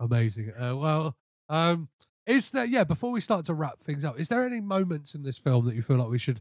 [0.00, 0.52] Amazing.
[0.58, 1.16] Uh, well,
[1.48, 1.88] um,
[2.26, 2.64] is there?
[2.64, 2.84] Yeah.
[2.84, 5.74] Before we start to wrap things up, is there any moments in this film that
[5.74, 6.40] you feel like we should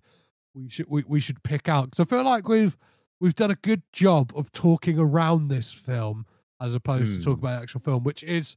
[0.53, 1.91] we should we, we should pick out?
[1.91, 2.77] Because I feel like we've
[3.19, 6.26] we've done a good job of talking around this film
[6.61, 7.45] as opposed to talking Hmm.
[7.45, 8.55] about the actual film, which is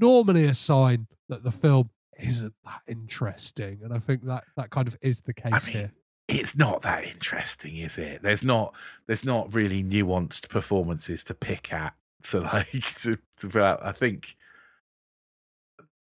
[0.00, 3.80] normally a sign that the film isn't that interesting.
[3.82, 5.92] And I think that that kind of is the case here.
[6.26, 8.22] it's not that interesting, is it?
[8.22, 8.74] There's not
[9.06, 11.94] there's not really nuanced performances to pick at.
[12.22, 12.70] So like
[13.02, 14.36] to, to be like- I think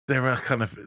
[0.06, 0.78] there are kind of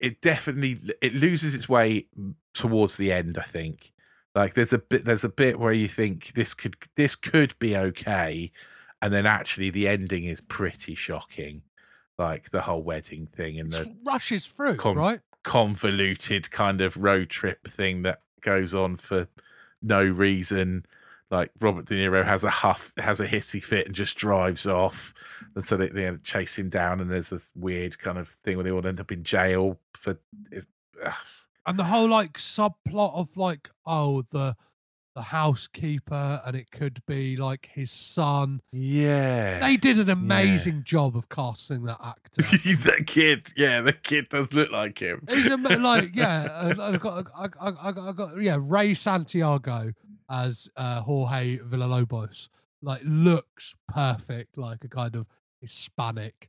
[0.00, 2.06] it definitely it loses its way
[2.54, 3.38] towards the end.
[3.38, 3.92] I think
[4.34, 7.76] like there's a bit there's a bit where you think this could this could be
[7.76, 8.50] okay,
[9.00, 11.62] and then actually the ending is pretty shocking.
[12.18, 15.20] Like the whole wedding thing and the Rushes through, con- right?
[15.42, 19.26] convoluted kind of road trip thing that goes on for
[19.82, 20.84] no reason.
[21.30, 25.14] Like Robert De Niro has a huff, has a hissy fit, and just drives off.
[25.56, 28.64] And so they, they chase him down, and there's this weird kind of thing where
[28.64, 30.18] they all end up in jail for.
[31.64, 34.56] And the whole like subplot of like oh the
[35.14, 38.60] the housekeeper and it could be like his son.
[38.72, 42.42] Yeah, they did an amazing job of casting that actor.
[42.42, 45.22] That kid, yeah, the kid does look like him.
[45.28, 49.92] he's a, like yeah I got, I, I, I, I got yeah ray santiago
[50.30, 52.48] as uh jorge villalobos.
[52.80, 55.28] Like looks perfect like a kind of
[55.60, 56.48] hispanic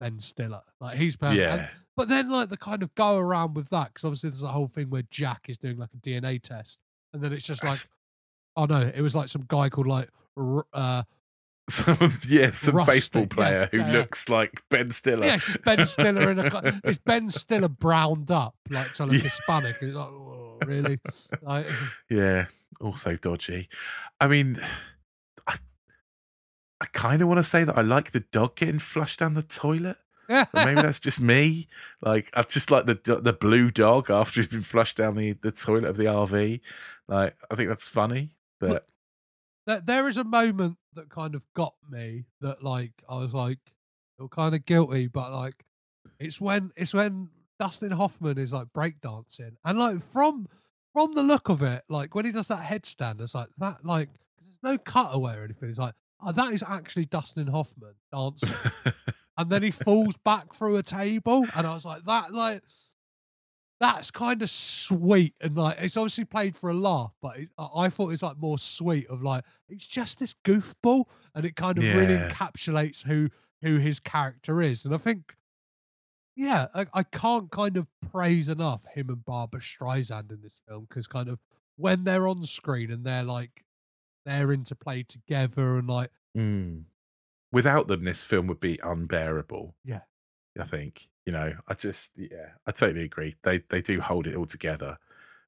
[0.00, 0.62] ben stiller.
[0.80, 1.38] Like he's perfect.
[1.40, 1.54] Yeah.
[1.54, 4.48] And- but then like the kind of go around with that because obviously there's a
[4.48, 6.78] whole thing where jack is doing like a dna test
[7.12, 7.80] and then it's just like
[8.56, 10.08] oh no it was like some guy called like
[10.72, 11.02] uh
[11.70, 13.92] Some yeah, some Rusty, baseball yeah, player who yeah, yeah.
[13.92, 15.26] looks like Ben Stiller.
[15.26, 19.22] yeah it's just ben stiller in a it's ben stiller browned up like sort of
[19.22, 20.98] hispanic and it's like oh, really
[21.42, 21.66] like
[22.10, 22.46] Yeah,
[22.80, 23.68] also dodgy.
[24.20, 24.58] I mean,
[25.46, 25.56] I,
[26.80, 29.42] I kind of want to say that I like the dog getting flushed down the
[29.42, 29.96] toilet.
[30.28, 31.68] But maybe that's just me.
[32.00, 35.52] Like I've just like the the blue dog after he's been flushed down the, the
[35.52, 36.60] toilet of the RV.
[37.12, 38.86] Like I think that's funny, but
[39.66, 43.58] there, there is a moment that kind of got me that like I was like
[44.16, 45.66] feel kind of guilty, but like
[46.18, 47.28] it's when it's when
[47.60, 50.48] Dustin Hoffman is like breakdancing and like from
[50.94, 54.08] from the look of it, like when he does that headstand, it's like that like
[54.40, 55.68] there's no cutaway or anything.
[55.68, 55.94] It's like
[56.24, 58.56] oh that is actually Dustin Hoffman dancing,
[59.36, 62.62] and then he falls back through a table, and I was like that like
[63.82, 67.68] that's kind of sweet and like it's obviously played for a laugh, but it, I
[67.84, 71.04] I thought it's like more sweet of like it's just this goofball,
[71.34, 73.28] and it kind of really encapsulates who
[73.62, 75.36] who his character is, and I think.
[76.34, 80.86] Yeah, I, I can't kind of praise enough him and Barbra Streisand in this film
[80.88, 81.38] because kind of
[81.76, 83.64] when they're on screen and they're like
[84.24, 86.84] they're interplay together and like Mm.
[87.52, 89.74] without them, this film would be unbearable.
[89.84, 90.00] Yeah.
[90.58, 91.52] I think you know.
[91.68, 93.36] I just yeah, I totally agree.
[93.42, 94.98] They they do hold it all together,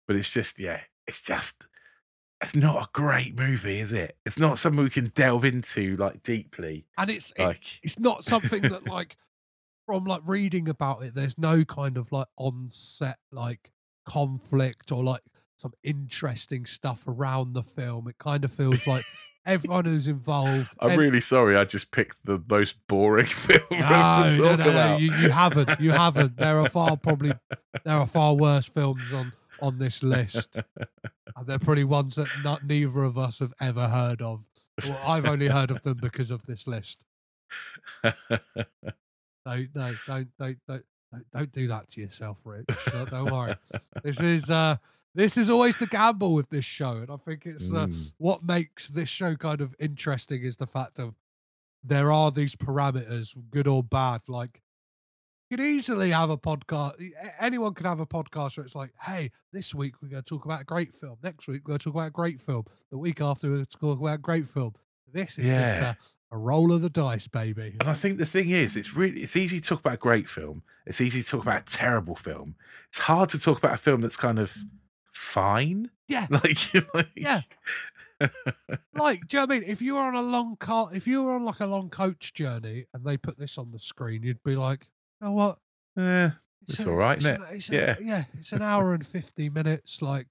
[0.07, 1.67] but it's just yeah, it's just
[2.41, 4.17] it's not a great movie, is it?
[4.27, 6.85] It's not something we can delve into like deeply.
[6.99, 9.17] and it's it- Like it's not something that like
[9.87, 13.71] from like reading about it there's no kind of like on-set like
[14.07, 15.21] conflict or like
[15.59, 19.05] some interesting stuff around the film it kind of feels like
[19.47, 21.57] everyone who's involved I'm ev- really sorry.
[21.57, 25.91] I just picked the most boring film no, no, no, no, you, you haven't you
[25.93, 27.33] haven't there are far probably
[27.85, 32.66] there are far worse films on on this list and they're probably ones that not
[32.66, 34.49] neither of us have ever heard of
[34.87, 36.99] well, i've only heard of them because of this list
[39.47, 42.65] No, no, don't, don't, don't, don't, don't do that to yourself, Rich.
[42.91, 43.55] Don't, don't worry.
[44.03, 44.77] This is, uh,
[45.15, 48.12] this is always the gamble with this show, and I think it's uh, Mm.
[48.19, 51.15] what makes this show kind of interesting is the fact of
[51.82, 54.23] there are these parameters, good or bad.
[54.28, 54.62] Like
[55.51, 56.95] you could easily have a podcast.
[57.39, 60.45] Anyone could have a podcast where it's like, "Hey, this week we're going to talk
[60.45, 61.19] about a great film.
[61.23, 62.65] Next week we're going to talk about a great film.
[62.91, 64.74] The week after we're going to talk about a great film."
[65.12, 65.93] This is Yeah.
[65.95, 67.77] just a, a roll of the dice, baby.
[67.78, 70.28] And I think the thing is, it's really it's easy to talk about a great
[70.28, 70.62] film.
[70.86, 72.57] It's easy to talk about a terrible film.
[72.89, 74.57] It's hard to talk about a film that's kind of
[75.15, 75.91] fine.
[76.09, 76.27] Yeah.
[76.31, 77.43] Like, you like Yeah.
[78.95, 79.62] like, do you know what I mean?
[79.69, 82.32] If you were on a long car, if you were on like a long coach
[82.35, 84.89] journey and they put this on the screen, you'd be like,
[85.20, 85.59] you know what?
[85.97, 86.32] Yeah,
[86.69, 87.57] it's a- all right, it's isn't an- it?
[87.57, 87.97] it's Yeah.
[87.99, 90.01] a- yeah, it's an hour and 50 minutes.
[90.03, 90.27] Like,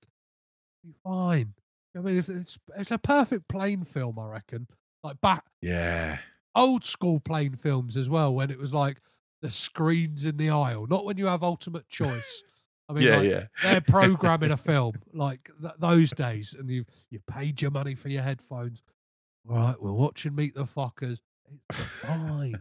[0.83, 1.53] you're fine.
[1.95, 4.67] I mean, it's, it's, it's a perfect plane film, I reckon.
[5.03, 6.19] Like, back Yeah.
[6.55, 9.01] old school plane films as well, when it was like
[9.41, 12.43] the screens in the aisle, not when you have ultimate choice.
[12.95, 13.43] I mean, Yeah, like, yeah.
[13.63, 18.09] they're programming a film like th- those days, and you you paid your money for
[18.09, 18.83] your headphones.
[19.49, 21.19] All right, we're watching Meet the Fockers.
[21.69, 22.59] It's fine.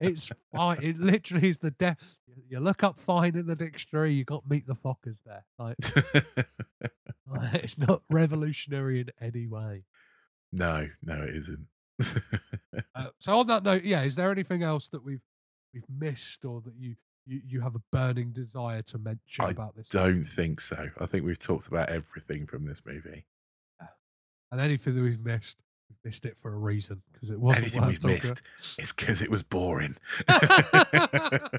[0.00, 0.78] it's fine.
[0.82, 2.18] It literally is the death.
[2.48, 5.44] You look up "fine" in the dictionary, you got Meet the Fockers there.
[5.58, 5.76] Like,
[7.26, 9.84] like, it's not revolutionary in any way.
[10.52, 11.66] no, no, it isn't.
[12.94, 15.22] Uh, so on that note, yeah, is there anything else that we've
[15.74, 16.96] we've missed or that you
[17.28, 19.86] you, you have a burning desire to mention I about this?
[19.92, 20.88] I don't think so.
[20.98, 23.24] I think we've talked about everything from this movie.
[24.50, 25.58] And anything that we've missed,
[25.90, 28.40] we've missed it for a reason because it wasn't Anything we've missed
[28.78, 29.94] is because it was boring.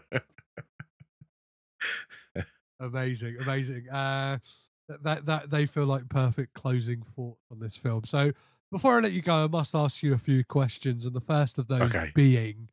[2.79, 3.87] amazing, amazing.
[3.89, 4.39] Uh,
[4.87, 8.05] that, that that they feel like perfect closing thoughts on this film.
[8.05, 8.31] So
[8.71, 11.59] before I let you go, I must ask you a few questions, and the first
[11.59, 12.11] of those Okay.
[12.15, 12.69] being: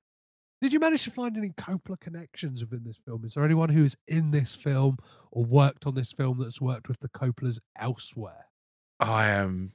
[0.67, 3.25] Did you manage to find any Coppola connections within this film?
[3.25, 4.99] Is there anyone who is in this film
[5.31, 8.47] or worked on this film that's worked with the Coppolas elsewhere?
[8.99, 9.75] I am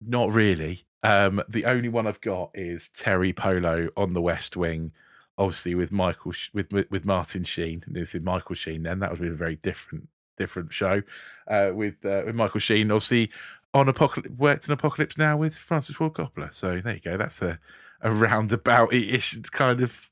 [0.00, 0.86] not really.
[1.02, 4.92] Um, the only one I've got is Teri Polo on the West Wing,
[5.36, 7.82] obviously with Michael with with with Martin Sheen.
[7.86, 8.82] And This is Michael Sheen.
[8.82, 10.08] Then that would be a very different
[10.38, 11.02] different show
[11.48, 12.90] uh, with uh, with Michael Sheen.
[12.90, 13.30] Obviously
[13.74, 16.50] on Apocalypse worked in Apocalypse now with Francis Ford Coppola.
[16.50, 17.18] So there you go.
[17.18, 17.58] That's a
[18.00, 20.10] a roundabout ish kind of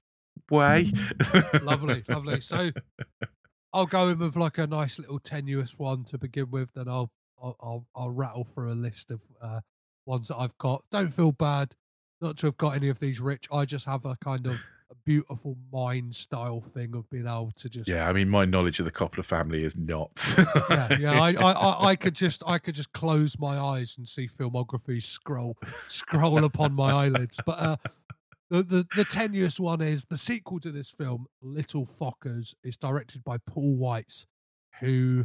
[0.50, 0.90] way.
[1.62, 2.40] lovely, lovely.
[2.40, 2.70] So
[3.72, 6.72] I'll go in with like a nice little tenuous one to begin with.
[6.74, 7.10] Then I'll
[7.42, 9.60] I'll I'll, I'll rattle through a list of uh,
[10.06, 10.84] ones that I've got.
[10.90, 11.74] Don't feel bad
[12.20, 13.48] not to have got any of these, Rich.
[13.52, 14.60] I just have a kind of
[15.04, 18.84] beautiful mind style thing of being able to just Yeah, I mean, my knowledge of
[18.84, 20.34] the Coppola family is not.
[20.70, 21.20] yeah, yeah.
[21.20, 25.56] I, I, I, could just, I could just close my eyes and see filmography scroll,
[25.88, 27.38] scroll upon my eyelids.
[27.44, 27.76] But uh,
[28.50, 33.24] the, the the tenuous one is the sequel to this film, Little Fockers, is directed
[33.24, 34.26] by Paul Weitz,
[34.80, 35.24] who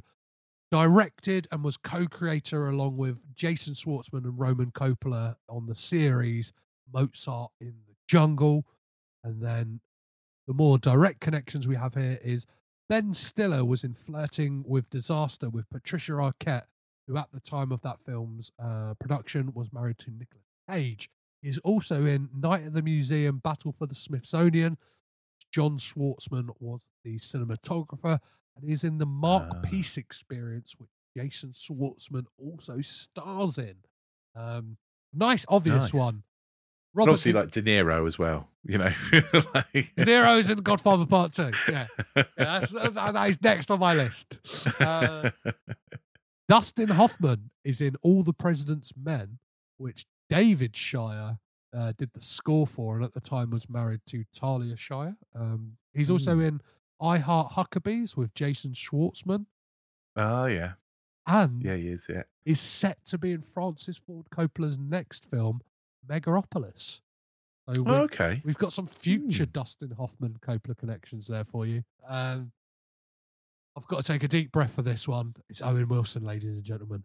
[0.72, 6.54] directed and was co-creator along with Jason Schwartzman and Roman Coppola on the series
[6.92, 8.66] Mozart in the Jungle,
[9.24, 9.82] and then
[10.48, 12.46] the more direct connections we have here is
[12.88, 16.66] Ben Stiller was in Flirting with Disaster with Patricia Arquette,
[17.08, 21.10] who at the time of that film's uh, production was married to Nicolas Cage.
[21.41, 24.78] He's also in Night at the Museum, Battle for the Smithsonian.
[25.52, 28.20] John Schwartzman was the cinematographer,
[28.56, 29.60] and he's in the Marc Ah.
[29.62, 33.76] Pease Experience, which Jason Schwartzman also stars in.
[34.36, 34.78] Um,
[35.14, 35.94] nice, obvious Nice.
[35.94, 36.24] one.
[36.94, 38.49] Robert obviously, De- like De Niro as well.
[38.66, 38.91] You know,
[39.53, 41.52] like, De Niro's in Godfather Part Two.
[41.70, 44.38] Yeah, yeah that's, that, that is next on my list.
[44.80, 45.30] Uh,
[46.48, 49.38] Dustin Hoffman is in All the President's Men,
[49.78, 51.38] which David Shire
[51.76, 55.16] uh, did the score for, and at the time was married to Talia Shire.
[55.36, 56.41] Um, he's also Hmm.
[56.41, 56.61] in
[56.99, 59.45] I Heart Huckabees with Jason Schwartzman,
[60.16, 60.74] oh yeah,
[61.28, 62.07] and yeah, he is.
[62.10, 65.61] Yeah, is set to be in Francis Ford Coppola's next film,
[66.10, 67.02] Megalopolis.
[67.68, 68.41] So we're- okay.
[68.44, 69.52] We've got some future Hmm.
[69.52, 71.84] Dustin Hoffman Coppola connections there for you.
[72.07, 72.52] Um,
[73.77, 75.36] I've got to take a deep breath for this one.
[75.49, 77.03] It's Owen Wilson, ladies and gentlemen.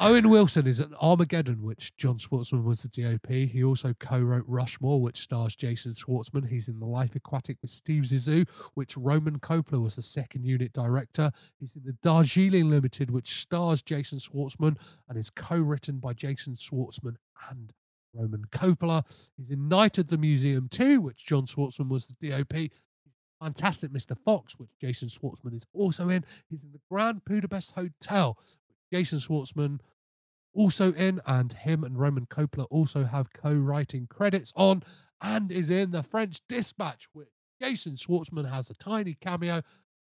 [0.00, 3.28] Owen Wilson is in Armageddon, which John Schwartzman was the DOP.
[3.46, 6.48] He also co-wrote Rushmore, which stars Jason Schwartzman.
[6.48, 10.72] He's in The Life Aquatic with Steve Zissou, which Roman Coppola was the second unit
[10.72, 11.30] director.
[11.60, 14.76] He's in The Darjeeling Limited, which stars Jason Schwartzman
[15.08, 17.14] and is co-written by Jason Schwartzman
[17.48, 17.72] and
[18.14, 19.04] Roman Coppola.
[19.36, 22.70] He's in Night at the Museum 2, which John Schwartzman was the DOP.
[23.42, 24.16] Fantastic Mr.
[24.16, 26.24] Fox, which Jason Schwartzman is also in.
[26.48, 28.38] He's in the Grand Budapest Hotel,
[28.68, 29.80] which Jason Schwartzman
[30.54, 34.82] also in, and him and Roman Coppola also have co-writing credits on,
[35.20, 37.28] and is in the French Dispatch, which
[37.60, 39.62] Jason Schwartzman has a tiny cameo.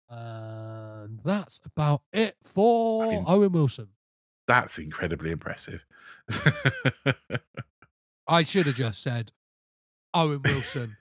[0.08, 3.88] And that's about it for I mean- Owen Wilson.
[4.48, 5.84] That's incredibly impressive.
[8.30, 9.32] I should have just said
[10.14, 10.96] Owen Wilson,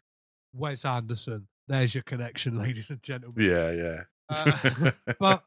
[0.51, 1.47] Wes Anderson.
[1.67, 3.45] There's your connection, ladies and gentlemen.
[3.45, 4.01] yeah, yeah.
[4.29, 5.43] Uh, but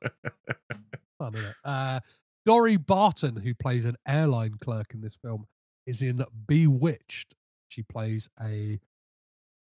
[1.19, 1.35] fun?
[1.65, 2.01] Uh,
[2.47, 5.47] Dorie Barton, who plays an airline clerk in this film,
[5.85, 7.35] is in Bewitched.
[7.69, 8.79] She plays a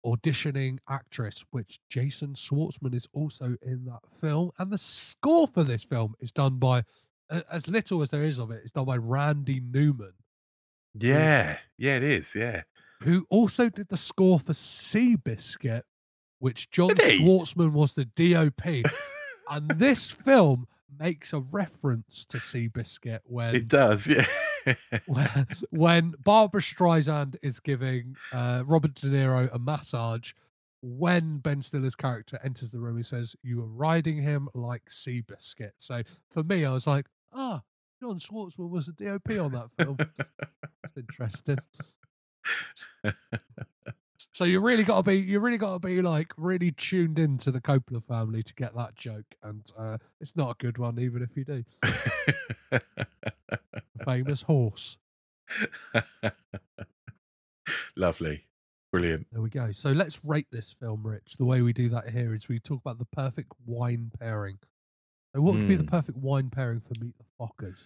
[0.05, 4.51] auditioning actress, which Jason Schwartzman is also in that film.
[4.59, 6.83] And the score for this film is done by,
[7.29, 10.13] as little as there is of it, it's done by Randy Newman,
[10.94, 12.36] Yeah, yeah, it is.
[12.36, 12.64] Yeah,
[13.02, 15.84] who also did the score for Seabiscuit,
[16.40, 17.20] which John Did he?
[17.20, 18.66] Schwartzman was the DOP.
[19.49, 20.68] and this film
[20.99, 24.07] makes a reference to Seabiscuit when it does.
[24.07, 24.26] Yeah,
[25.06, 30.34] when, when Barbra Streisand is giving uh, Robert De Niro a massage,
[30.82, 35.72] when Ben Stiller's character enters the room, he says, "You are riding him like Seabiscuit."
[35.78, 37.61] So for me, I was like, "Ah,
[37.99, 41.57] John Schwartzman was the DOP on that film." That's interesting.
[44.39, 47.51] So you really got to be, you really got to be like really tuned into
[47.51, 51.21] the Coppola family to get that joke, and uh, it's not a good one, even
[51.21, 51.65] if you do.
[54.05, 54.97] Famous horse.
[57.97, 58.45] lovely,
[58.93, 59.27] brilliant.
[59.34, 59.73] There we go.
[59.73, 61.35] So let's rate this film, Rich.
[61.38, 64.59] The way we do that here is we talk about the perfect wine pairing.
[65.34, 65.88] So what would be the Mm.
[65.91, 67.77] perfect wine pairing for Meet the Fockers?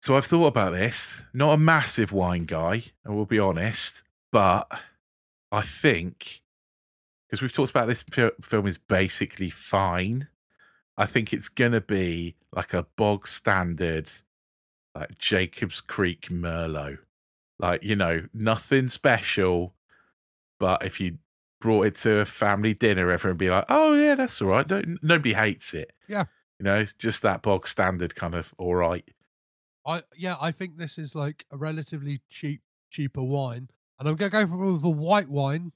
[0.00, 1.22] So I've thought about this.
[1.32, 4.68] Not a massive wine guy, I will be honest, but
[5.50, 6.42] I think
[7.26, 8.04] because we've talked about this
[8.42, 10.28] film is basically fine.
[10.98, 14.10] I think it's gonna be like a bog standard,
[14.94, 16.98] like Jacob's Creek Merlot,
[17.58, 19.74] like you know, nothing special.
[20.58, 21.18] But if you
[21.60, 24.68] brought it to a family dinner, everyone would be like, "Oh yeah, that's all right."
[24.68, 25.92] No, nobody hates it.
[26.08, 26.24] Yeah.
[26.58, 29.04] You know, it's just that bog standard kind of all right.
[29.86, 33.68] I yeah, I think this is like a relatively cheap, cheaper wine,
[33.98, 35.72] and I'm gonna go for the white wine,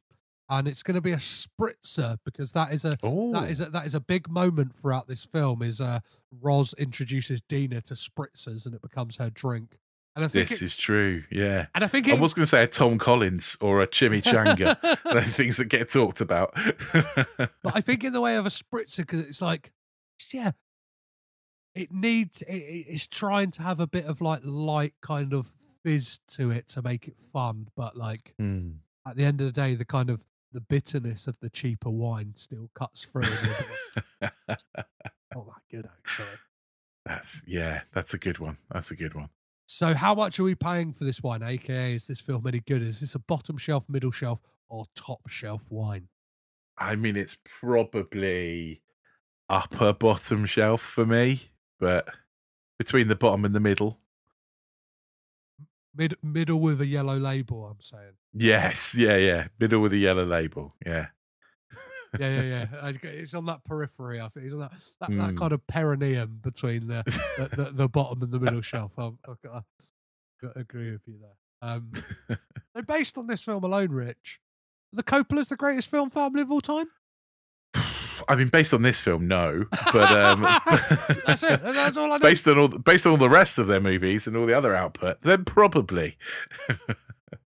[0.48, 3.84] and it's gonna be a spritzer because that is a Oh, that is a, that
[3.86, 5.60] is a big moment throughout this film.
[5.62, 6.00] Is uh,
[6.40, 9.78] Roz introduces Dina to spritzers, and it becomes her drink.
[10.14, 11.24] And I think This it, is true.
[11.30, 11.66] Yeah.
[11.74, 14.74] and I think I was going to say a Tom Collins or a chimichanga.
[15.34, 16.54] Things that get talked about.
[16.94, 19.72] but I think in the way of a spritzer because it's like,
[20.32, 20.52] yeah,
[21.76, 25.52] it needs it, it- it's trying to have a bit of like light kind of
[25.84, 28.70] fizz to it to make it fun, but like Hmm.
[29.06, 32.32] at the end of the day, the kind of the bitterness of the cheaper wine
[32.36, 33.24] still cuts through.
[33.24, 34.62] and you're a bit like,
[35.34, 36.26] Not that good actually.
[37.04, 38.56] that's yeah, that's a good one.
[38.70, 39.28] That's a good one.
[39.68, 41.42] So, how much are we paying for this wine?
[41.42, 42.82] AKA, is this film any good?
[42.82, 46.08] Is this a bottom shelf, middle shelf, or top shelf wine?
[46.78, 48.80] I mean, it's probably
[49.48, 52.08] upper bottom shelf for me, but
[52.78, 53.98] between the bottom and the middle.
[55.94, 57.64] Mid middle with a yellow label.
[57.64, 58.12] I'm saying.
[58.34, 59.46] Yes, yeah, yeah.
[59.58, 60.74] Middle with a yellow label.
[60.84, 61.06] Yeah.
[62.20, 62.92] yeah, yeah, yeah.
[63.02, 64.20] It's on that periphery.
[64.20, 65.38] I think it's on that that, that Mm.
[65.38, 67.02] kind of perineum between the
[67.38, 68.92] the, the, the bottom and the middle shelf.
[68.98, 69.64] I'm, I've got,
[70.42, 71.30] got to agree with you there.
[71.70, 71.90] Um,
[72.76, 74.40] so based on this film alone, Rich,
[74.92, 76.88] the Coppola's the greatest film family of all time.
[78.28, 80.42] I mean, based on this film, no, but um,
[81.26, 81.62] That's it.
[81.62, 82.18] That's all I know.
[82.18, 84.74] based on all based on all the rest of their movies and all the other
[84.74, 86.16] output, then probably.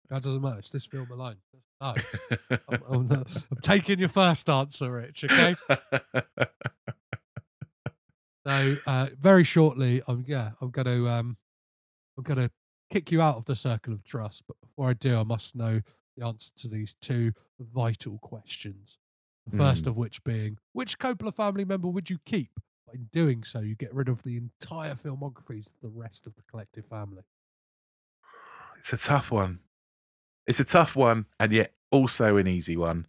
[0.10, 0.60] That doesn't matter.
[0.60, 1.38] It's this film alone.
[1.82, 1.94] No,
[2.50, 5.24] I'm, I'm, not- I'm taking your first answer, Rich.
[5.24, 5.56] Okay.
[8.46, 11.38] So uh, very shortly, I'm yeah, I'm going to um,
[12.18, 12.52] I'm going to
[12.92, 14.44] kick you out of the circle of trust.
[14.48, 15.82] But before I do, I must know
[16.18, 18.98] the answer to these two vital questions.
[19.50, 19.88] The first Mm.
[19.88, 22.60] of which being, which Coppola family member would you keep?
[22.88, 26.42] By doing so, you get rid of the entire filmographies of the rest of the
[26.50, 27.24] collective family.
[28.80, 29.60] It's a tough one.
[30.48, 33.06] It's a tough one, and yet also an easy one.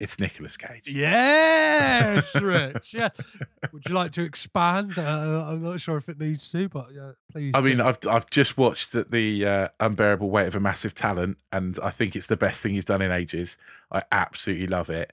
[0.00, 0.82] It's Nicolas Cage.
[0.86, 2.92] Yes, Rich.
[2.92, 3.10] Yeah.
[3.72, 4.94] Would you like to expand?
[4.98, 7.52] Uh, I'm not sure if it needs to, but yeah, please.
[7.54, 7.84] I mean, do.
[7.84, 11.90] I've I've just watched the, the uh, unbearable weight of a massive talent, and I
[11.90, 13.56] think it's the best thing he's done in ages.
[13.92, 15.12] I absolutely love it.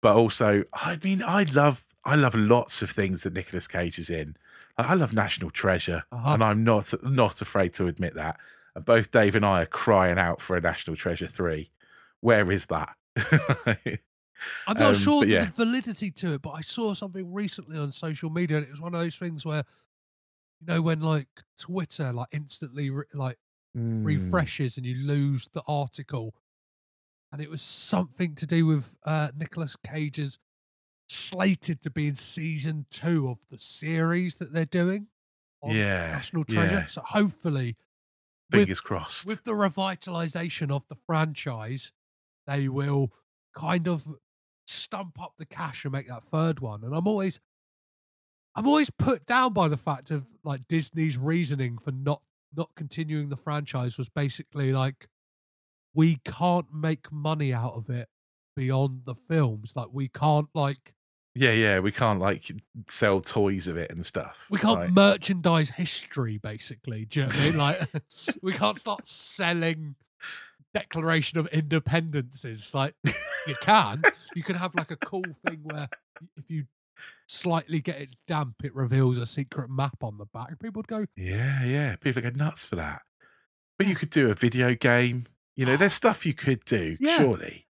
[0.00, 4.10] But also, I mean, I love I love lots of things that Nicolas Cage is
[4.10, 4.36] in.
[4.76, 6.34] I love National Treasure, Uh-huh.
[6.34, 8.38] and I'm not not afraid to admit that.
[8.74, 11.70] And both Dave and I are crying out for a National Treasure three.
[12.20, 12.94] Where is that?
[14.66, 17.90] I'm not Um, sure but the validity to it, but I saw something recently on
[17.92, 19.64] social media, and it was one of those things where,
[20.60, 23.38] you know, when like Twitter like instantly re- like
[23.76, 24.04] Mm.
[24.04, 26.34] refreshes and you lose the article,
[27.32, 30.38] and it was something to do with uh, Nicolas Cage's
[31.08, 35.08] slated to be in season two of the series that they're doing.
[35.62, 36.74] on Yeah, National Treasure.
[36.74, 36.86] yeah.
[36.86, 37.76] So hopefully,
[38.50, 39.26] with- Fingers crossed.
[39.26, 41.92] with the revitalization of the franchise,
[42.46, 43.12] they will
[43.56, 44.06] kind of
[44.66, 46.84] stump up the cash and make that third one.
[46.84, 47.40] And I'm always,
[48.54, 52.22] I'm always put down by the fact of like Disney's reasoning for not
[52.56, 55.08] not continuing the franchise was basically like
[55.94, 58.08] we can't make money out of it
[58.56, 59.72] beyond the films.
[59.74, 60.94] Like we can't like
[61.34, 61.78] Yeah, yeah.
[61.80, 62.50] We can't like
[62.88, 64.46] sell toys of it and stuff.
[64.50, 67.04] we can't Like, merchandise history basically.
[67.04, 67.58] Do you know what I mean?
[67.58, 67.80] Like
[68.42, 69.94] we can't start selling
[70.74, 72.74] Declaration of Independences.
[72.74, 72.94] Like
[73.46, 74.02] you can.
[74.34, 75.88] You can have like a cool thing where
[76.36, 76.64] if you
[77.26, 80.58] slightly get it damp, it reveals a secret map on the back.
[80.58, 81.96] People would go, yeah, yeah.
[81.96, 83.02] People go nuts for that.
[83.78, 85.26] But you could do a video game.
[85.58, 87.18] You know, there's stuff you could do, Yeah.
[87.18, 87.66] surely.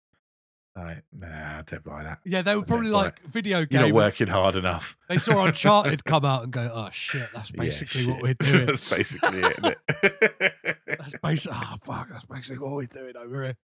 [0.74, 2.20] Like, nah, I don't buy that.
[2.24, 3.30] Yeah, they were I probably like it.
[3.30, 4.96] video You're not working hard enough.
[5.08, 8.66] They saw Uncharted come out and go, "Oh shit, that's Yeah, basically what we're doing."
[8.66, 10.78] that's basically it, isn't it?
[10.98, 13.56] that's basically, oh fuck, that's basically what we're doing over here.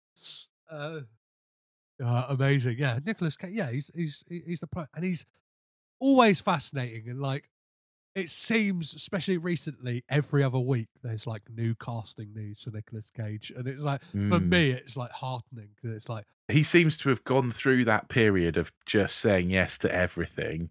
[0.70, 1.01] Uh,
[2.05, 2.98] uh, amazing, yeah.
[3.05, 5.24] Nicolas yeah, he's he's he's the pro, and he's
[5.98, 7.48] always fascinating and like
[8.14, 13.52] it seems, especially recently, every other week there's like new casting news for Nicolas Cage,
[13.56, 14.48] and it's like for Mm.
[14.48, 18.56] me, it's like heartening because it's like he seems to have gone through that period
[18.56, 20.70] of just saying yes to everything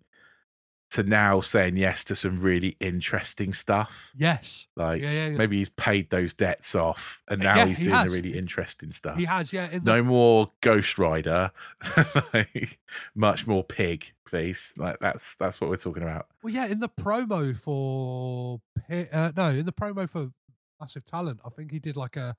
[0.91, 4.11] to now saying yes to some really interesting stuff.
[4.17, 5.37] yes, Like Yeah, yeah, yeah.
[5.37, 8.11] maybe he's paid those debts off and now Yeah, he's he doing has.
[8.11, 9.17] the really interesting stuff.
[9.17, 9.67] he has, yeah.
[9.67, 11.51] The, no more Ghost Rider,
[12.33, 12.79] like,
[13.15, 14.73] much more pig, please.
[14.77, 16.27] Like that's that's what we're talking about.
[16.43, 18.59] Well, yeah, in the promo for
[18.91, 20.31] uh, no, in the promo for
[20.79, 22.35] Massive Talent, I think he did like a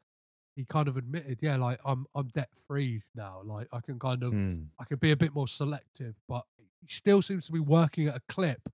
[0.56, 3.42] he kind of admitted, yeah, like I'm I'm debt free now.
[3.44, 4.62] Like I can kind of Hmm.
[4.78, 6.44] I can be a bit more selective, but
[6.86, 8.68] still seems to be working at a clip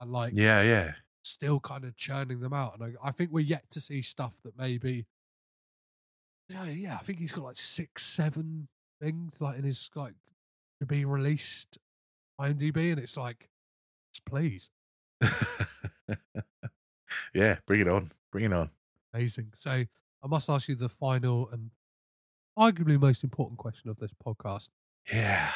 [0.00, 0.92] and like Yeah, yeah.
[1.22, 2.78] still kind of churning them out.
[2.78, 5.06] And I, I think we're yet to see stuff that maybe
[6.48, 8.68] yeah, yeah, I think he's got like six, seven
[9.00, 10.14] things like in his like
[10.80, 11.78] to be released
[12.40, 13.48] IMDb, and it's like,
[14.26, 14.70] please.
[17.34, 18.12] yeah, bring it on.
[18.30, 18.70] Bring it on.
[19.14, 19.52] Amazing.
[19.58, 21.70] So I must ask you the final and
[22.58, 24.68] arguably most important question of this podcast.
[25.12, 25.50] Yeah.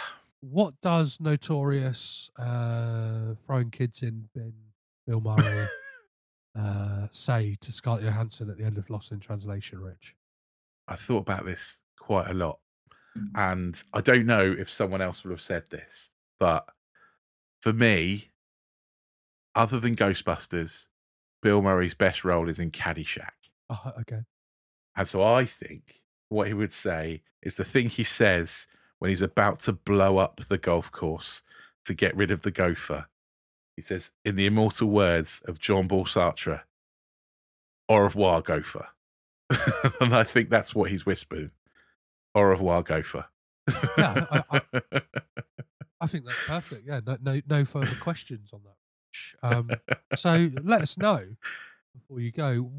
[0.49, 4.53] What does notorious uh, throwing kids in bin
[5.05, 5.67] Bill Murray
[6.59, 10.15] uh, say to Scarlett Johansson at the end of Lost in Translation, Rich?
[10.87, 12.61] I thought about this quite a lot.
[13.35, 16.69] And I don't know if someone else would have said this, but
[17.63, 18.31] for me,
[19.55, 20.87] other than Ghostbusters,
[21.43, 23.31] Bill Murray's best role is in Caddyshack.
[23.71, 24.21] Oh, okay.
[24.97, 28.67] And so I think what he would say is the thing he says
[28.99, 31.43] when he's about to blow up the golf course
[31.85, 33.07] to get rid of the gopher.
[33.77, 36.63] He says, in the immortal words of Jean-Paul Sartre,
[37.89, 38.89] au revoir, gopher.
[40.01, 41.51] and I think that's what he's whispered.
[42.35, 43.27] Au revoir, gopher.
[43.99, 44.61] Yeah, I, I,
[46.01, 46.87] I think that's perfect.
[46.87, 48.77] Yeah, no, no, no further questions on that.
[49.43, 49.71] Um,
[50.17, 51.37] so let us know
[51.95, 52.71] before you go.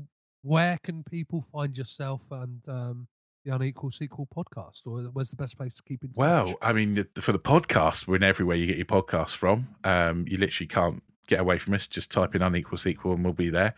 [0.41, 3.07] Where can people find yourself and um,
[3.47, 6.17] the Unequal Sequel podcast, or where's the best place to keep in touch?
[6.17, 9.69] Well, I mean, for the podcast, we're in everywhere you get your podcasts from.
[9.83, 11.87] Um, you literally can't get away from us.
[11.87, 13.73] Just type in unequal sequel and we'll be there.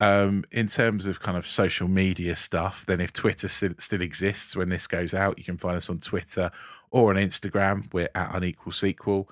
[0.00, 4.56] Um, in terms of kind of social media stuff, then if Twitter still, still exists
[4.56, 6.50] when this goes out, you can find us on Twitter
[6.90, 7.92] or on Instagram.
[7.92, 9.28] We're at unequal sequel.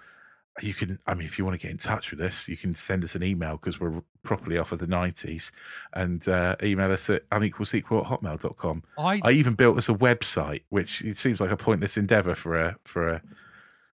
[0.60, 2.74] You can, I mean, if you want to get in touch with us, you can
[2.74, 5.50] send us an email because we're properly off of the 90s
[5.94, 8.82] and uh, email us at unequalsequel at hotmail.com.
[8.98, 12.58] I, I even built us a website, which it seems like a pointless endeavor for
[12.60, 13.22] a for a,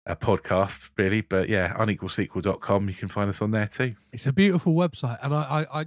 [0.06, 1.22] a podcast, really.
[1.22, 3.96] But yeah, unequalsequel.com, you can find us on there too.
[4.12, 5.86] it's a beautiful website, and I, I, I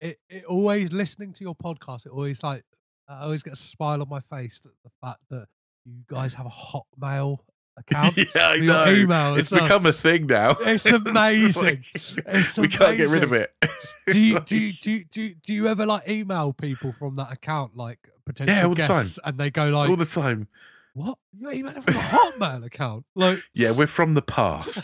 [0.00, 2.06] it, it always listening to your podcast.
[2.06, 2.64] It always like
[3.08, 5.46] I always get a smile on my face that the fact that
[5.84, 7.38] you guys have a Hotmail
[7.76, 8.16] account.
[8.34, 8.86] yeah, I know.
[8.88, 10.56] email it's become a thing now.
[10.60, 11.62] It's amazing.
[11.62, 13.52] like- It's we can't get rid of it.
[14.06, 17.14] do you do you, do you, do you, do you ever like email people from
[17.16, 19.02] that account like potential Yeah, all the time.
[19.04, 20.48] guests and they go like all the time.
[20.94, 24.82] what you're emailing from a hotmail account like Yeah, we're from the past.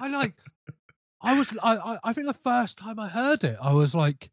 [0.00, 0.34] i like
[1.22, 4.30] i was I i think the first time i heard it i was like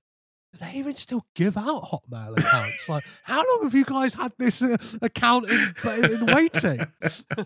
[0.54, 2.90] do they even still give out hotmail accounts?
[2.90, 6.88] Like how long have you guys had this uh, account in, in waiting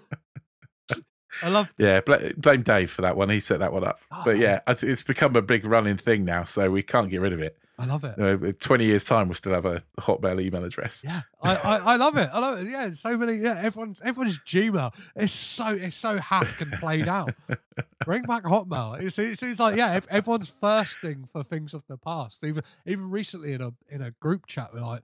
[1.44, 3.30] i love yeah, bl- blame Dave for that one.
[3.30, 4.00] He set that one up.
[4.12, 4.22] Oh.
[4.26, 7.42] But yeah, it's become a big running thing now, so we can't get rid of
[7.42, 7.58] it.
[7.78, 11.02] i love it You know, 20 years' time, we'll still have a Hotmail email address.
[11.04, 12.30] Yeah, I, I, I love it.
[12.32, 12.70] I love it.
[12.70, 13.36] Yeah, so many.
[13.36, 14.94] Yeah, everyone's everyone's Gmail.
[15.16, 17.34] It's so it's so hacked and played out.
[18.06, 19.02] Bring back Hotmail.
[19.02, 22.44] It's, it seems like yeah, everyone's thirsting for things of the past.
[22.44, 25.02] Even even recently in a in a group chat, we're like,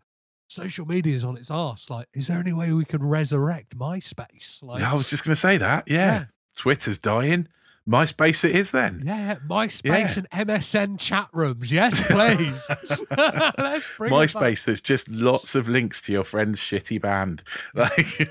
[0.51, 1.89] social media is on its ass.
[1.89, 4.61] Like, is there any way we can resurrect MySpace?
[4.61, 5.87] Like, Yeah, I was just going to say that.
[5.87, 5.95] Yeah.
[5.95, 6.25] Yeah.
[6.57, 7.47] Twitter's dying.
[7.89, 9.01] MySpace it is then.
[9.05, 10.23] Yeah, yeah, MySpace Yeah.
[10.35, 11.71] and MSN chat rooms.
[11.71, 12.61] Yes, please.
[13.57, 14.11] Let's bring.
[14.13, 17.43] MySpace, there's just lots of links to your friend's shitty band.
[17.73, 18.29] Like,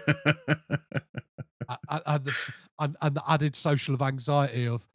[1.89, 2.33] and, and, the,
[2.81, 4.87] and, and the added social of anxiety of,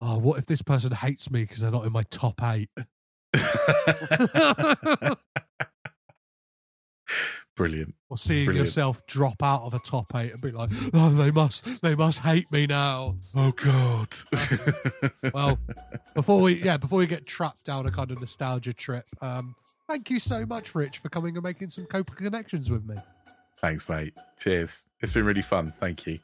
[0.00, 2.70] oh, what if this person hates me because they're not in my top eight?
[7.56, 7.94] Brilliant.
[8.10, 8.66] or seeing Brilliant.
[8.66, 12.18] yourself drop out of a top eight and be like, oh, they must, they must
[12.18, 13.16] hate me now.
[13.34, 14.08] Oh God.
[15.32, 15.58] well,
[16.14, 19.54] before we, yeah, before we get trapped down a kind of nostalgia trip, um,
[19.88, 22.96] thank you so much, Rich, for coming and making some Coppola connections with me.
[23.60, 24.14] Thanks, mate.
[24.38, 24.84] Cheers.
[25.00, 25.72] It's been really fun.
[25.80, 26.18] Thank you.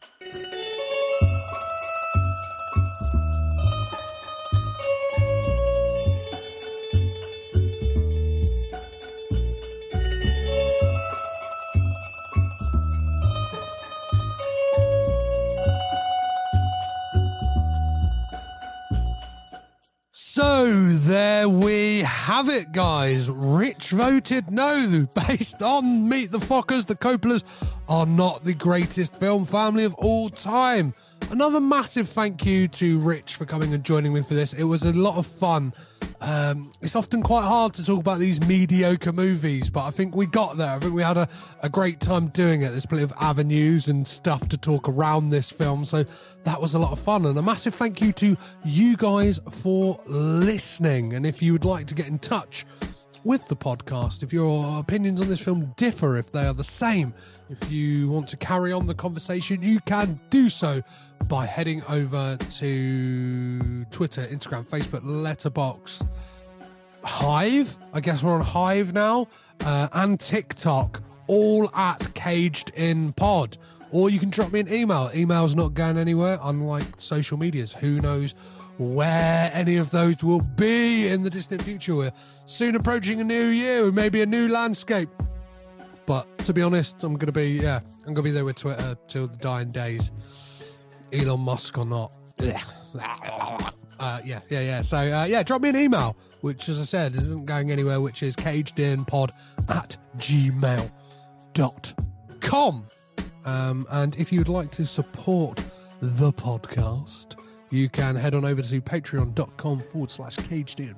[20.33, 23.29] So there we have it, guys.
[23.29, 25.09] Rich voted no.
[25.27, 27.43] Based on Meet the Fockers, the Coppolas
[27.89, 30.95] are not the greatest film family of all time.
[31.33, 34.53] Another massive thank you to Rich for coming and joining me for this.
[34.53, 35.73] It was a lot of fun.
[36.21, 40.27] Um, it's often quite hard to talk about these mediocre movies, but I think we
[40.27, 40.69] got there.
[40.69, 41.29] I think we had a,
[41.63, 42.71] a great time doing it.
[42.71, 46.05] There's plenty of avenues and stuff to talk around this film, so
[46.45, 47.25] that was a lot of fun.
[47.25, 51.15] And a massive thank you to you guys for listening.
[51.15, 52.67] And if you would like to get in touch
[53.25, 57.15] with the podcast, if your opinions on this film differ, if they are the same,
[57.51, 60.83] if you want to carry on the conversation, you can do so
[61.27, 66.07] by heading over to Twitter, Instagram, Facebook, Letterboxd,
[67.03, 67.77] Hive.
[67.93, 69.27] I guess we're on Hive now,
[69.65, 73.57] uh, and TikTok, all at Caged In Pod.
[73.91, 75.11] Or you can drop me an email.
[75.13, 77.73] Email's not going anywhere, unlike social medias.
[77.73, 78.37] Who knows
[78.79, 81.97] where any of those will be in the distant future?
[81.97, 82.13] We're
[82.47, 85.09] soon approaching a new year, maybe a new landscape.
[86.07, 89.29] But to be honest, I'm gonna be yeah, I'm gonna be there with Twitter till
[89.29, 90.11] the dying days.
[91.13, 92.13] Elon Musk or not.
[94.01, 94.83] Uh, yeah, yeah, yeah.
[94.83, 98.23] So uh, yeah, drop me an email, which as I said isn't going anywhere, which
[98.23, 99.31] is cagedinpod
[99.69, 100.91] at gmail.com.
[103.45, 105.63] Um, and if you'd like to support
[106.01, 107.37] the podcast,
[107.71, 110.97] you can head on over to patreon.com forward slash caged and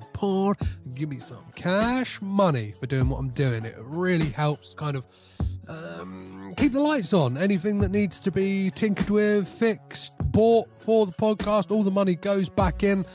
[0.95, 3.65] give me some cash money for doing what I'm doing.
[3.65, 5.05] It really helps kind of
[5.67, 7.37] um, keep the lights on.
[7.37, 12.15] Anything that needs to be tinkered with, fixed, bought for the podcast, all the money
[12.15, 13.05] goes back in.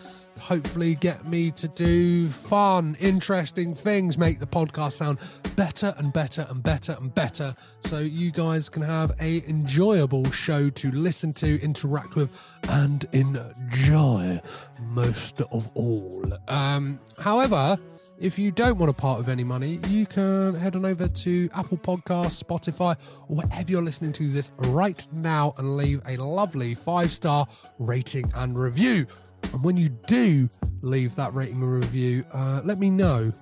[0.49, 5.19] Hopefully, get me to do fun, interesting things, make the podcast sound
[5.57, 7.55] better and better and better and better,
[7.85, 12.31] so you guys can have a enjoyable show to listen to, interact with,
[12.71, 14.41] and enjoy
[14.81, 16.25] most of all.
[16.49, 17.77] Um, however,
[18.19, 21.51] if you don't want a part of any money, you can head on over to
[21.55, 22.97] Apple Podcasts, Spotify,
[23.29, 27.47] or wherever you're listening to this right now and leave a lovely five star
[27.79, 29.07] rating and review.
[29.53, 30.49] And when you do
[30.83, 33.33] leave that rating or review, uh, let me know.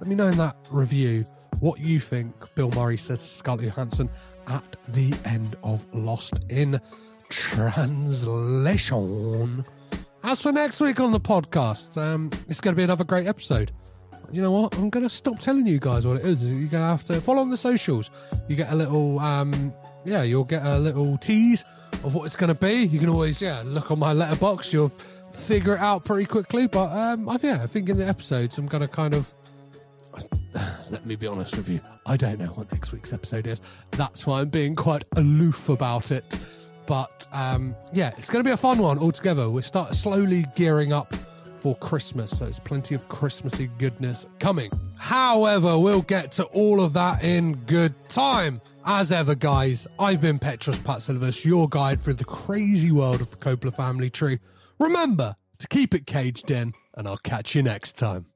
[0.00, 1.26] Let me know in that review
[1.60, 4.08] what you think Bill Murray says to Scarlett Johansson
[4.46, 6.80] at the end of Lost in
[7.28, 8.84] Translation.
[10.22, 13.72] As for next week on the podcast, um, it's going to be another great episode
[14.30, 14.76] you know what?
[14.76, 16.42] I'm going to stop telling you guys what it is.
[16.44, 18.10] You're going to have to follow on the socials.
[18.46, 19.72] You get a little, um,
[20.04, 21.64] yeah, you'll get a little tease
[22.04, 22.84] of what it's going to be.
[22.84, 24.72] You can always, yeah, look on my Letterboxd.
[24.72, 24.92] You'll
[25.38, 26.66] figure it out pretty quickly.
[26.66, 29.32] But um, I've, yeah, I think in the episodes, I'm going to kind of.
[30.90, 31.80] Let me be honest with you.
[32.06, 33.60] I don't know what next week's episode is.
[33.92, 36.24] That's why I'm being quite aloof about it.
[36.86, 39.50] But um, yeah, it's going to be a fun one altogether.
[39.50, 41.14] We're start slowly gearing up
[41.58, 42.38] for Christmas.
[42.38, 44.70] So it's plenty of Christmassy goodness coming.
[44.96, 48.60] However, we'll get to all of that in good time.
[48.86, 53.36] As ever, guys, I've been Petros Patsilivus, your guide through the crazy world of the
[53.36, 54.38] Coppola family tree.
[54.78, 58.26] Remember to keep it caged in, and I'll catch you next time.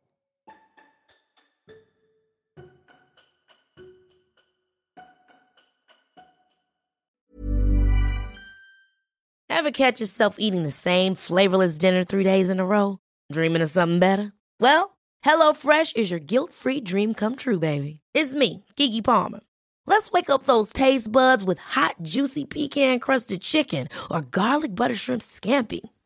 [9.48, 12.98] Ever catch yourself eating the same flavorless dinner three days in a row?
[13.30, 14.32] Dreaming of something better?
[14.58, 18.00] Well, HelloFresh is your guilt free dream come true, baby.
[18.12, 19.40] It's me, Keke Palmer.
[19.86, 24.96] Let's wake up those taste buds with hot, juicy pecan crusted chicken or garlic butter
[24.96, 25.82] shrimp scampi.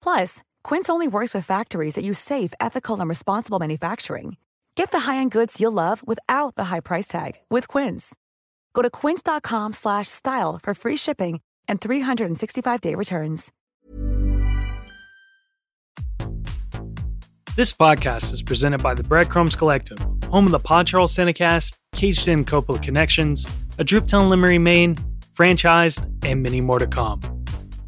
[0.00, 4.36] Plus, Quince only works with factories that use safe, ethical, and responsible manufacturing.
[4.76, 8.14] Get the high-end goods you'll love without the high price tag with Quince.
[8.74, 13.50] Go to quince.com slash style for free shipping and 365-day returns.
[17.56, 19.98] This podcast is presented by the Breadcrumbs Collective,
[20.28, 23.44] home of the Pod Charles Cinecast, Caged In Coppola Connections,
[23.78, 24.96] A Driptown Limerick, Maine,
[25.32, 27.20] Franchised, and many more to come.